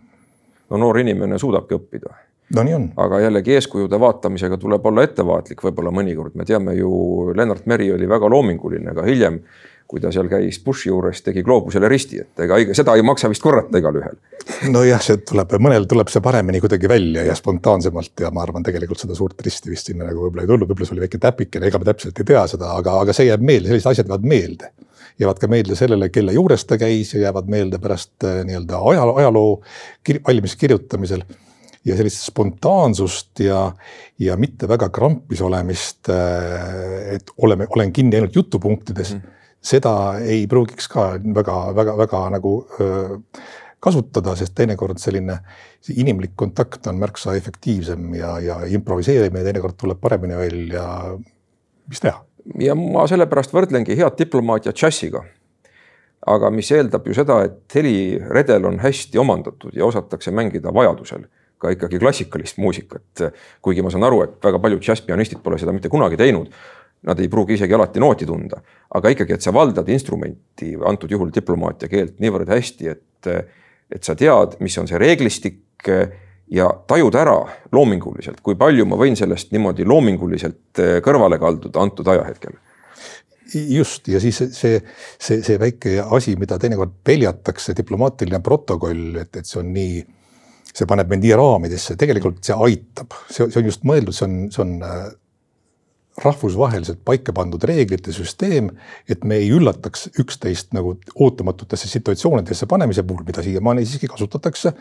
no 0.70 0.78
noor 0.78 1.00
inimene 1.00 1.38
suudabki 1.40 1.78
õppida. 1.78 2.18
No 2.56 2.66
nii 2.66 2.78
on. 2.78 2.92
aga 2.98 3.24
jällegi 3.26 3.58
eeskujude 3.58 4.00
vaatamisega 4.00 4.58
tuleb 4.58 4.86
olla 4.86 5.04
ettevaatlik, 5.08 5.64
võib-olla 5.64 5.94
mõnikord, 5.96 6.36
me 6.36 6.46
teame 6.50 6.78
ju, 6.80 6.92
Lennart 7.36 7.68
Meri 7.70 7.92
oli 7.94 8.10
väga 8.10 8.30
loominguline 8.32 8.96
ka 8.98 9.06
hiljem 9.08 9.44
kui 9.90 9.98
ta 9.98 10.12
seal 10.14 10.28
käis 10.30 10.60
Bushi 10.62 10.92
juures, 10.92 11.24
tegi 11.26 11.42
gloobusele 11.46 11.90
risti, 11.90 12.20
et 12.22 12.44
ega 12.46 12.60
seda 12.78 12.94
ei 12.98 13.02
maksa 13.06 13.30
vist 13.32 13.42
korrata 13.42 13.80
igalühel. 13.82 14.20
nojah, 14.70 15.02
see 15.02 15.18
tuleb, 15.26 15.56
mõnel 15.66 15.88
tuleb 15.90 16.12
see 16.14 16.22
paremini 16.22 16.62
kuidagi 16.62 16.90
välja 16.92 17.24
ja 17.26 17.34
spontaansemalt 17.38 18.22
ja 18.22 18.30
ma 18.36 18.44
arvan, 18.46 18.66
tegelikult 18.66 19.02
seda 19.02 19.18
suurt 19.18 19.42
risti 19.46 19.74
vist 19.74 19.90
sinna 19.90 20.06
nagu 20.06 20.28
võib-olla 20.28 20.46
ei 20.46 20.52
tulnud, 20.52 20.70
võib-olla 20.70 20.90
see 20.92 20.98
oli 20.98 21.06
väike 21.08 21.22
täpikene, 21.26 21.72
ega 21.72 21.82
me 21.82 21.90
täpselt 21.90 22.22
ei 22.22 22.30
tea 22.30 22.46
seda, 22.54 22.70
aga, 22.78 23.00
aga 23.02 23.18
see 23.18 23.32
jääb 23.32 23.42
meelde, 23.50 23.72
sellised 23.72 23.90
asjad 23.96 24.12
jäävad 24.12 24.30
meelde. 24.30 24.72
jäävad 25.20 25.42
ka 25.42 25.48
meelde 25.52 25.76
sellele, 25.76 26.14
kelle 26.14 26.38
juures 26.38 26.70
ta 26.70 26.78
käis 26.78 27.16
ja 27.16 27.26
jäävad 27.26 27.50
meelde 27.50 27.82
pärast 27.82 28.14
äh, 28.24 28.44
nii-öelda 28.46 28.86
ajaloo, 28.94 29.18
ajaloo 29.24 29.62
valmis 30.28 30.56
kirjutamisel 30.56 31.26
ja 31.86 31.96
sellist 31.98 32.26
spontaansust 32.28 33.40
ja, 33.40 33.66
ja 34.20 34.38
mitte 34.38 34.68
väga 34.68 34.90
krampis 34.94 35.42
olemist, 35.42 36.10
äh, 36.12 37.16
et 37.16 37.36
oleme, 37.38 37.68
olen 37.70 37.94
kinni 37.96 38.20
ainult 38.20 38.36
jutupunktides 38.36 39.16
mm 39.16 39.36
seda 39.62 39.94
ei 40.24 40.46
pruugiks 40.48 40.88
ka 40.92 41.12
väga-väga-väga 41.20 42.22
nagu 42.36 42.54
öö, 42.80 43.18
kasutada, 43.80 44.36
sest 44.36 44.56
teinekord 44.56 45.00
selline 45.00 45.40
inimlik 45.96 46.36
kontakt 46.40 46.88
on 46.88 47.00
märksa 47.00 47.36
efektiivsem 47.36 48.14
ja, 48.16 48.38
ja 48.44 48.60
improviseerimine 48.68 49.44
teinekord 49.44 49.78
tuleb 49.80 50.00
paremini 50.02 50.38
välja. 50.38 50.86
mis 51.88 52.00
teha? 52.00 52.24
ja 52.60 52.76
ma 52.76 53.06
sellepärast 53.08 53.54
võrdlengi 53.54 53.98
head 54.00 54.16
diplomaatiat 54.20 54.76
džässiga. 54.76 55.24
aga 56.28 56.50
mis 56.52 56.72
eeldab 56.72 57.08
ju 57.08 57.14
seda, 57.16 57.42
et 57.44 57.76
heliredel 57.76 58.66
on 58.66 58.80
hästi 58.80 59.20
omandatud 59.20 59.76
ja 59.76 59.86
osatakse 59.86 60.32
mängida 60.32 60.74
vajadusel 60.74 61.28
ka 61.60 61.74
ikkagi 61.76 62.00
klassikalist 62.00 62.60
muusikat. 62.62 63.26
kuigi 63.62 63.84
ma 63.84 63.92
saan 63.92 64.08
aru, 64.08 64.24
et 64.26 64.38
väga 64.44 64.60
paljud 64.64 64.84
džässpianistid 64.84 65.42
pole 65.44 65.60
seda 65.60 65.76
mitte 65.76 65.92
kunagi 65.92 66.18
teinud. 66.20 66.52
Nad 67.08 67.20
ei 67.20 67.30
pruugi 67.32 67.56
isegi 67.56 67.74
alati 67.74 68.02
nooti 68.04 68.26
tunda, 68.28 68.58
aga 68.96 69.12
ikkagi, 69.14 69.38
et 69.38 69.44
sa 69.44 69.54
valdad 69.56 69.88
instrumenti, 69.88 70.74
antud 70.84 71.12
juhul 71.12 71.30
diplomaatia 71.32 71.88
keelt 71.88 72.18
niivõrd 72.20 72.50
hästi, 72.52 72.90
et, 72.92 73.30
et 73.88 74.04
sa 74.04 74.18
tead, 74.20 74.58
mis 74.60 74.76
on 74.82 74.90
see 74.90 75.00
reeglistik 75.00 75.88
ja 76.52 76.68
tajud 76.92 77.16
ära 77.16 77.38
loominguliselt, 77.72 78.42
kui 78.44 78.58
palju 78.60 78.84
ma 78.90 79.00
võin 79.00 79.16
sellest 79.16 79.54
niimoodi 79.56 79.88
loominguliselt 79.88 80.84
kõrvale 81.06 81.40
kalduda 81.40 81.86
antud 81.86 82.12
ajahetkel? 82.12 82.60
Just. 83.54 84.08
Ja 84.08 84.20
siis 84.20 84.38
see, 84.38 84.76
see, 85.18 85.40
see 85.42 85.58
väike 85.60 85.96
asi, 86.04 86.36
mida 86.38 86.60
teinekord 86.62 87.00
peljatakse, 87.04 87.74
diplomaatiline 87.78 88.42
protokoll, 88.46 89.22
et, 89.24 89.32
et 89.40 89.48
see 89.48 89.62
on 89.62 89.72
nii, 89.74 90.04
see 90.76 90.88
paneb 90.90 91.12
nii 91.16 91.34
raamidesse, 91.38 91.96
tegelikult 92.00 92.44
see 92.46 92.56
aitab, 92.68 93.16
see, 93.30 93.50
see 93.50 93.62
on 93.62 93.72
just 93.72 93.88
mõeldud, 93.88 94.16
see 94.16 94.28
on, 94.28 94.38
see 94.54 94.64
on 94.66 94.78
rahvusvaheliselt 96.20 97.00
paika 97.06 97.34
pandud 97.36 97.64
reeglite 97.68 98.14
süsteem, 98.16 98.70
et 99.10 99.24
me 99.28 99.40
ei 99.40 99.50
üllataks 99.56 100.10
üksteist 100.20 100.74
nagu 100.76 100.96
ootamatutesse 101.16 101.90
situatsioonidesse 101.92 102.68
panemise 102.70 103.06
puhul, 103.08 103.24
mida 103.28 103.44
siiamaani 103.46 103.86
siiski 103.86 104.10
kasutatakse. 104.12 104.74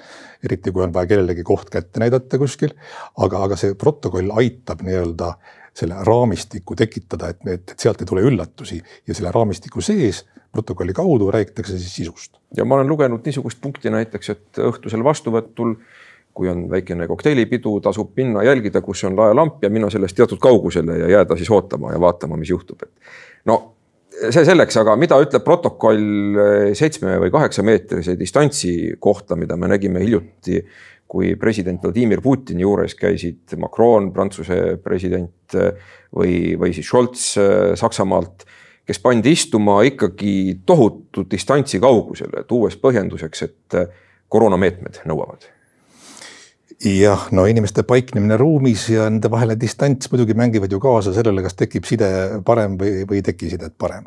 eriti 0.45 0.73
kui 0.73 0.83
on 0.83 0.95
vaja 0.95 1.13
kellelegi 1.15 1.45
koht 1.47 1.71
kätte 1.71 2.03
näidata 2.03 2.39
kuskil, 2.39 2.75
aga, 3.17 3.45
aga 3.47 3.57
see 3.57 3.75
protokoll 3.79 4.35
aitab 4.35 4.83
nii-öelda 4.87 5.33
selle 5.79 6.01
raamistiku 6.07 6.75
tekitada, 6.75 7.31
et, 7.31 7.47
et 7.47 7.75
sealt 7.79 8.03
ei 8.03 8.09
tule 8.11 8.25
üllatusi. 8.27 8.81
Ja 9.07 9.15
selle 9.15 9.31
raamistiku 9.35 9.81
sees 9.85 10.25
protokolli 10.59 10.97
kaudu 10.97 11.31
räägitakse 11.35 11.79
siis 11.79 11.95
sisust. 12.03 12.37
ja 12.57 12.65
ma 12.65 12.79
olen 12.79 12.91
lugenud 12.91 13.25
niisugust 13.25 13.63
punkti 13.63 13.91
näiteks, 13.95 14.35
et 14.35 14.63
õhtusel 14.69 15.05
vastuvõtul 15.07 15.77
kui 16.39 16.47
on 16.51 16.69
väikene 16.71 17.09
kokteilipidu, 17.11 17.81
tasub 17.83 18.13
minna 18.17 18.45
jälgida, 18.47 18.83
kus 18.85 19.03
on 19.09 19.17
laelamp 19.19 19.65
ja 19.65 19.71
minna 19.75 19.91
sellest 19.91 20.15
teatud 20.19 20.39
kaugusele 20.43 21.01
ja 21.01 21.09
jääda 21.17 21.37
siis 21.39 21.51
ootama 21.51 21.91
ja 21.91 21.99
vaatama, 22.01 22.39
mis 22.39 22.53
juhtub, 22.53 22.85
et 22.87 23.51
no 23.51 23.59
see 24.19 24.45
selleks, 24.47 24.77
aga 24.81 24.95
mida 24.99 25.19
ütleb 25.23 25.43
protokoll 25.47 26.39
seitsme 26.79 27.17
või 27.25 27.33
kaheksa 27.35 27.65
meetrise 27.67 28.15
distantsi 28.19 28.95
kohta, 29.03 29.39
mida 29.39 29.59
me 29.59 29.71
nägime 29.71 30.03
hiljuti, 30.05 30.63
kui 31.09 31.33
president 31.41 31.83
Vladimir 31.83 32.23
Putini 32.23 32.63
juures 32.63 32.95
käisid 32.99 33.57
Macron, 33.59 34.11
Prantsuse 34.15 34.77
president 34.85 35.57
või, 36.15 36.55
või 36.61 36.75
siis 36.77 36.87
Scholz 36.87 37.31
Saksamaalt, 37.81 38.45
kes 38.89 39.03
pandi 39.05 39.35
istuma 39.37 39.83
ikkagi 39.85 40.63
tohutu 40.67 41.27
distantsi 41.31 41.81
kaugusele, 41.81 42.47
tuues 42.49 42.79
põhjenduseks, 42.81 43.45
et 43.45 43.79
koroonameetmed 44.33 45.03
nõuavad 45.09 45.45
jah, 46.85 47.27
no 47.35 47.47
inimeste 47.51 47.83
paiknemine 47.87 48.37
ruumis 48.39 48.87
ja 48.93 49.09
nende 49.11 49.31
vaheline 49.31 49.59
distants 49.61 50.11
muidugi 50.13 50.37
mängivad 50.39 50.73
ju 50.73 50.81
kaasa 50.83 51.13
sellele, 51.17 51.43
kas 51.43 51.59
tekib 51.59 51.87
side 51.89 52.09
parem 52.47 52.79
või, 52.79 53.03
või 53.09 53.21
ei 53.21 53.27
teki 53.27 53.51
sidet 53.51 53.75
parem. 53.79 54.07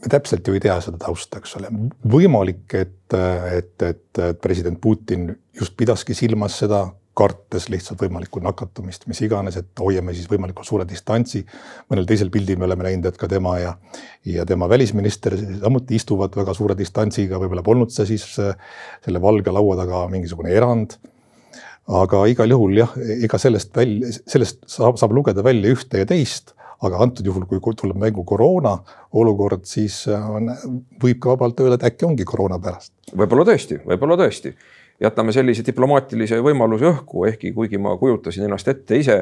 me 0.00 0.10
täpselt 0.10 0.46
ju 0.48 0.54
ei 0.54 0.60
tea 0.60 0.78
seda 0.84 0.98
tausta, 1.00 1.40
eks 1.40 1.56
ole, 1.60 1.70
võimalik, 2.12 2.64
et, 2.76 3.16
et, 3.52 3.82
et 3.82 4.22
president 4.40 4.80
Putin 4.80 5.30
just 5.60 5.76
pidaski 5.76 6.14
silmas 6.14 6.58
seda, 6.58 6.86
kartes 7.14 7.68
lihtsalt 7.70 8.00
võimalikku 8.02 8.42
nakatumist, 8.42 9.06
mis 9.10 9.20
iganes, 9.22 9.56
et 9.60 9.80
hoiame 9.80 10.14
siis 10.16 10.26
võimalikult 10.30 10.66
suure 10.66 10.86
distantsi. 10.88 11.44
mõnel 11.90 12.06
teisel 12.06 12.30
pildil 12.34 12.58
me 12.58 12.66
oleme 12.68 12.88
näinud, 12.88 13.06
et 13.06 13.18
ka 13.20 13.28
tema 13.30 13.56
ja, 13.60 13.76
ja 14.26 14.46
tema 14.46 14.68
välisminister 14.68 15.36
samuti 15.38 15.94
istuvad 15.94 16.34
väga 16.36 16.54
suure 16.54 16.76
distantsiga, 16.78 17.38
võib-olla 17.38 17.62
polnud 17.62 17.94
see 17.94 18.14
siis 18.14 18.26
selle 18.34 19.22
valge 19.22 19.54
laua 19.54 19.76
taga 19.78 20.06
mingisugune 20.10 20.54
erand 20.54 20.98
aga 21.84 22.24
igal 22.32 22.50
juhul 22.50 22.78
jah, 22.78 22.92
ega 22.96 23.38
sellest 23.40 23.74
välja, 23.76 24.12
sellest 24.26 24.62
saab, 24.70 24.98
saab 25.00 25.12
lugeda 25.16 25.44
välja 25.44 25.72
ühte 25.74 26.00
ja 26.00 26.08
teist, 26.08 26.54
aga 26.84 27.00
antud 27.04 27.26
juhul, 27.26 27.46
kui 27.48 27.60
tuleb 27.76 27.98
mängu 28.00 28.24
koroona 28.28 28.76
olukord, 29.16 29.64
siis 29.68 30.02
äh, 30.10 30.30
on, 30.30 30.50
võib 31.02 31.20
ka 31.22 31.34
vabalt 31.34 31.60
öelda, 31.60 31.78
et 31.78 31.86
äkki 31.92 32.08
ongi 32.08 32.26
koroona 32.28 32.58
pärast. 32.62 32.92
võib-olla 33.12 33.46
tõesti, 33.52 33.80
võib-olla 33.84 34.18
tõesti. 34.20 34.54
Jätame 35.00 35.32
sellise 35.34 35.64
diplomaatilise 35.66 36.38
võimaluse 36.42 36.88
õhku, 36.90 37.26
ehkki 37.28 37.52
kuigi 37.52 37.78
ma 37.78 37.96
kujutasin 37.98 38.46
ennast 38.46 38.68
ette 38.68 38.98
ise 39.00 39.18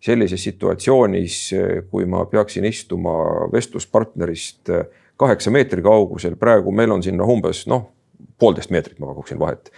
sellises 0.00 0.42
situatsioonis, 0.48 1.38
kui 1.90 2.06
ma 2.08 2.24
peaksin 2.26 2.64
istuma 2.64 3.12
vestluspartnerist 3.52 4.72
kaheksa 5.20 5.52
meetri 5.52 5.84
kaugusel, 5.84 6.38
praegu 6.40 6.72
meil 6.72 6.94
on 6.94 7.02
sinna 7.04 7.26
umbes 7.28 7.66
noh, 7.68 7.90
poolteist 8.40 8.72
meetrit 8.72 8.98
ma 8.98 9.10
pakuksin 9.12 9.38
vahet 9.40 9.68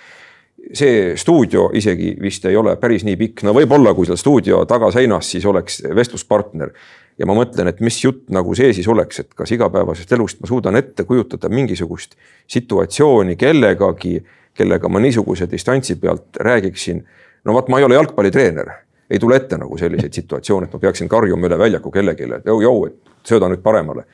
see 0.71 1.15
stuudio 1.17 1.69
isegi 1.75 2.13
vist 2.23 2.45
ei 2.47 2.57
ole 2.57 2.77
päris 2.81 3.05
nii 3.07 3.17
pikk, 3.19 3.43
no 3.47 3.55
võib-olla, 3.57 3.95
kui 3.97 4.07
seal 4.09 4.21
stuudio 4.21 4.63
tagaseinas, 4.69 5.31
siis 5.35 5.47
oleks 5.49 5.83
vestluspartner. 5.97 6.71
ja 7.19 7.27
ma 7.29 7.35
mõtlen, 7.37 7.69
et 7.69 7.81
mis 7.85 7.99
jutt 8.05 8.31
nagu 8.33 8.55
see 8.57 8.73
siis 8.73 8.87
oleks, 8.89 9.19
et 9.21 9.35
kas 9.37 9.51
igapäevasest 9.53 10.13
elust 10.17 10.41
ma 10.41 10.49
suudan 10.49 10.77
ette 10.77 11.05
kujutada 11.05 11.51
mingisugust 11.53 12.17
situatsiooni 12.51 13.37
kellegagi, 13.37 14.23
kellega 14.55 14.89
ma 14.89 15.01
niisuguse 15.01 15.49
distantsi 15.51 15.97
pealt 15.97 16.37
räägiksin. 16.41 17.05
no 17.45 17.53
vot, 17.53 17.69
ma 17.69 17.79
ei 17.79 17.85
ole 17.85 17.95
jalgpallitreener, 17.95 18.71
ei 19.11 19.19
tule 19.19 19.37
ette 19.37 19.59
nagu 19.59 19.79
selliseid 19.79 20.13
situatsioone, 20.13 20.67
et 20.67 20.73
ma 20.73 20.79
peaksin 20.79 21.09
karjuma 21.09 21.49
üle 21.49 21.59
väljaku 21.59 21.91
kellelegi, 21.91 22.29
et 22.39 22.47
jõu-jõu, 22.47 22.87
et 22.87 23.29
sööda 23.29 23.51
nüüd 23.51 23.63
paremale. 23.63 24.07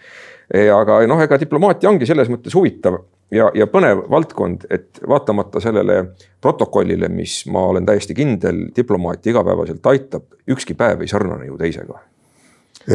aga 0.74 1.02
noh, 1.06 1.20
ega 1.20 1.38
diplomaatia 1.40 1.90
ongi 1.90 2.06
selles 2.06 2.28
mõttes 2.32 2.54
huvitav 2.56 3.02
ja, 3.30 3.50
ja 3.54 3.66
põnev 3.70 4.04
valdkond, 4.10 4.66
et 4.70 5.00
vaatamata 5.08 5.60
sellele 5.60 5.98
protokollile, 6.40 7.08
mis 7.12 7.42
ma 7.52 7.66
olen 7.72 7.86
täiesti 7.86 8.16
kindel, 8.16 8.68
diplomaati 8.76 9.32
igapäevaselt 9.34 9.86
aitab, 9.86 10.24
ükski 10.48 10.76
päev 10.78 11.04
ei 11.04 11.10
sarnane 11.10 11.50
ju 11.50 11.58
teisega. 11.60 12.00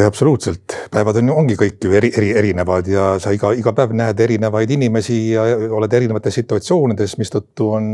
Absoluutselt, 0.05 0.75
päevad 0.91 1.19
on 1.21 1.31
ongi 1.33 1.57
kõik 1.59 1.83
ju 1.85 1.93
eri, 1.97 2.09
eri, 2.17 2.31
erinevad 2.39 2.87
ja 2.89 3.07
sa 3.21 3.33
iga, 3.35 3.51
iga 3.57 3.73
päev 3.77 3.93
näed 3.97 4.19
erinevaid 4.25 4.71
inimesi 4.73 5.17
ja 5.33 5.43
oled 5.77 5.93
erinevates 5.93 6.39
situatsioonides, 6.39 7.17
mistõttu 7.21 7.69
on 7.77 7.85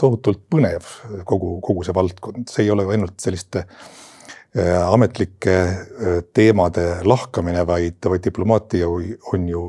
tohutult 0.00 0.42
põnev 0.50 0.88
kogu, 1.28 1.58
kogu 1.64 1.86
see 1.86 1.94
valdkond, 1.94 2.48
see 2.50 2.66
ei 2.66 2.72
ole 2.74 2.86
ju 2.86 2.94
ainult 2.96 3.16
selliste 3.22 3.64
äh, 3.64 4.80
ametlike 4.82 5.54
äh, 5.54 6.18
teemade 6.34 6.88
lahkamine, 7.06 7.66
vaid, 7.68 8.00
vaid 8.10 8.26
diplomaatia 8.26 8.90
on 8.90 9.48
ju 9.48 9.66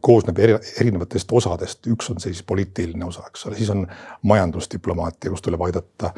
koosneb 0.00 0.38
eri, 0.38 0.54
erinevatest 0.80 1.32
osadest, 1.34 1.86
üks 1.90 2.10
on 2.12 2.20
siis 2.22 2.42
poliitiline 2.46 3.04
osa, 3.04 3.24
eks 3.26 3.46
ole, 3.48 3.56
siis 3.58 3.70
on 3.74 3.82
majandusdiplomaatia, 4.30 5.32
kus 5.32 5.42
tuleb 5.42 5.64
aidata 5.66 6.12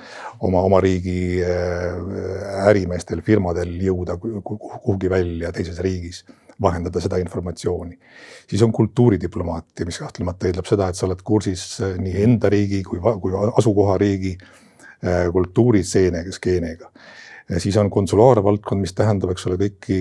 oma, 0.44 0.60
oma 0.60 0.80
riigi 0.84 1.40
äh, 1.40 2.66
ärimeestel, 2.68 3.22
firmadel 3.24 3.72
jõuda 3.80 4.18
kuhugi 4.20 5.10
välja 5.10 5.52
teises 5.56 5.80
riigis, 5.84 6.22
vahendada 6.62 7.00
seda 7.00 7.16
informatsiooni. 7.22 7.98
siis 8.50 8.62
on 8.62 8.72
kultuuridiplomaatia, 8.72 9.86
mis 9.88 9.98
kahtlemata 9.98 10.50
eeldab 10.50 10.68
seda, 10.68 10.88
et 10.88 10.98
sa 11.00 11.08
oled 11.08 11.24
kursis 11.24 11.64
äh, 11.80 11.96
nii 11.96 12.22
enda 12.26 12.52
riigi 12.52 12.82
kui, 12.84 13.00
kui 13.00 13.32
asukohariigi 13.56 14.36
äh, 14.36 15.32
kultuuriseenega, 15.32 16.32
skeenega. 16.32 16.92
siis 17.58 17.76
on 17.76 17.90
konsulaarvaldkond, 17.90 18.84
mis 18.84 18.92
tähendab, 18.92 19.32
eks 19.32 19.48
ole, 19.48 19.56
kõiki 19.64 19.98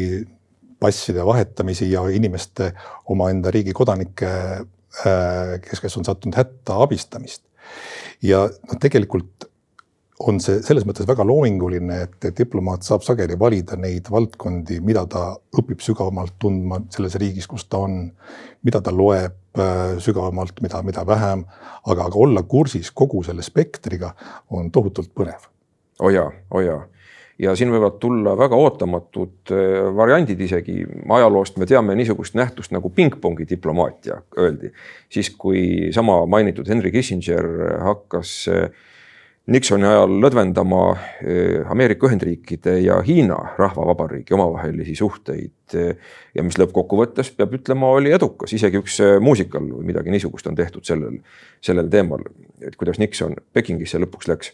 passide 0.82 1.26
vahetamisi 1.26 1.92
ja 1.92 2.02
inimeste 2.10 2.72
omaenda 3.14 3.54
riigi 3.54 3.74
kodanike, 3.78 4.32
äh, 5.06 5.56
kes, 5.62 5.82
kes 5.84 5.98
on 6.00 6.08
sattunud 6.08 6.38
hätta, 6.38 6.82
abistamist. 6.84 7.46
ja 8.22 8.44
noh, 8.50 8.78
tegelikult 8.82 9.48
on 10.28 10.38
see 10.44 10.60
selles 10.66 10.86
mõttes 10.86 11.08
väga 11.10 11.24
loominguline, 11.26 12.02
et 12.06 12.28
diplomaat 12.38 12.86
saab 12.86 13.06
sageli 13.06 13.38
valida 13.40 13.78
neid 13.80 14.10
valdkondi, 14.14 14.78
mida 14.86 15.06
ta 15.10 15.24
õpib 15.58 15.82
sügavamalt 15.82 16.36
tundma 16.42 16.82
selles 16.94 17.18
riigis, 17.22 17.48
kus 17.50 17.66
ta 17.70 17.82
on, 17.88 18.04
mida 18.66 18.82
ta 18.86 18.94
loeb 18.94 19.58
äh, 19.58 19.98
sügavamalt, 20.02 20.62
mida, 20.66 20.84
mida 20.86 21.06
vähem, 21.08 21.46
aga, 21.86 22.10
aga 22.10 22.26
olla 22.26 22.44
kursis 22.44 22.92
kogu 22.94 23.24
selle 23.26 23.46
spektriga 23.46 24.14
on 24.54 24.70
tohutult 24.74 25.14
põnev. 25.18 25.50
oo 26.02 26.10
oh 26.10 26.14
jaa, 26.14 26.30
oo 26.30 26.60
oh 26.60 26.66
jaa 26.66 26.82
ja 27.42 27.56
siin 27.58 27.72
võivad 27.74 27.98
tulla 28.02 28.36
väga 28.38 28.58
ootamatud 28.60 29.54
äh, 29.54 29.90
variandid 29.98 30.42
isegi. 30.46 30.84
ajaloost 31.18 31.58
me 31.58 31.68
teame 31.70 31.96
niisugust 31.98 32.38
nähtust 32.38 32.74
nagu 32.76 32.90
pingpongi 32.94 33.48
diplomaatia, 33.50 34.22
öeldi. 34.38 34.72
siis, 35.10 35.32
kui 35.38 35.90
sama 35.96 36.22
mainitud 36.30 36.70
Henry 36.70 36.92
Kissinger 36.94 37.48
hakkas 37.88 38.36
äh, 38.52 38.70
Nixoni 39.52 39.88
ajal 39.90 40.14
lõdvendama 40.22 40.82
äh, 40.94 41.72
Ameerika 41.74 42.06
Ühendriikide 42.08 42.78
ja 42.84 43.00
Hiina 43.06 43.40
Rahvavabariigi 43.58 44.38
omavahelisi 44.38 44.96
suhteid 44.96 45.74
ja 45.74 46.44
mis 46.44 46.60
lõppkokkuvõttes 46.60 47.32
peab 47.36 47.56
ütlema, 47.58 47.90
oli 47.96 48.12
edukas, 48.14 48.54
isegi 48.54 48.78
üks 48.84 49.00
muusikal 49.24 49.64
või 49.64 49.88
midagi 49.88 50.14
niisugust 50.14 50.50
on 50.52 50.60
tehtud 50.60 50.86
sellel, 50.86 51.18
sellel 51.64 51.90
teemal, 51.90 52.28
et 52.62 52.76
kuidas 52.78 53.00
Nixon 53.02 53.38
Pekingisse 53.56 54.02
lõpuks 54.04 54.30
läks. 54.30 54.54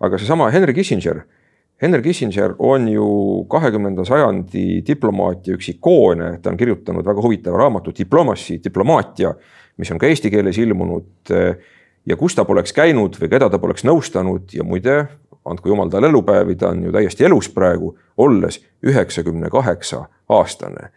aga 0.00 0.18
seesama 0.18 0.50
Henry 0.50 0.74
Kissinger 0.74 1.22
Henry 1.82 2.02
Kissinger 2.02 2.54
on 2.58 2.88
ju 2.88 3.06
kahekümnenda 3.52 4.04
sajandi 4.08 4.80
diplomaatia 4.86 5.58
üks 5.58 5.68
ikoone, 5.74 6.38
ta 6.40 6.48
on 6.50 6.56
kirjutanud 6.56 7.04
väga 7.04 7.20
huvitava 7.20 7.58
raamatu 7.60 7.92
Diplomacy, 7.98 8.56
diplomaatia, 8.64 9.34
mis 9.76 9.90
on 9.92 10.00
ka 10.00 10.08
eesti 10.08 10.32
keeles 10.32 10.58
ilmunud. 10.58 11.34
ja 12.06 12.16
kus 12.16 12.34
ta 12.34 12.44
poleks 12.46 12.72
käinud 12.72 13.16
või 13.20 13.28
keda 13.28 13.48
ta 13.50 13.58
poleks 13.58 13.84
nõustanud 13.84 14.52
ja 14.54 14.64
muide, 14.64 14.94
andku 15.44 15.68
jumal 15.68 15.90
talle 15.90 16.06
elupäevi, 16.08 16.54
ta 16.56 16.70
on 16.70 16.84
ju 16.86 16.92
täiesti 16.94 17.26
elus 17.26 17.48
praegu, 17.50 17.96
olles 18.16 18.60
üheksakümne 18.82 19.50
kaheksa 19.50 20.06
aastane. 20.28 20.90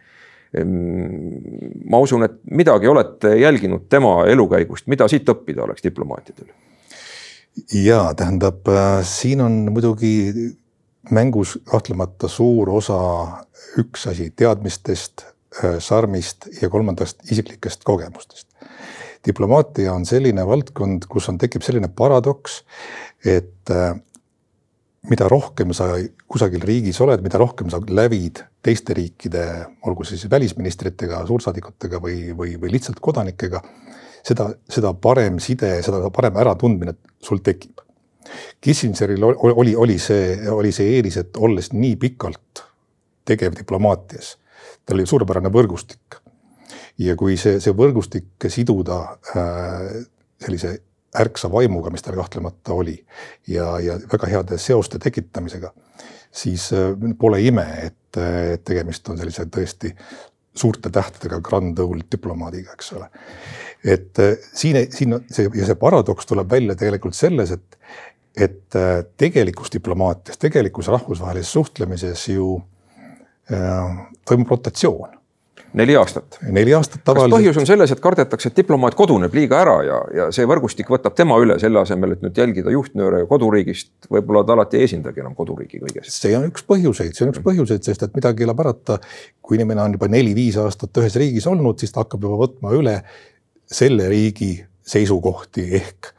ma 1.90 2.00
usun, 2.00 2.24
et 2.24 2.40
midagi 2.52 2.88
olete 2.88 3.36
jälginud 3.38 3.90
tema 3.90 4.26
elukäigust, 4.26 4.88
mida 4.88 5.08
siit 5.08 5.30
õppida 5.30 5.64
oleks 5.64 5.84
diplomaatidel? 5.84 6.48
ja 7.74 8.14
tähendab, 8.16 8.68
äh, 8.68 9.04
siin 9.04 9.42
on 9.42 9.52
muidugi 9.74 10.32
mängus 11.16 11.58
kahtlemata 11.66 12.30
suur 12.32 12.70
osa, 12.80 13.00
üks 13.82 14.08
asi 14.12 14.30
teadmistest, 14.36 15.26
äh, 15.64 15.80
ja 16.62 16.70
kolmandast 16.70 17.26
isiklikest 17.32 17.84
kogemustest. 17.84 18.48
diplomaatia 19.26 19.94
on 19.94 20.06
selline 20.06 20.46
valdkond, 20.48 21.06
kus 21.12 21.28
on, 21.30 21.38
tekib 21.38 21.62
selline 21.62 21.90
paradoks, 21.92 22.64
et 23.26 23.70
äh, 23.70 23.98
mida 25.10 25.28
rohkem 25.32 25.74
sa 25.76 25.90
kusagil 26.28 26.64
riigis 26.66 27.00
oled, 27.04 27.22
mida 27.24 27.40
rohkem 27.40 27.70
sa 27.72 27.80
lävid 27.88 28.44
teiste 28.64 28.96
riikide, 28.98 29.46
olgu 29.88 30.04
siis 30.08 30.26
välisministritega, 30.32 31.22
suursaadikutega 31.28 32.02
või, 32.04 32.32
või, 32.36 32.56
või 32.60 32.74
lihtsalt 32.76 33.00
kodanikega, 33.04 33.62
seda, 34.26 34.50
seda 34.70 34.94
parem 34.94 35.40
side, 35.44 35.78
seda 35.86 36.12
parem 36.16 36.40
äratundmine 36.42 36.98
sul 37.24 37.44
tekib. 37.44 37.80
Kissingeril 38.62 39.24
oli, 39.24 39.76
oli 39.76 39.98
see, 40.00 40.36
oli 40.52 40.72
see 40.76 40.96
eelis, 40.98 41.18
et 41.22 41.38
olles 41.38 41.72
nii 41.74 41.96
pikalt 42.02 42.64
tegev 43.30 43.56
diplomaatias, 43.58 44.36
tal 44.86 45.00
oli 45.00 45.08
suurepärane 45.10 45.52
võrgustik. 45.54 46.20
ja 47.00 47.16
kui 47.16 47.38
see, 47.40 47.60
see 47.64 47.72
võrgustik 47.76 48.50
siduda 48.52 49.00
äh, 49.36 50.02
sellise 50.44 50.74
ärksa 51.20 51.50
vaimuga, 51.52 51.90
mis 51.90 52.04
tal 52.06 52.18
kahtlemata 52.20 52.74
oli 52.74 52.98
ja, 53.48 53.80
ja 53.80 53.96
väga 54.12 54.28
heade 54.30 54.58
seoste 54.62 55.00
tekitamisega, 55.00 55.72
siis 56.32 56.70
äh, 56.74 56.92
pole 57.20 57.42
ime, 57.42 57.66
et, 57.86 58.20
et 58.20 58.66
tegemist 58.66 59.08
on 59.10 59.18
sellise 59.18 59.48
tõesti 59.50 59.94
suurte 60.60 60.92
tähtedega 60.92 61.40
grand 61.46 61.80
old 61.80 62.08
diplomaadiga, 62.12 62.76
eks 62.76 62.94
ole. 62.98 63.10
et 63.84 64.20
äh, 64.20 64.36
siin, 64.54 64.82
siin 64.92 65.20
see 65.32 65.50
ja 65.56 65.70
see 65.70 65.80
paradoks 65.80 66.28
tuleb 66.30 66.52
välja 66.52 66.76
tegelikult 66.76 67.16
selles, 67.18 67.54
et, 67.56 67.80
et 68.38 68.76
äh, 68.76 69.04
tegelikus 69.18 69.72
diplomaatias, 69.74 70.38
tegelikus 70.38 70.88
rahvusvahelises 70.88 71.52
suhtlemises 71.52 72.28
ju 72.30 72.62
äh, 73.52 74.04
toimub 74.26 74.52
rotatsioon 74.56 75.20
neli 75.74 75.96
aastat. 75.96 76.40
neli 76.42 76.74
aastat 76.74 77.04
tavaliselt. 77.06 77.36
põhjus 77.36 77.60
on 77.62 77.68
selles, 77.70 77.92
et 77.94 78.02
kardetakse, 78.02 78.50
et 78.50 78.58
diplomaat 78.58 78.96
koduneb 78.98 79.34
liiga 79.36 79.60
ära 79.62 79.76
ja, 79.86 80.00
ja 80.16 80.28
see 80.36 80.48
võrgustik 80.50 80.90
võtab 80.90 81.16
tema 81.18 81.38
üle 81.42 81.60
selle 81.62 81.82
asemel, 81.84 82.16
et 82.16 82.24
nüüd 82.26 82.38
jälgida 82.42 82.74
juhtnööre 82.74 83.24
koduriigist, 83.30 83.92
võib-olla 84.10 84.44
ta 84.48 84.56
alati 84.58 84.80
ei 84.80 84.88
esindagi 84.90 85.24
enam 85.24 85.36
koduriigi 85.38 85.82
kõiges. 85.84 86.12
see 86.16 86.36
on 86.38 86.48
üks 86.50 86.66
põhjuseid, 86.70 87.14
see 87.16 87.28
on 87.28 87.34
üks 87.34 87.44
põhjuseid, 87.46 87.86
sest 87.86 88.06
et 88.08 88.16
midagi 88.18 88.44
ei 88.44 88.50
ole 88.50 88.58
parata. 88.58 89.00
kui 89.42 89.60
inimene 89.60 89.84
on 89.86 89.98
juba 89.98 90.10
neli-viis 90.12 90.58
aastat 90.62 91.02
ühes 91.02 91.18
riigis 91.20 91.48
olnud, 91.50 91.80
siis 91.80 91.94
ta 91.94 92.06
hakkab 92.06 92.26
juba 92.26 92.42
võtma 92.46 92.74
üle 92.78 93.00
selle 93.70 94.10
riigi 94.10 94.56
seisukohti 94.90 95.70
ehk 95.78 96.14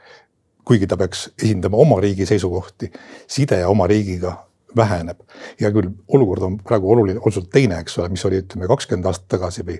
kuigi 0.64 0.87
ta 0.87 0.96
peaks 0.96 1.31
esindama 1.42 1.81
oma 1.81 2.01
riigi 2.01 2.27
seisukohti, 2.27 2.90
side 3.27 3.64
oma 3.66 3.87
riigiga 3.90 4.37
väheneb. 4.77 5.20
hea 5.61 5.70
küll, 5.75 5.90
olukord 6.09 6.42
on 6.46 6.59
praegu 6.59 6.92
oluline, 6.92 7.18
oluliselt 7.18 7.51
teine, 7.51 7.81
eks 7.81 7.99
ole, 7.99 8.09
mis 8.09 8.25
oli, 8.25 8.42
ütleme 8.44 8.68
kakskümmend 8.70 9.09
aastat 9.11 9.29
tagasi 9.37 9.64
või 9.66 9.79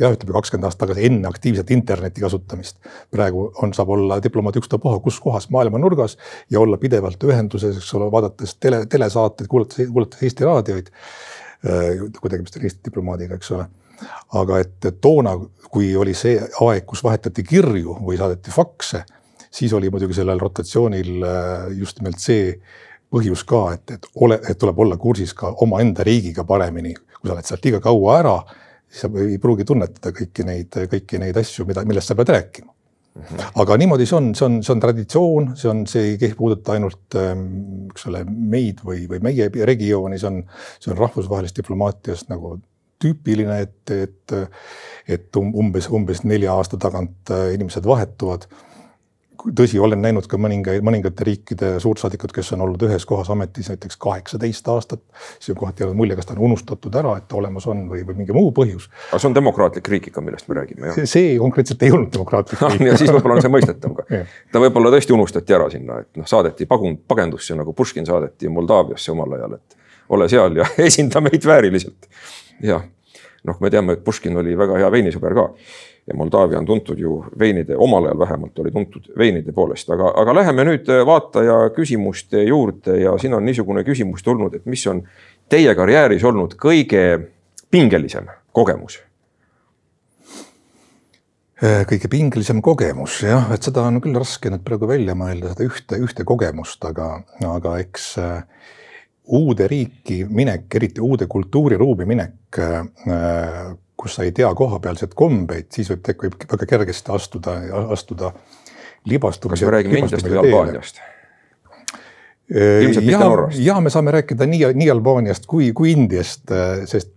jah, 0.00 0.14
ütleme 0.14 0.34
kakskümmend 0.36 0.68
aastat 0.68 0.86
tagasi 0.86 1.04
enne 1.08 1.28
aktiivset 1.28 1.70
interneti 1.74 2.24
kasutamist. 2.24 2.78
praegu 3.10 3.50
on, 3.62 3.74
saab 3.74 3.92
olla 3.96 4.20
diplomaat 4.22 4.56
ükstapuha 4.56 5.00
kus 5.04 5.20
kohas 5.20 5.50
maailma 5.50 5.78
nurgas 5.78 6.16
ja 6.50 6.60
olla 6.60 6.78
pidevalt 6.80 7.24
ühenduses, 7.24 7.76
eks 7.76 7.94
ole, 7.98 8.10
vaadates 8.12 8.56
tele, 8.60 8.84
telesaateid, 8.86 9.48
kuulates, 9.48 9.92
kuulates 9.92 10.22
Eesti 10.22 10.48
raadioid. 10.48 10.90
Äh, 11.60 12.08
kui 12.20 12.30
tegemist 12.30 12.56
on 12.56 12.64
Eesti 12.64 12.88
diplomaadiga, 12.88 13.36
eks 13.36 13.52
ole. 13.56 13.68
aga 14.32 14.58
et 14.62 14.86
toona, 15.00 15.34
kui 15.70 15.90
oli 15.96 16.14
see 16.16 16.38
aeg, 16.40 16.86
kus 16.88 17.02
vahetati 17.04 17.42
kirju 17.44 17.98
või 18.00 18.16
saadeti 18.16 18.50
fakse, 18.54 19.02
siis 19.50 19.72
oli 19.76 19.90
muidugi 19.90 20.14
sellel 20.16 20.40
rotatsioonil 20.40 21.12
äh, 21.26 21.68
just 21.78 22.00
nimelt 22.00 22.22
see 22.22 22.54
põhjus 23.10 23.44
ka, 23.48 23.62
et, 23.74 23.96
et 23.96 24.10
ole, 24.22 24.38
et 24.48 24.58
tuleb 24.58 24.78
olla 24.84 24.98
kursis 25.00 25.34
ka 25.34 25.50
omaenda 25.64 26.06
riigiga 26.06 26.44
paremini. 26.46 26.94
kui 26.94 27.28
sa 27.28 27.34
oled 27.34 27.48
sealt 27.48 27.64
liiga 27.66 27.80
kaua 27.84 28.18
ära, 28.20 28.36
siis 28.88 29.02
sa 29.04 29.10
ei 29.20 29.38
pruugi 29.42 29.66
tunnetada 29.68 30.12
kõiki 30.16 30.46
neid, 30.46 30.78
kõiki 30.92 31.18
neid 31.20 31.36
asju, 31.36 31.66
mida, 31.68 31.84
millest 31.84 32.08
sa 32.08 32.16
pead 32.16 32.32
rääkima. 32.32 32.72
Aga 33.58 33.76
niimoodi 33.76 34.06
see 34.06 34.16
on, 34.16 34.30
see 34.38 34.46
on, 34.46 34.60
see 34.62 34.72
on 34.72 34.80
traditsioon, 34.80 35.48
see 35.58 35.68
on, 35.68 35.82
see 35.90 36.14
ei 36.14 36.32
puuduta 36.38 36.76
ainult 36.76 37.18
ähm, 37.18 37.90
eks 37.90 38.06
ole 38.08 38.22
meid 38.24 38.80
või, 38.86 39.02
või 39.10 39.18
meie 39.26 39.50
regiooni, 39.50 40.18
see 40.22 40.30
on, 40.30 40.38
see 40.78 40.92
on 40.94 41.00
rahvusvahelises 41.00 41.56
diplomaatias 41.58 42.28
nagu 42.30 42.54
tüüpiline, 43.02 43.58
et, 43.66 43.92
et, 43.96 44.34
et 45.10 45.40
um-, 45.40 45.50
umbes, 45.58 45.90
umbes 45.90 46.22
nelja 46.22 46.54
aasta 46.54 46.78
tagant 46.80 47.34
äh, 47.34 47.50
inimesed 47.56 47.84
vahetuvad 47.88 48.46
tõsi, 49.56 49.78
olen 49.80 50.02
näinud 50.02 50.26
ka 50.30 50.38
mõningaid, 50.40 50.82
mõningate 50.86 51.24
riikide 51.26 51.70
suursaadikud, 51.82 52.32
kes 52.34 52.52
on 52.56 52.64
olnud 52.66 52.82
ühes 52.86 53.06
kohas 53.08 53.30
ametis 53.32 53.70
näiteks 53.72 53.98
kaheksateist 54.00 54.68
aastat. 54.68 55.02
siis 55.38 55.54
on 55.54 55.60
kohati 55.60 55.82
jäänud 55.82 55.96
mulje, 55.96 56.16
kas 56.16 56.28
ta 56.28 56.34
on 56.36 56.42
unustatud 56.50 56.94
ära, 56.94 57.16
et 57.18 57.28
ta 57.28 57.36
olemas 57.40 57.66
on 57.66 57.86
või, 57.90 58.04
või 58.06 58.20
mingi 58.22 58.36
muu 58.36 58.52
põhjus. 58.56 58.88
aga 59.10 59.18
see 59.18 59.30
on 59.30 59.34
demokraatlik 59.34 59.88
riik 59.88 60.10
ikka, 60.12 60.24
millest 60.24 60.48
me 60.48 60.60
räägime, 60.60 60.92
jah? 60.92 61.02
see 61.04 61.34
konkreetselt 61.38 61.82
ei 61.82 61.92
olnud 61.96 62.12
demokraatlik 62.12 62.62
riik 62.68 62.86
ja 62.90 62.96
siis 63.00 63.12
võib-olla 63.12 63.38
on 63.38 63.44
see 63.46 63.54
mõistetav 63.56 63.96
ka 63.98 64.22
ta 64.52 64.62
võib-olla 64.62 64.94
tõesti 64.94 65.16
unustati 65.16 65.56
ära 65.56 65.68
sinna, 65.72 66.00
et 66.04 66.20
noh, 66.20 66.28
saadeti 66.28 66.68
pagun, 66.70 66.98
pagendusse 67.08 67.56
nagu 67.58 67.74
Puškin 67.76 68.06
saadeti 68.06 68.48
Moldaaviasse 68.48 69.12
omal 69.12 69.38
ajal, 69.38 69.58
et 69.58 69.78
ole 70.16 70.28
seal 70.28 70.56
ja 70.62 70.66
esinda 70.88 71.22
meid 71.24 71.46
vääriliselt. 71.46 72.10
jah, 72.62 72.84
noh, 73.44 73.60
me 73.60 73.70
teame, 73.70 73.96
et 73.96 74.04
Puškin 74.04 74.36
oli 74.36 74.56
väga 74.58 74.80
hea 74.82 74.90
veinisõber 74.92 75.36
ka 75.38 75.48
ja 76.06 76.16
Moldaavia 76.16 76.58
on 76.58 76.66
tuntud 76.66 76.98
ju 76.98 77.18
veinide, 77.38 77.76
omal 77.76 78.08
ajal 78.08 78.18
vähemalt 78.18 78.58
oli 78.58 78.70
tuntud 78.74 79.10
veinide 79.18 79.52
poolest, 79.52 79.90
aga, 79.90 80.12
aga 80.22 80.34
läheme 80.40 80.64
nüüd 80.70 80.88
äh, 80.90 81.04
vaataja 81.06 81.58
küsimuste 81.76 82.42
juurde 82.48 82.96
ja 83.02 83.14
siin 83.20 83.34
on 83.36 83.46
niisugune 83.46 83.84
küsimus 83.86 84.24
tulnud, 84.26 84.56
et 84.56 84.66
mis 84.66 84.86
on 84.90 85.04
teie 85.50 85.74
karjääris 85.74 86.24
olnud 86.24 86.56
kõige 86.60 87.04
pingelisem 87.70 88.28
kogemus? 88.56 89.00
Äh, 91.60 91.82
kõige 91.84 92.08
pingelisem 92.08 92.62
kogemus 92.64 93.18
jah, 93.26 93.50
et 93.52 93.66
seda 93.66 93.84
on 93.84 94.00
küll 94.00 94.16
raske 94.16 94.48
nüüd 94.48 94.64
praegu 94.64 94.88
välja 94.88 95.12
mõelda, 95.18 95.52
seda 95.52 95.66
ühte, 95.68 95.98
ühte 96.00 96.24
kogemust, 96.24 96.80
aga, 96.88 97.18
aga 97.44 97.74
eks 97.82 98.06
äh, 98.22 98.38
uude 99.36 99.68
riiki 99.68 100.22
minek, 100.24 100.64
eriti 100.74 101.04
uude 101.04 101.28
kultuuriruumi 101.30 102.08
minek 102.08 102.58
äh, 102.64 103.74
kus 104.00 104.16
sa 104.16 104.26
ei 104.26 104.32
tea 104.36 104.48
kohapealseid 104.56 105.14
kombeid, 105.18 105.68
siis 105.74 105.90
võib, 105.92 106.10
võib 106.24 106.36
väga 106.54 106.68
kergesti 106.74 107.12
astuda, 107.14 107.56
astuda 107.92 108.32
libastumise. 109.08 109.60
kas 109.60 109.68
me 109.68 109.76
räägime 109.76 110.04
Indiast 110.04 110.28
või 110.28 110.42
Albaaniast? 110.44 111.00
Äh, 112.50 112.90
ja, 113.06 113.24
ja 113.70 113.80
me 113.80 113.92
saame 113.92 114.14
rääkida 114.16 114.48
nii, 114.48 114.72
nii 114.80 114.90
Albaaniast 114.90 115.46
kui, 115.50 115.70
kui 115.76 115.92
Indiast, 115.94 116.48
äh, 116.50 116.84
sest 116.90 117.12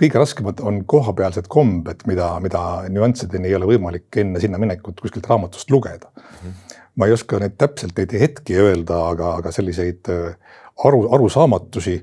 kõige 0.00 0.20
raskemad 0.20 0.60
on 0.60 0.82
kohapealsed 0.88 1.46
kombed, 1.52 2.02
mida, 2.08 2.34
mida 2.44 2.62
nüanssideni 2.92 3.48
ei 3.48 3.56
ole 3.56 3.70
võimalik 3.70 4.20
enne 4.20 4.42
sinna 4.42 4.60
minekut 4.60 5.00
kuskilt 5.00 5.28
raamatust 5.30 5.70
lugeda 5.72 6.10
mm. 6.10 6.34
-hmm. 6.42 6.80
ma 7.00 7.08
ei 7.08 7.14
oska 7.16 7.40
neid 7.40 7.56
täpselt 7.58 7.96
neid 7.96 8.12
hetki 8.20 8.58
öelda, 8.60 8.98
aga, 9.14 9.36
aga 9.40 9.52
selliseid 9.54 10.10
äh, 10.12 10.34
aru, 10.84 11.06
arusaamatusi 11.14 12.02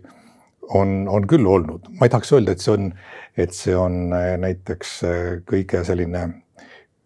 on, 0.76 1.08
on 1.08 1.26
küll 1.28 1.48
olnud, 1.48 1.88
ma 2.00 2.06
ei 2.06 2.14
tahaks 2.14 2.34
öelda, 2.36 2.54
et 2.54 2.62
see 2.64 2.76
on 2.76 2.92
et 3.40 3.56
see 3.56 3.76
on 3.78 4.12
äh, 4.16 4.34
näiteks 4.42 4.96
äh, 5.08 5.22
kõige 5.48 5.84
selline 5.88 6.26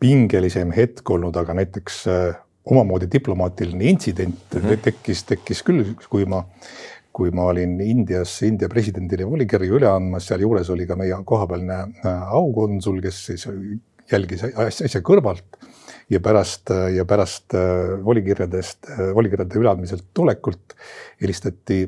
pingelisem 0.02 0.74
hetk 0.76 1.10
olnud, 1.14 1.36
aga 1.40 1.56
näiteks 1.58 2.00
äh, 2.12 2.40
omamoodi 2.70 3.10
diplomaatiline 3.12 3.92
intsident 3.92 4.56
mm 4.56 4.62
-hmm. 4.62 4.82
tekkis, 4.88 5.24
tekkis 5.30 5.64
küll, 5.68 5.94
kui 6.10 6.26
ma, 6.26 6.44
kui 7.14 7.32
ma 7.32 7.50
olin 7.52 7.80
Indias 7.82 8.42
India 8.42 8.70
presidendile 8.70 9.28
volikirju 9.30 9.80
üle 9.80 9.90
andmas, 9.90 10.28
sealjuures 10.28 10.70
oli 10.70 10.88
ka 10.88 10.96
meie 10.96 11.18
kohapealne 11.26 11.80
aukonsul, 12.32 13.02
kes 13.02 13.26
siis 13.26 13.48
jälgis 14.12 14.44
asja 14.44 15.02
kõrvalt 15.02 15.60
ja 16.10 16.20
pärast 16.24 16.72
ja 16.94 17.06
pärast 17.08 17.56
volikirjadest, 18.04 18.90
volikirjade 19.16 19.60
üleandmiselt 19.60 20.10
tulekult 20.14 20.76
helistati 21.22 21.86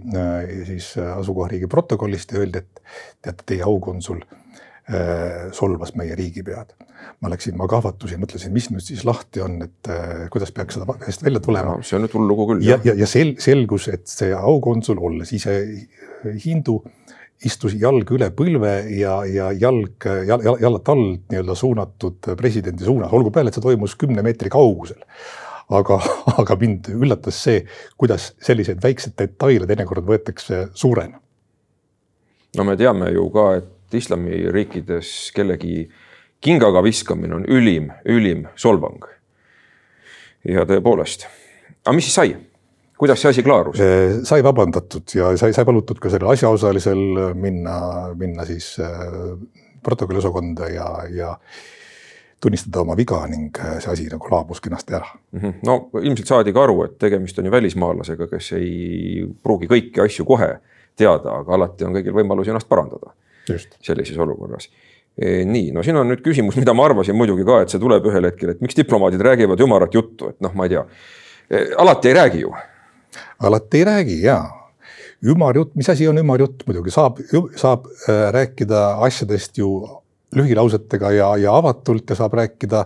siis 0.65 0.93
asukohariigi 0.97 1.67
protokollist 1.67 2.31
ja 2.31 2.39
öeldi, 2.39 2.63
et 2.63 2.75
teate, 3.21 3.45
teie 3.45 3.63
aukonsul 3.65 4.21
äh, 4.23 5.51
solvas 5.55 5.95
meie 5.95 6.15
riigipead. 6.15 6.75
ma 7.21 7.29
läksin, 7.31 7.55
ma 7.57 7.67
kahvatusin, 7.69 8.19
mõtlesin, 8.19 8.51
mis 8.53 8.67
nüüd 8.71 8.83
siis 8.83 9.05
lahti 9.07 9.41
on, 9.41 9.59
et 9.63 9.89
äh, 9.89 10.25
kuidas 10.33 10.51
peaks 10.51 10.75
seda 10.77 10.87
asjast 10.97 11.23
välja 11.23 11.41
tulema. 11.43 11.77
see 11.85 11.97
on 11.97 12.05
nüüd 12.05 12.15
hull 12.17 12.27
lugu 12.27 12.47
küll. 12.51 12.65
ja, 12.65 12.79
ja, 12.83 12.95
ja 12.97 13.07
sel-, 13.09 13.35
selgus, 13.41 13.87
et 13.93 14.07
see 14.09 14.33
aukonsul, 14.35 14.99
olles 14.99 15.31
ise 15.35 15.55
hindu, 16.45 16.81
istus 17.45 17.75
jalg 17.79 18.11
üle 18.15 18.29
põlve 18.35 18.75
ja, 18.95 19.17
ja 19.27 19.49
jalg 19.51 20.05
jal,, 20.05 20.39
jal, 20.45 20.59
jalad 20.61 20.93
all 20.93 21.03
nii-öelda 21.17 21.55
suunatud 21.57 22.31
presidendi 22.39 22.87
suunas, 22.87 23.11
olgu 23.13 23.33
peale, 23.33 23.51
et 23.51 23.57
see 23.57 23.65
toimus 23.65 23.97
kümne 23.99 24.23
meetri 24.25 24.49
kaugusel 24.53 25.01
aga, 25.69 25.99
aga 26.41 26.57
mind 26.61 26.89
üllatas 26.95 27.41
see, 27.47 27.65
kuidas 27.99 28.31
selliseid 28.43 28.81
väikseid 28.83 29.17
detaile 29.19 29.67
teinekord 29.69 30.07
võetakse 30.07 30.67
suurena 30.77 31.19
no 32.55 32.67
me 32.67 32.77
teame 32.79 33.11
ju 33.13 33.27
ka, 33.33 33.45
et 33.59 33.99
islamiriikides 33.99 35.11
kellegi 35.35 35.85
kingaga 36.43 36.83
viskamine 36.85 37.39
on 37.39 37.45
ülim, 37.49 37.89
ülim 38.05 38.45
solvang. 38.59 39.05
ja 40.45 40.65
tõepoolest, 40.69 41.27
aga 41.83 41.95
mis 41.95 42.09
siis 42.09 42.19
sai? 42.19 42.35
Kuidas 42.99 43.21
see 43.21 43.31
asi 43.33 43.43
klaarus? 43.43 43.79
Sai 44.23 44.43
vabandatud 44.43 45.15
ja 45.15 45.31
sai, 45.37 45.53
sai 45.55 45.65
palutud 45.67 45.99
ka 46.01 46.11
sellel 46.13 46.33
asjaosalisel 46.33 47.33
minna, 47.39 47.77
minna 48.17 48.45
siis 48.47 48.75
äh, 48.83 49.33
protokolli 49.83 50.21
osakonda 50.21 50.69
ja, 50.71 50.87
ja 51.11 51.33
tunnistada 52.41 52.83
oma 52.83 52.95
viga 52.97 53.21
ning 53.31 53.57
see 53.79 53.91
asi 53.91 54.07
nagu 54.11 54.29
laabus 54.31 54.61
kenasti 54.61 54.95
ära 54.95 55.07
mm. 55.31 55.39
-hmm. 55.39 55.53
no 55.65 55.89
ilmselt 56.01 56.27
saadi 56.27 56.53
ka 56.53 56.63
aru, 56.63 56.83
et 56.85 56.97
tegemist 57.01 57.39
on 57.39 57.45
ju 57.45 57.51
välismaalasega, 57.51 58.27
kes 58.31 58.51
ei 58.59 59.27
pruugi 59.43 59.69
kõiki 59.71 60.03
asju 60.05 60.25
kohe 60.25 60.55
teada, 60.95 61.39
aga 61.41 61.55
alati 61.55 61.85
on 61.85 61.95
kõigil 61.95 62.15
võimalus 62.15 62.47
ennast 62.47 62.69
parandada. 62.69 63.13
sellises 63.81 64.17
olukorras 64.17 64.69
nii, 65.45 65.71
no 65.71 65.83
siin 65.83 65.95
on 65.95 66.09
nüüd 66.11 66.21
küsimus, 66.21 66.57
mida 66.59 66.73
ma 66.73 66.85
arvasin 66.89 67.15
muidugi 67.15 67.45
ka, 67.47 67.61
et 67.63 67.71
see 67.71 67.79
tuleb 67.79 68.05
ühel 68.09 68.25
hetkel, 68.27 68.49
et 68.51 68.61
miks 68.61 68.75
diplomaadid 68.75 69.21
räägivad 69.23 69.61
ümarat 69.63 69.93
juttu, 69.95 70.29
et 70.33 70.41
noh, 70.43 70.51
ma 70.53 70.65
ei 70.67 70.73
tea 70.73 70.83
alati 71.77 72.07
ei 72.07 72.13
räägi 72.13 72.41
ju. 72.41 72.51
Alati 73.39 73.81
ei 73.81 73.85
räägi 73.85 74.21
ja 74.23 74.39
ümar 75.25 75.57
jutt, 75.57 75.75
mis 75.75 75.89
asi 75.89 76.07
on 76.07 76.19
ümar 76.21 76.41
jutt, 76.41 76.63
muidugi? 76.67 76.93
Saab, 76.93 77.19
saab 77.59 77.87
äh, 78.07 78.27
rääkida 78.35 78.85
asjadest 79.05 79.57
ju 79.57 79.69
lühilausetega 80.35 81.11
ja, 81.15 81.29
ja 81.39 81.55
avatult 81.55 82.09
ja 82.09 82.17
saab 82.19 82.35
rääkida, 82.37 82.85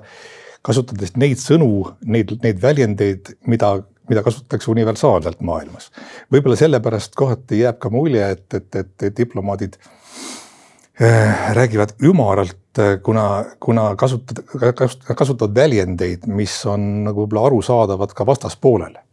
kasutades 0.66 1.16
neid 1.18 1.40
sõnu, 1.42 1.70
neid, 2.06 2.36
neid 2.44 2.60
väljendeid, 2.62 3.34
mida, 3.50 3.78
mida 4.12 4.24
kasutatakse 4.26 4.72
universaalselt 4.72 5.42
maailmas. 5.46 5.90
võib-olla 6.32 6.60
sellepärast 6.60 7.16
kohati 7.18 7.64
jääb 7.64 7.80
ka 7.82 7.92
mulje, 7.94 8.26
et, 8.36 8.46
et, 8.54 8.70
et, 8.84 8.94
et 9.10 9.18
diplomaadid 9.18 9.80
äh, 11.02 11.52
räägivad 11.58 11.96
ümaralt, 12.06 12.62
äh, 12.78 12.98
kuna, 13.04 13.28
kuna 13.60 13.92
kasutad, 14.00 14.44
kasutavad 15.16 15.56
väljendeid, 15.56 16.28
mis 16.28 16.60
on 16.70 17.06
nagu 17.10 17.26
võib-olla 17.26 17.50
arusaadavad 17.50 18.14
ka 18.16 18.28
vastaspoolele 18.30 19.09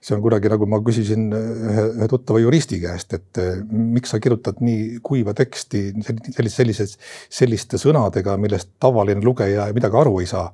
see 0.00 0.16
on 0.16 0.22
kuidagi 0.24 0.50
nagu 0.52 0.66
ma 0.70 0.80
küsisin 0.84 1.28
ühe, 1.34 1.84
ühe 1.98 2.08
tuttava 2.10 2.40
juristi 2.42 2.80
käest, 2.82 3.14
et 3.16 3.40
eh, 3.42 3.60
miks 3.70 4.14
sa 4.14 4.20
kirjutad 4.22 4.60
nii 4.64 5.00
kuiva 5.04 5.34
teksti 5.36 5.84
sellise, 6.06 6.54
sellises, 6.56 6.98
selliste 7.40 7.80
sõnadega, 7.80 8.36
millest 8.40 8.72
tavaline 8.82 9.24
lugeja 9.24 9.68
midagi 9.76 10.00
aru 10.02 10.18
ei 10.20 10.28
saa. 10.30 10.50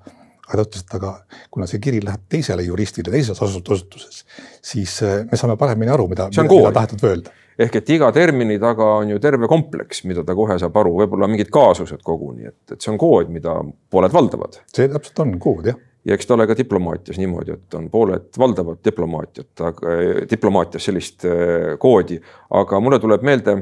aga 0.46 0.62
ta 0.62 0.68
ütles, 0.68 0.84
et 0.84 0.92
aga 0.94 1.08
kuna 1.50 1.66
see 1.66 1.80
kiri 1.82 1.98
läheb 2.06 2.20
teisele 2.30 2.62
juristile 2.62 3.10
teises 3.10 3.40
asutuses, 3.42 4.20
siis 4.62 5.00
eh, 5.02 5.24
me 5.26 5.38
saame 5.38 5.56
paremini 5.58 5.90
aru, 5.90 6.06
mida, 6.12 6.28
mida 6.30 6.70
tahetud 6.76 7.02
öelda 7.08 7.34
ehk 7.56 7.78
et 7.80 7.90
iga 7.96 8.10
termini 8.12 8.58
taga 8.60 8.84
on 9.00 9.10
ju 9.14 9.18
terve 9.22 9.48
kompleks, 9.48 10.02
mida 10.04 10.22
ta 10.28 10.36
kohe 10.36 10.58
saab 10.60 10.76
aru, 10.76 10.92
võib-olla 11.00 11.28
mingid 11.32 11.48
kaasused 11.52 12.02
koguni, 12.04 12.50
et, 12.50 12.58
et 12.74 12.76
see 12.76 12.92
on 12.92 12.98
kood, 13.00 13.32
mida 13.32 13.56
pooled 13.90 14.12
valdavad. 14.12 14.60
see 14.76 14.90
täpselt 14.92 15.24
on 15.24 15.38
kood 15.42 15.70
jah 15.72 15.78
ja 16.06 16.14
eks 16.14 16.28
ta 16.28 16.36
ole 16.36 16.46
ka 16.46 16.56
diplomaatias 16.58 17.18
niimoodi, 17.18 17.56
et 17.56 17.74
on 17.78 17.88
pooled 17.90 18.28
valdavad 18.38 18.78
diplomaatiat, 18.84 19.50
aga 19.70 19.96
diplomaatias 20.30 20.86
sellist 20.90 21.26
äh, 21.26 21.74
koodi, 21.82 22.20
aga 22.54 22.80
mulle 22.80 23.00
tuleb 23.02 23.26
meelde 23.26 23.58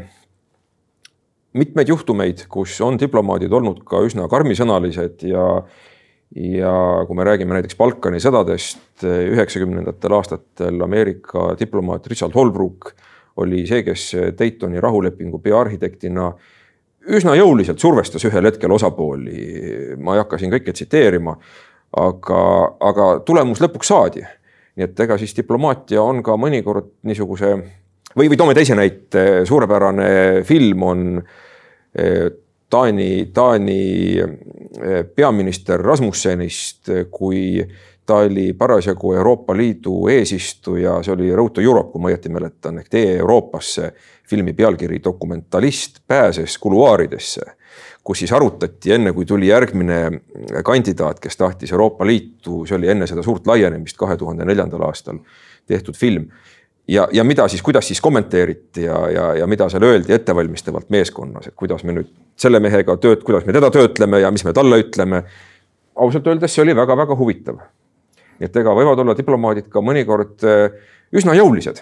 mitmeid 1.55 1.89
juhtumeid, 1.89 2.47
kus 2.51 2.77
on 2.85 2.99
diplomaadid 3.01 3.53
olnud 3.55 3.85
ka 3.89 4.03
üsna 4.05 4.29
karmisõnalised 4.31 5.27
ja 5.31 5.49
ja 6.35 6.71
kui 7.07 7.15
me 7.15 7.25
räägime 7.27 7.55
näiteks 7.55 7.77
Balkani 7.79 8.19
sõdadest 8.19 9.05
üheksakümnendatel 9.07 10.17
aastatel 10.17 10.83
Ameerika 10.83 11.53
diplomaat 11.61 12.09
Richard 12.11 12.35
Holbrooke 12.35 12.91
oli 13.39 13.63
see, 13.67 13.85
kes 13.87 14.09
Daytoni 14.39 14.83
rahulepingu 14.83 15.39
peaarhitektina 15.45 16.27
üsna 17.15 17.37
jõuliselt 17.39 17.83
survestas 17.83 18.25
ühel 18.27 18.49
hetkel 18.49 18.73
osapooli. 18.73 19.97
ma 19.99 20.15
ei 20.17 20.23
hakka 20.25 20.39
siin 20.41 20.53
kõike 20.55 20.73
tsiteerima, 20.73 21.37
aga, 21.97 22.43
aga 22.81 23.09
tulemus 23.27 23.63
lõpuks 23.63 23.91
saadi. 23.93 24.25
nii 24.75 24.89
et 24.89 25.01
ega 25.01 25.19
siis 25.19 25.37
diplomaatia 25.37 26.03
on 26.03 26.23
ka 26.27 26.35
mõnikord 26.41 26.89
niisuguse 27.07 27.53
või, 28.17 28.27
või 28.27 28.37
toome 28.37 28.55
teise 28.55 28.75
näite, 28.75 29.45
suurepärane 29.47 30.43
film 30.47 30.83
on 30.83 31.05
eh, 31.95 32.31
Taani, 32.71 33.31
Taani 33.35 33.83
eh, 34.19 35.05
peaminister 35.15 35.79
Rasmussenist, 35.81 36.91
kui 37.11 37.61
ta 38.07 38.25
oli 38.25 38.53
parasjagu 38.59 39.15
Euroopa 39.15 39.55
Liidu 39.57 40.09
eesistuja, 40.11 40.99
see 41.07 41.15
oli 41.15 41.31
Road 41.33 41.55
to 41.55 41.63
Europe, 41.63 41.93
kui 41.93 42.03
ma 42.03 42.11
õieti 42.11 42.33
mäletan, 42.35 42.83
ehk 42.83 42.91
Tee 42.91 43.17
Euroopasse. 43.21 43.93
filmi 44.25 44.53
pealkiri 44.53 45.01
Dokumentalist 45.05 46.01
pääses 46.09 46.59
kuluaaridesse 46.59 47.43
kus 48.05 48.21
siis 48.21 48.33
arutati 48.37 48.93
enne, 48.93 49.13
kui 49.17 49.27
tuli 49.27 49.49
järgmine 49.49 50.01
kandidaat, 50.65 51.21
kes 51.25 51.37
tahtis 51.41 51.73
Euroopa 51.73 52.07
Liitu, 52.07 52.65
see 52.69 52.77
oli 52.77 52.91
enne 52.93 53.09
seda 53.09 53.25
suurt 53.25 53.47
laienemist 53.49 53.97
kahe 53.97 54.17
tuhande 54.21 54.45
neljandal 54.45 54.85
aastal 54.91 55.23
tehtud 55.67 55.97
film. 55.97 56.29
ja, 56.89 57.09
ja 57.13 57.25
mida 57.25 57.49
siis, 57.49 57.63
kuidas 57.63 57.89
siis 57.89 58.01
kommenteeriti 58.01 58.83
ja, 58.83 58.99
ja, 59.11 59.35
ja 59.35 59.47
mida 59.47 59.69
seal 59.73 59.83
öeldi 59.89 60.13
ettevalmistavalt 60.13 60.91
meeskonnas, 60.93 61.49
et 61.49 61.57
kuidas 61.57 61.85
me 61.85 61.97
nüüd 61.97 62.11
selle 62.37 62.61
mehega 62.61 62.97
tööd, 63.01 63.25
kuidas 63.25 63.47
me 63.49 63.57
teda 63.57 63.71
töötleme 63.73 64.21
ja 64.21 64.31
mis 64.31 64.45
me 64.45 64.53
talle 64.53 64.83
ütleme. 64.85 65.23
ausalt 65.95 66.27
öeldes 66.27 66.55
see 66.55 66.63
oli 66.63 66.77
väga-väga 66.77 67.17
huvitav. 67.17 67.57
nii 68.39 68.51
et 68.51 68.57
ega 68.57 68.77
võivad 68.77 69.01
olla 69.01 69.17
diplomaadid 69.17 69.73
ka 69.73 69.81
mõnikord 69.81 70.45
eh, 70.45 70.71
üsna 71.13 71.35
jõulised 71.41 71.81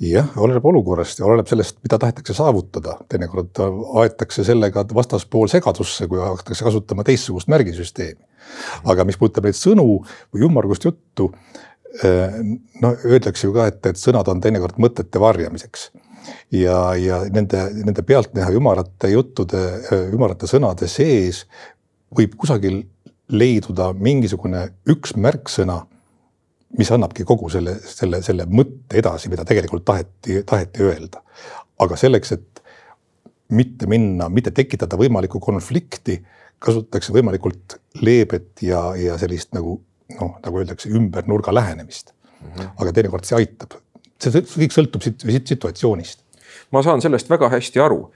jah, 0.00 0.28
oleneb 0.36 0.64
olukorrast 0.66 1.20
ja 1.20 1.26
oleneb 1.26 1.48
sellest, 1.50 1.78
mida 1.84 1.98
tahetakse 2.00 2.34
saavutada. 2.36 2.96
teinekord 3.08 3.60
aetakse 4.02 4.44
sellega 4.44 4.84
vastaspool 4.94 5.50
segadusse, 5.52 6.08
kui 6.08 6.20
hakatakse 6.20 6.64
kasutama 6.64 7.04
teistsugust 7.04 7.48
märgisüsteemi. 7.52 8.20
aga 8.84 9.04
mis 9.04 9.18
puudutab 9.18 9.46
neid 9.46 9.58
sõnu 9.58 9.86
või 10.34 10.46
ümmargust 10.48 10.84
juttu, 10.84 11.32
eh, 12.02 12.38
no 12.82 12.94
öeldakse 13.04 13.46
ju 13.46 13.52
ka, 13.52 13.66
et, 13.66 13.84
et 13.86 14.00
sõnad 14.00 14.28
on 14.28 14.40
teinekord 14.40 14.78
mõtete 14.78 15.20
varjamiseks. 15.20 15.90
ja, 16.52 16.94
ja 16.94 17.22
nende, 17.30 17.68
nende 17.84 18.02
pealtnäha 18.02 18.50
ümarate 18.50 19.10
juttude, 19.10 19.62
ümarate 20.14 20.46
sõnade 20.46 20.88
sees 20.88 21.46
võib 22.16 22.36
kusagil 22.36 22.84
leiduda 23.32 23.92
mingisugune 23.96 24.68
üks 24.86 25.16
märksõna 25.16 25.82
mis 26.78 26.90
annabki 26.92 27.24
kogu 27.28 27.50
selle, 27.52 27.74
selle, 27.84 28.22
selle 28.24 28.46
mõtte 28.48 28.98
edasi, 29.00 29.30
mida 29.32 29.44
tegelikult 29.48 29.84
taheti, 29.88 30.42
taheti 30.48 30.86
öelda. 30.88 31.22
aga 31.82 31.96
selleks, 31.98 32.32
et 32.32 32.62
mitte 33.52 33.88
minna, 33.90 34.28
mitte 34.32 34.52
tekitada 34.54 34.96
võimalikku 35.00 35.40
konflikti, 35.42 36.20
kasutatakse 36.62 37.12
võimalikult 37.12 37.76
leebet 38.00 38.62
ja, 38.62 38.92
ja 38.96 39.16
sellist 39.18 39.52
nagu 39.56 39.80
noh, 40.20 40.36
nagu 40.44 40.60
öeldakse, 40.60 40.90
ümber 40.94 41.26
nurga 41.28 41.54
lähenemist 41.54 42.12
mm. 42.12 42.48
-hmm. 42.48 42.70
aga 42.78 42.92
teinekord 42.92 43.26
see 43.28 43.40
aitab, 43.40 43.76
see 44.22 44.44
kõik 44.44 44.76
sõltub 44.76 45.04
siit, 45.04 45.26
siit 45.26 45.54
situatsioonist. 45.56 46.22
ma 46.70 46.82
saan 46.82 47.02
sellest 47.02 47.30
väga 47.30 47.48
hästi 47.52 47.80
aru, 47.80 48.06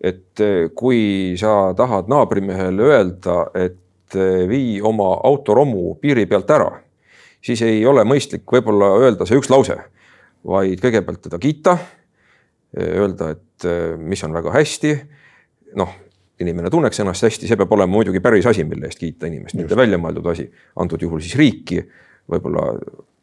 et 0.00 0.40
eh, 0.40 0.68
kui 0.74 1.34
sa 1.38 1.72
tahad 1.76 2.08
naabrimehele 2.08 2.82
öelda, 2.82 3.46
et 3.54 4.16
eh, 4.16 4.48
vii 4.48 4.80
oma 4.82 5.14
autoromu 5.24 5.94
piiri 6.00 6.26
pealt 6.26 6.50
ära 6.50 6.72
siis 7.42 7.62
ei 7.66 7.82
ole 7.86 8.04
mõistlik 8.08 8.46
võib-olla 8.52 8.92
öelda 9.02 9.26
see 9.28 9.40
üks 9.40 9.50
lause, 9.52 9.76
vaid 10.46 10.80
kõigepealt 10.82 11.26
teda 11.26 11.40
kiita. 11.42 11.76
Öelda, 12.72 13.34
et 13.34 13.66
eh, 13.68 13.98
mis 14.00 14.22
on 14.24 14.32
väga 14.32 14.54
hästi. 14.54 14.94
noh, 15.76 15.92
inimene 16.40 16.70
tunneks 16.72 17.00
ennast 17.00 17.24
hästi, 17.26 17.48
see 17.48 17.56
peab 17.60 17.72
olema 17.76 17.92
muidugi 17.92 18.20
päris 18.20 18.46
asi, 18.48 18.64
mille 18.64 18.88
eest 18.88 19.00
kiita 19.00 19.28
inimest, 19.28 19.56
mitte 19.58 19.76
väljamõeldud 19.76 20.26
asi. 20.32 20.48
antud 20.80 21.02
juhul 21.02 21.20
siis 21.20 21.36
riiki, 21.36 21.82
võib-olla 22.32 22.66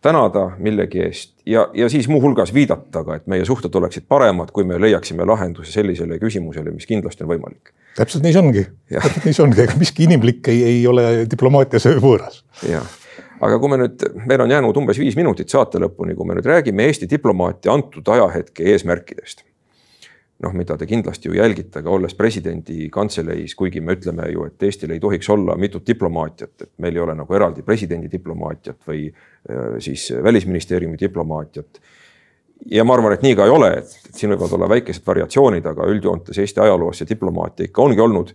tänada 0.01 0.45
millegi 0.63 1.01
eest 1.03 1.33
ja, 1.49 1.65
ja 1.75 1.89
siis 1.91 2.07
muuhulgas 2.07 2.53
viidata 2.55 3.03
ka, 3.03 3.17
et 3.19 3.27
meie 3.27 3.45
suhted 3.45 3.73
oleksid 3.75 4.05
paremad, 4.07 4.53
kui 4.55 4.63
me 4.63 4.79
leiaksime 4.79 5.25
lahenduse 5.27 5.73
sellisele 5.73 6.19
küsimusele, 6.21 6.71
mis 6.71 6.87
kindlasti 6.87 7.25
on 7.25 7.33
võimalik. 7.33 7.73
täpselt 7.97 8.23
nii 8.23 8.37
see 8.37 8.45
ongi, 8.45 8.65
täpselt 8.93 9.27
nii 9.27 9.35
see 9.35 9.45
ongi, 9.47 9.61
ega 9.65 9.75
miski 9.81 10.07
inimlik 10.07 10.53
ei, 10.53 10.63
ei 10.75 10.87
ole 10.87 11.09
diplomaatias 11.31 11.89
võõras. 11.99 12.43
jah 12.69 12.98
aga 13.39 13.59
kui 13.59 13.71
me 13.71 13.79
nüüd, 13.83 14.07
meil 14.27 14.43
on 14.43 14.51
jäänud 14.51 14.77
umbes 14.81 14.99
viis 14.99 15.17
minutit 15.19 15.51
saate 15.51 15.81
lõpuni, 15.81 16.15
kui 16.17 16.27
me 16.27 16.37
nüüd 16.37 16.49
räägime 16.49 16.87
Eesti 16.89 17.09
diplomaatia 17.09 17.73
antud 17.73 18.07
ajahetke 18.15 18.67
eesmärkidest. 18.73 19.45
noh, 20.39 20.53
mida 20.55 20.77
te 20.79 20.85
kindlasti 20.87 21.27
ju 21.27 21.33
jälgite 21.35 21.81
ka 21.83 21.91
olles 21.91 22.13
presidendi 22.15 22.85
kantseleis, 22.89 23.57
kuigi 23.59 23.81
me 23.83 23.97
ütleme 23.97 24.29
ju, 24.31 24.45
et 24.47 24.63
Eestil 24.63 24.93
ei 24.95 24.99
tohiks 25.03 25.27
olla 25.29 25.57
mitut 25.59 25.83
diplomaatiat, 25.87 26.53
et 26.61 26.69
meil 26.79 26.95
ei 26.95 27.01
ole 27.03 27.15
nagu 27.19 27.35
eraldi 27.35 27.65
presidendi 27.67 28.07
diplomaatiat 28.11 28.77
või 28.87 29.09
äh, 29.09 29.73
siis 29.83 30.05
välisministeeriumi 30.23 30.95
diplomaatiat 30.99 31.81
ja 32.71 32.85
ma 32.87 32.95
arvan, 32.95 33.17
et 33.17 33.25
nii 33.25 33.35
ka 33.35 33.49
ei 33.49 33.51
ole, 33.51 33.71
et 33.81 34.15
siin 34.15 34.31
võivad 34.31 34.55
olla 34.55 34.69
väikesed 34.71 35.03
variatsioonid, 35.07 35.67
aga 35.67 35.87
üldjoontes 35.91 36.39
Eesti 36.39 36.63
ajaloos 36.63 37.01
see 37.01 37.09
diplomaatia 37.09 37.67
ikka 37.67 37.83
ongi 37.83 38.03
olnud 38.03 38.31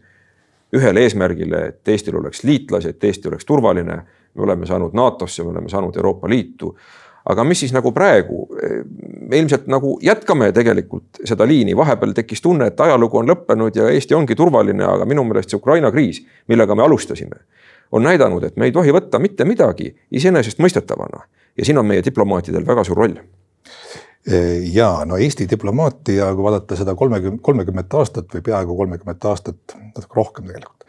ühele 0.75 1.05
eesmärgile, 1.07 1.65
et 1.69 1.89
Eestil 1.89 2.17
oleks 2.17 2.45
liitlasi, 2.45 2.95
et 2.95 3.05
Eesti 3.05 3.29
oleks 3.29 3.45
turvaline. 3.45 3.97
Me 4.35 4.43
oleme 4.43 4.67
saanud 4.67 4.95
NATO-sse, 4.97 5.45
me 5.45 5.53
oleme 5.55 5.69
saanud 5.69 5.97
Euroopa 5.97 6.29
Liitu. 6.29 6.77
aga 7.25 7.45
mis 7.45 7.61
siis 7.61 7.73
nagu 7.73 7.89
praegu, 7.93 8.43
me 9.29 9.39
ilmselt 9.39 9.67
nagu 9.73 9.95
jätkame 10.03 10.51
tegelikult 10.53 11.23
seda 11.25 11.47
liini, 11.49 11.77
vahepeal 11.77 12.13
tekkis 12.13 12.43
tunne, 12.45 12.67
et 12.67 12.81
ajalugu 12.81 13.17
on 13.19 13.31
lõppenud 13.31 13.79
ja 13.79 13.87
Eesti 13.89 14.15
ongi 14.15 14.35
turvaline, 14.37 14.85
aga 14.85 15.07
minu 15.09 15.25
meelest 15.25 15.55
see 15.55 15.57
Ukraina 15.57 15.89
kriis, 15.91 16.21
millega 16.49 16.75
me 16.77 16.85
alustasime, 16.85 17.41
on 17.93 18.05
näidanud, 18.05 18.45
et 18.45 18.61
me 18.61 18.69
ei 18.69 18.77
tohi 18.77 18.93
võtta 18.93 19.19
mitte 19.19 19.49
midagi 19.49 19.95
iseenesestmõistetavana. 20.11 21.25
Ja 21.57 21.65
siin 21.65 21.81
on 21.81 21.89
meie 21.89 22.05
diplomaatidel 22.05 22.67
väga 22.67 22.85
suur 22.85 23.01
roll 23.01 23.17
ja 24.73 24.89
no 25.05 25.17
Eesti 25.21 25.47
diplomaatia, 25.51 26.31
kui 26.35 26.45
vaadata 26.47 26.77
seda 26.77 26.95
kolmekümne, 26.97 27.39
kolmekümmet 27.45 27.95
aastat 27.95 28.33
või 28.33 28.45
peaaegu 28.47 28.77
kolmekümmet 28.77 29.25
aastat, 29.29 29.75
natuke 29.77 30.17
rohkem 30.17 30.47
tegelikult, 30.49 30.87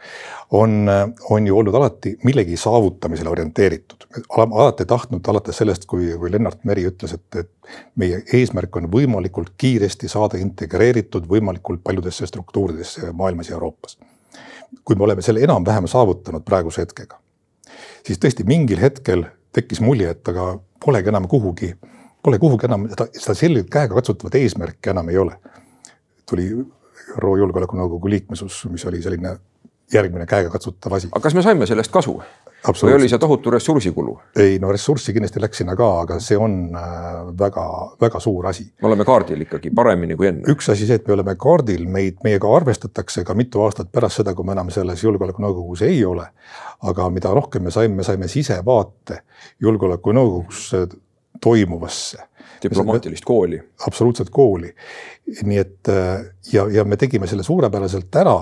on, 0.56 0.88
on 1.30 1.46
ju 1.46 1.58
olnud 1.58 1.74
alati 1.74 2.14
millegi 2.24 2.56
saavutamisele 2.56 3.28
orienteeritud. 3.28 4.06
alati 4.38 4.86
tahtnud, 4.88 5.28
alates 5.28 5.56
sellest, 5.56 5.84
kui, 5.84 6.08
kui 6.18 6.32
Lennart 6.32 6.64
Meri 6.64 6.86
ütles, 6.88 7.12
et, 7.12 7.36
et 7.36 7.50
meie 7.96 8.22
eesmärk 8.32 8.76
on 8.76 8.88
võimalikult 8.92 9.52
kiiresti 9.58 10.08
saada 10.08 10.40
integreeritud 10.40 11.26
võimalikult 11.28 11.82
paljudesse 11.84 12.26
struktuuridesse 12.26 13.12
maailmas 13.12 13.50
ja 13.50 13.58
Euroopas. 13.58 13.98
kui 14.84 14.96
me 14.96 15.04
oleme 15.04 15.22
selle 15.22 15.44
enam-vähem 15.44 15.86
saavutanud 15.86 16.42
praeguse 16.44 16.80
hetkega, 16.82 17.18
siis 18.06 18.18
tõesti 18.18 18.44
mingil 18.44 18.80
hetkel 18.80 19.26
tekkis 19.52 19.80
mulje, 19.80 20.10
et 20.10 20.28
aga 20.28 20.58
polegi 20.84 21.08
enam 21.08 21.28
kuhugi 21.28 21.74
pole 22.26 22.40
kuhugi 22.42 22.66
enam 22.68 22.88
seda, 22.90 23.06
seda 23.14 23.34
selget 23.38 23.70
käegakatsutavat 23.72 24.34
eesmärki 24.40 24.90
enam 24.90 25.12
ei 25.12 25.18
ole. 25.22 25.38
tuli 26.26 26.48
ÜRO 26.50 27.36
Julgeolekunõukogu 27.38 28.10
liikmesus, 28.10 28.64
mis 28.72 28.84
oli 28.90 28.98
selline 29.02 29.36
järgmine 29.92 30.26
käegakatsutav 30.26 30.98
asi. 30.98 31.08
aga 31.12 31.22
kas 31.22 31.34
me 31.34 31.42
saime 31.42 31.66
sellest 31.66 31.92
kasu? 31.92 32.16
või 32.66 32.94
oli 32.96 33.08
see 33.08 33.18
tohutu 33.22 33.50
ressursikulu? 33.54 34.16
ei 34.42 34.58
no 34.58 34.72
ressurssi 34.74 35.12
kindlasti 35.14 35.40
läks 35.40 35.62
sinna 35.62 35.76
ka, 35.78 35.88
aga 36.02 36.18
see 36.20 36.38
on 36.40 36.56
väga-väga 37.38 38.18
äh, 38.18 38.22
suur 38.22 38.50
asi. 38.50 38.66
me 38.82 38.88
oleme 38.90 39.06
kaardil 39.06 39.46
ikkagi 39.46 39.70
paremini 39.70 40.16
kui 40.16 40.30
enne. 40.32 40.42
üks 40.50 40.70
asi 40.72 40.88
see, 40.88 40.98
et 40.98 41.06
me 41.06 41.14
oleme 41.14 41.36
kaardil, 41.38 41.86
meid, 41.86 42.18
meiega 42.24 42.50
arvestatakse 42.56 43.24
ka 43.24 43.38
mitu 43.38 43.62
aastat 43.62 43.92
pärast 43.92 44.22
seda, 44.22 44.34
kui 44.34 44.46
me 44.46 44.56
enam 44.56 44.70
selles 44.74 45.04
julgeolekunõukogus 45.04 45.86
ei 45.86 46.04
ole. 46.04 46.26
aga 46.82 47.10
mida 47.10 47.34
rohkem 47.34 47.68
me 47.68 47.70
saime, 47.70 48.02
me 48.02 48.06
saime 48.06 48.28
sisevaate 48.28 49.22
julgeolekunõukogusse 49.62 50.86
toimuvasse. 51.40 52.18
diplomaatilist 52.62 53.24
kooli. 53.24 53.62
absoluutselt 53.86 54.30
kooli. 54.30 54.74
nii 55.42 55.58
et 55.58 55.88
ja, 56.52 56.68
ja 56.72 56.84
me 56.84 56.96
tegime 56.96 57.26
selle 57.26 57.42
suurepäraselt 57.42 58.16
ära. 58.16 58.38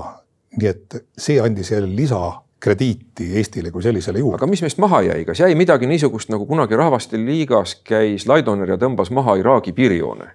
nii 0.56 0.68
et 0.68 0.96
see 1.18 1.40
andis 1.40 1.70
jälle 1.70 1.96
lisakrediiti 1.96 3.36
Eestile 3.36 3.70
kui 3.70 3.82
sellisele 3.82 4.18
juurde. 4.18 4.36
aga 4.36 4.46
mis 4.46 4.62
meist 4.62 4.78
maha 4.78 5.02
jäi, 5.02 5.24
kas 5.24 5.40
jäi 5.40 5.54
midagi 5.54 5.86
niisugust 5.86 6.28
nagu 6.28 6.46
kunagi 6.46 6.76
Rahvaste 6.76 7.18
Liigas 7.18 7.80
käis 7.84 8.26
Laidoner 8.26 8.70
ja 8.70 8.76
tõmbas 8.76 9.10
maha 9.10 9.36
Iraagi 9.36 9.72
piirijoone? 9.72 10.30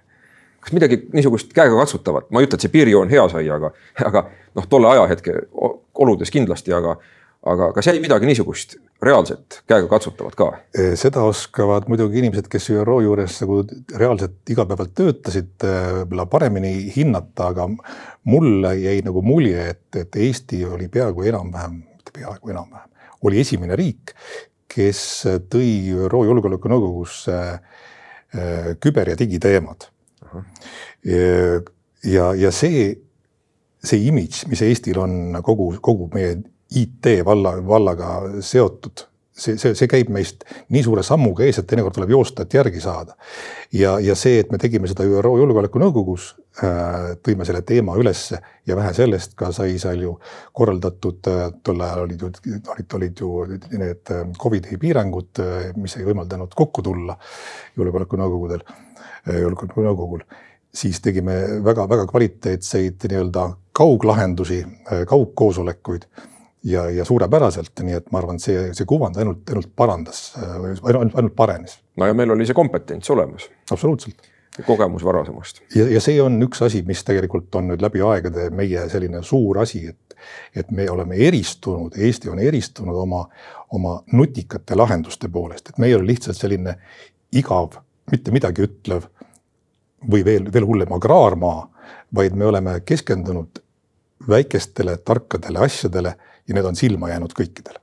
kas 0.60 0.72
midagi 0.72 1.00
niisugust 1.12 1.52
käegakatsutavat, 1.56 2.30
ma 2.30 2.40
ei 2.40 2.46
ütle, 2.46 2.58
et 2.58 2.66
see 2.66 2.72
piirijoon 2.72 3.08
hea 3.08 3.24
sai, 3.32 3.46
aga, 3.50 3.72
aga 4.04 4.26
noh, 4.54 4.66
tolle 4.68 4.90
ajahetke 4.92 5.36
oludes 6.04 6.30
kindlasti, 6.30 6.74
aga 6.76 6.98
aga 7.48 7.70
kas 7.72 7.88
jäi 7.88 8.00
midagi 8.02 8.28
niisugust 8.28 8.74
reaalset 9.02 9.62
käegakatsutavat 9.70 10.36
ka? 10.36 10.48
seda 11.00 11.22
oskavad 11.24 11.88
muidugi 11.88 12.20
inimesed, 12.20 12.50
kes 12.52 12.68
ÜRO 12.74 12.98
juures 13.04 13.38
nagu 13.44 13.62
reaalselt 13.96 14.52
igapäevalt 14.52 14.92
töötasid, 14.98 15.54
võib-olla 15.64 16.26
paremini 16.30 16.74
hinnata, 16.96 17.50
aga 17.54 17.68
mulle 18.28 18.74
jäi 18.82 19.00
nagu 19.06 19.24
mulje, 19.24 19.70
et, 19.72 19.88
et 20.02 20.20
Eesti 20.28 20.64
oli 20.68 20.90
peaaegu 20.92 21.24
enam-vähem, 21.32 21.80
mitte 21.96 22.16
peaaegu 22.18 22.52
enam-vähem, 22.52 22.92
oli 23.24 23.40
esimene 23.40 23.78
riik, 23.78 24.14
kes 24.70 25.02
tõi 25.50 25.72
ÜRO 25.96 26.26
Julgeolekunõukogusse 26.28 27.40
küber- 28.84 29.10
ja 29.10 29.18
digiteemad. 29.18 29.88
ja, 32.04 32.30
ja 32.36 32.52
see, 32.54 32.92
see 33.82 34.06
imidž, 34.12 34.44
mis 34.52 34.62
Eestil 34.62 35.00
on 35.00 35.40
kogu, 35.42 35.72
kogu 35.80 36.12
meie 36.12 36.36
IT 36.76 37.24
valla, 37.24 37.56
vallaga 37.66 38.20
seotud. 38.40 39.06
See, 39.40 39.56
see, 39.56 39.72
see 39.72 39.88
käib 39.88 40.10
meist 40.12 40.42
nii 40.68 40.82
suure 40.84 41.02
sammuga 41.06 41.46
ees, 41.46 41.56
et 41.58 41.66
teinekord 41.70 41.94
tuleb 41.96 42.10
joosta, 42.12 42.44
et 42.44 42.54
järgi 42.54 42.82
saada. 42.84 43.14
ja, 43.72 43.94
ja 44.04 44.14
see, 44.18 44.40
et 44.42 44.50
me 44.52 44.58
tegime 44.60 44.90
seda 44.90 45.06
ÜRO 45.08 45.32
Julgeolekunõukogus 45.38 46.26
äh,, 46.60 47.14
tõime 47.24 47.46
selle 47.48 47.62
teema 47.64 47.94
ülesse 47.96 48.42
ja 48.68 48.76
vähe 48.76 48.92
sellest 48.94 49.32
ka 49.38 49.48
sai 49.56 49.78
seal 49.80 50.02
ju 50.04 50.12
korraldatud 50.52 51.30
äh,, 51.32 51.40
tol 51.64 51.80
ajal 51.80 52.04
olid 52.04 52.20
ju, 52.26 52.32
olid, 52.74 52.98
olid 52.98 53.22
ju 53.24 53.30
need 53.80 54.12
äh, 54.12 54.26
Covidi 54.42 54.76
piirangud 54.82 55.40
mis 55.80 55.96
ei 55.96 56.04
võimaldanud 56.04 56.52
kokku 56.54 56.84
tulla 56.84 57.16
julgeolekunõukogudel 57.80 58.66
julgeolekunõukogul. 59.26 60.26
Siis 60.74 61.00
tegime 61.02 61.62
väga-väga 61.64 62.04
kvaliteetseid 62.06 63.08
nii-öelda 63.10 63.46
kauglahendusi, 63.74 64.60
kaugkoosolekuid 65.08 66.04
ja, 66.64 66.90
ja 66.90 67.04
suurepäraselt, 67.04 67.72
nii 67.82 67.96
et 67.96 68.10
ma 68.12 68.20
arvan, 68.20 68.40
et 68.40 68.44
see, 68.44 68.66
see 68.76 68.88
kuvand 68.88 69.16
ainult, 69.20 69.48
ainult 69.50 69.70
parandas, 69.76 70.34
ainult, 70.40 71.14
ainult 71.14 71.36
parenes. 71.36 71.78
no 71.96 72.08
ja 72.08 72.16
meil 72.16 72.34
oli 72.34 72.46
see 72.46 72.56
kompetents 72.56 73.10
olemas. 73.10 73.48
absoluutselt. 73.70 74.28
kogemus 74.66 75.04
varasemast. 75.04 75.62
ja, 75.74 75.86
ja 75.88 76.00
see 76.00 76.20
on 76.22 76.40
üks 76.42 76.62
asi, 76.66 76.82
mis 76.86 77.04
tegelikult 77.04 77.54
on 77.54 77.70
nüüd 77.72 77.82
läbi 77.82 78.02
aegade 78.04 78.50
meie 78.50 78.88
selline 78.92 79.22
suur 79.22 79.62
asi, 79.62 79.86
et, 79.94 80.16
et 80.56 80.70
me 80.70 80.90
oleme 80.90 81.16
eristunud, 81.16 81.96
Eesti 81.96 82.28
on 82.28 82.38
eristunud 82.38 82.96
oma, 82.96 83.24
oma 83.70 84.00
nutikate 84.12 84.76
lahenduste 84.76 85.28
poolest, 85.28 85.72
et 85.72 85.78
me 85.78 85.88
ei 85.88 85.96
ole 85.96 86.12
lihtsalt 86.12 86.36
selline 86.36 86.76
igav, 87.32 87.78
mitte 88.10 88.34
midagi 88.34 88.66
ütlev 88.66 89.08
või 90.10 90.24
veel, 90.24 90.48
veel 90.52 90.66
hullem 90.66 90.92
agraarmaa, 90.92 91.68
vaid 92.14 92.34
me 92.36 92.46
oleme 92.46 92.80
keskendunud 92.84 93.60
väikestele 94.28 94.96
tarkadele 94.96 95.62
asjadele 95.64 96.14
ja 96.50 96.56
need 96.58 96.66
on 96.66 96.76
silma 96.76 97.08
jäänud 97.08 97.34
kõikidele. 97.36 97.78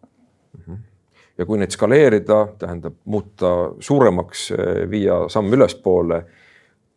ja 1.37 1.45
kui 1.45 1.59
neid 1.61 1.71
skaleerida, 1.71 2.47
tähendab 2.59 2.95
muuta 3.05 3.51
suuremaks, 3.79 4.49
viia 4.89 5.19
samm 5.29 5.53
ülespoole, 5.53 6.23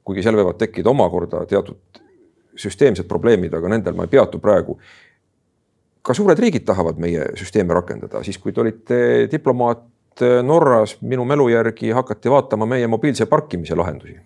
kuigi 0.05 0.25
seal 0.25 0.39
võivad 0.39 0.57
tekkida 0.59 0.91
omakorda 0.91 1.45
teatud 1.47 2.01
süsteemsed 2.57 3.07
probleemid, 3.09 3.55
aga 3.55 3.68
nendel 3.68 3.95
ma 3.95 4.09
ei 4.09 4.12
peatu 4.16 4.41
praegu. 4.43 4.79
ka 6.03 6.14
suured 6.16 6.39
riigid 6.39 6.64
tahavad 6.64 6.99
meie 6.99 7.27
süsteeme 7.37 7.75
rakendada, 7.77 8.25
siis 8.25 8.39
kui 8.39 8.53
te 8.53 8.61
olite 8.61 9.29
diplomaat 9.33 9.87
Norras, 10.43 10.97
minu 11.01 11.25
mälu 11.25 11.49
järgi 11.49 11.93
hakati 11.95 12.31
vaatama 12.31 12.66
meie 12.66 12.87
mobiilse 12.87 13.27
parkimise 13.27 13.77
lahendusi 13.77 14.16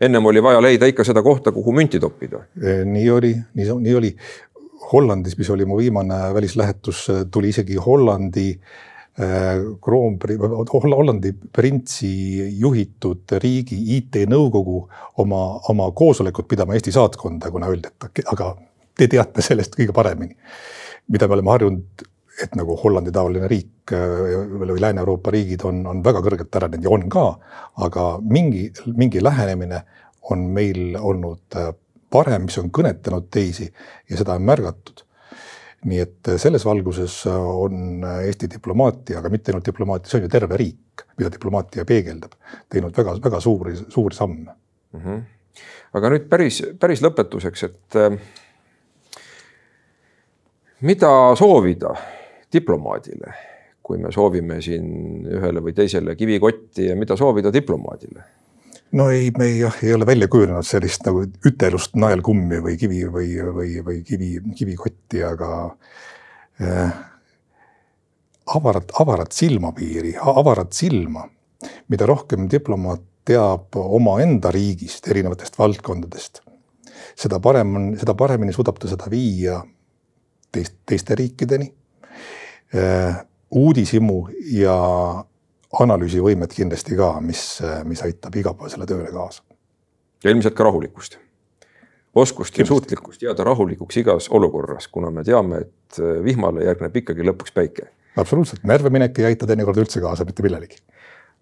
ennem 0.00 0.26
oli 0.26 0.42
vaja 0.42 0.62
leida 0.62 0.86
ikka 0.86 1.04
seda 1.04 1.22
kohta, 1.22 1.52
kuhu 1.52 1.72
münti 1.72 2.00
toppida. 2.00 2.40
nii 2.84 3.10
oli, 3.10 3.34
nii, 3.54 3.66
nii 3.80 3.94
oli. 3.94 4.16
Hollandis, 4.92 5.38
mis 5.38 5.50
oli 5.50 5.64
mu 5.66 5.78
viimane 5.78 6.34
välislähetus, 6.34 7.06
tuli 7.30 7.48
isegi 7.48 7.76
Hollandi 7.80 8.48
äh, 8.52 9.62
kroonpri-, 9.82 10.38
Hollandi 10.72 11.32
printsi 11.52 12.10
juhitud 12.60 13.36
riigi 13.42 13.78
IT-nõukogu 13.96 14.80
oma, 15.22 15.42
oma 15.72 15.90
koosolekut 15.96 16.48
pidama 16.48 16.76
Eesti 16.76 16.94
saatkonda, 16.94 17.50
kuna 17.50 17.70
öeldi, 17.72 17.92
et 18.04 18.28
aga 18.32 18.52
te 18.96 19.08
teate 19.12 19.44
sellest 19.44 19.76
kõige 19.78 19.96
paremini. 19.96 20.36
mida 21.08 21.28
me 21.28 21.34
oleme 21.36 21.50
harjunud, 21.50 22.02
et 22.42 22.54
nagu 22.58 22.74
Hollandi 22.76 23.12
taoline 23.14 23.48
riik 23.48 23.92
äh, 23.94 24.44
või 24.60 24.80
Lääne-Euroopa 24.80 25.30
riigid 25.30 25.64
on, 25.64 25.84
on 25.86 26.02
väga 26.04 26.20
kõrgelt 26.24 26.56
arenenud 26.58 26.84
ja 26.84 26.90
on 26.92 27.08
ka, 27.08 27.26
aga 27.86 28.06
mingi, 28.20 28.68
mingi 28.86 29.22
lähenemine 29.24 29.82
on 30.30 30.48
meil 30.52 30.96
olnud 30.98 31.56
äh, 31.56 31.72
parem, 32.10 32.46
mis 32.46 32.58
on 32.60 32.70
kõnetanud 32.74 33.28
teisi 33.32 33.66
ja 34.10 34.16
seda 34.16 34.36
on 34.38 34.46
märgatud. 34.46 35.02
nii 35.86 35.98
et 36.02 36.28
selles 36.40 36.64
valguses 36.66 37.14
on 37.30 38.02
Eesti 38.02 38.48
diplomaatia, 38.50 39.20
aga 39.20 39.30
mitte 39.30 39.52
ainult 39.52 39.66
diplomaatia, 39.68 40.10
see 40.10 40.18
on 40.18 40.24
ju 40.24 40.30
terve 40.32 40.56
riik, 40.58 41.04
mida 41.18 41.30
diplomaatia 41.30 41.84
peegeldab, 41.86 42.32
teinud 42.72 42.96
väga-väga 42.96 43.40
suuri, 43.40 43.76
suuri 43.76 44.14
samme 44.14 44.50
mm. 44.92 45.00
-hmm. 45.00 45.20
aga 45.94 46.10
nüüd 46.10 46.26
päris, 46.32 46.62
päris 46.80 47.04
lõpetuseks, 47.04 47.64
et 47.68 48.00
äh, 48.02 48.18
mida 50.80 51.10
soovida 51.36 51.94
diplomaadile, 52.52 53.34
kui 53.82 53.98
me 53.98 54.12
soovime 54.12 54.60
siin 54.62 55.26
ühele 55.26 55.62
või 55.62 55.74
teisele 55.76 56.16
kivikotti 56.16 56.88
ja 56.88 56.96
mida 56.96 57.16
soovida 57.16 57.52
diplomaadile? 57.52 58.24
No 58.96 59.08
ei, 59.12 59.30
me 59.36 59.50
ei, 59.50 59.58
jah, 59.60 59.76
ei 59.84 59.92
ole 59.94 60.06
välja 60.08 60.28
kujunenud 60.32 60.66
sellist 60.66 61.04
nagu 61.06 61.24
ütelust 61.48 61.96
naelkummi 61.98 62.60
või 62.64 62.78
kivi 62.80 63.02
või, 63.12 63.28
või, 63.58 63.74
või 63.84 64.00
kivi, 64.06 64.30
kivikotti, 64.56 65.22
aga 65.26 65.50
äh, 66.62 66.96
avarat, 68.56 68.94
avarat 69.02 69.36
silmapiiri, 69.36 70.16
avarat 70.16 70.72
silma, 70.76 71.26
mida 71.92 72.08
rohkem 72.08 72.48
diplomaat 72.52 73.04
teab 73.26 73.74
omaenda 73.76 74.52
riigist, 74.54 75.08
erinevatest 75.10 75.58
valdkondadest, 75.58 76.44
seda 77.18 77.40
parem 77.42 77.74
on, 77.78 77.88
seda 77.98 78.14
paremini 78.18 78.54
suudab 78.54 78.78
ta 78.80 78.88
seda 78.90 79.10
viia 79.10 79.60
teist, 80.54 80.78
teiste 80.86 81.16
riikideni 81.18 81.72
äh,. 82.74 83.24
uudishimu 83.50 84.20
ja 84.52 84.76
analüüsivõimet 85.72 86.54
kindlasti 86.54 86.96
ka, 86.96 87.16
mis, 87.20 87.60
mis 87.84 88.02
aitab 88.06 88.36
igapäevasele 88.36 88.86
tööle 88.86 89.12
kaasa. 89.12 89.42
ja 90.24 90.30
ilmselt 90.30 90.54
ka 90.54 90.64
rahulikkust. 90.64 91.18
oskust 92.14 92.58
ja 92.58 92.66
suutlikkust 92.66 93.22
jääda 93.22 93.44
rahulikuks 93.44 93.96
igas 93.96 94.28
olukorras, 94.28 94.88
kuna 94.88 95.10
me 95.10 95.24
teame, 95.24 95.58
et 95.58 95.98
vihmale 96.24 96.64
järgneb 96.64 96.96
ikkagi 96.96 97.22
lõpuks 97.22 97.52
päike. 97.54 97.88
absoluutselt, 98.16 98.64
närve 98.64 98.90
minek 98.90 99.18
ei 99.18 99.24
aita 99.24 99.46
teinekord 99.46 99.76
üldse 99.76 100.00
kaasa 100.00 100.24
mitte 100.24 100.42
millelegi. 100.42 100.76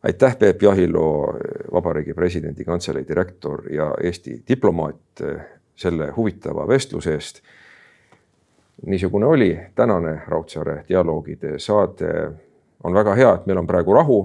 aitäh, 0.03 0.39
Peep 0.39 0.63
Jahilo, 0.63 1.39
Vabariigi 1.73 2.15
Presidendi 2.15 2.65
Kantselei 2.65 3.05
direktor 3.09 3.73
ja 3.73 3.95
Eesti 4.03 4.43
diplomaat 4.49 5.23
selle 5.77 6.11
huvitava 6.17 6.69
vestluse 6.69 7.15
eest. 7.15 7.41
niisugune 8.87 9.27
oli 9.27 9.59
tänane 9.75 10.23
Raudsaare 10.27 10.85
dialoogide 10.89 11.59
saade. 11.59 12.33
On 12.85 12.95
väga 12.95 13.15
hea, 13.15 13.35
et 13.35 13.47
meil 13.47 13.59
on 13.59 13.67
praegu 13.67 13.95
rahu. 13.95 14.19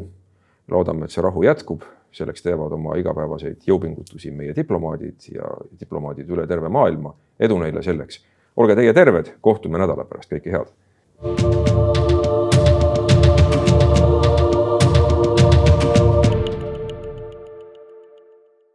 loodame, 0.70 1.06
et 1.06 1.12
see 1.12 1.22
rahu 1.26 1.42
jätkub, 1.42 1.82
selleks 2.14 2.44
teevad 2.46 2.76
oma 2.76 2.94
igapäevaseid 3.02 3.66
jõupingutusi 3.66 4.30
meie 4.32 4.54
diplomaadid 4.54 5.32
ja 5.34 5.50
diplomaadid 5.80 6.30
üle 6.30 6.48
terve 6.48 6.70
maailma. 6.70 7.14
edu 7.40 7.58
neile 7.58 7.84
selleks. 7.84 8.24
olge 8.58 8.76
teie 8.76 8.94
terved, 8.94 9.34
kohtume 9.42 9.82
nädala 9.82 10.06
pärast, 10.06 10.30
kõike 10.34 10.52
head 10.52 11.89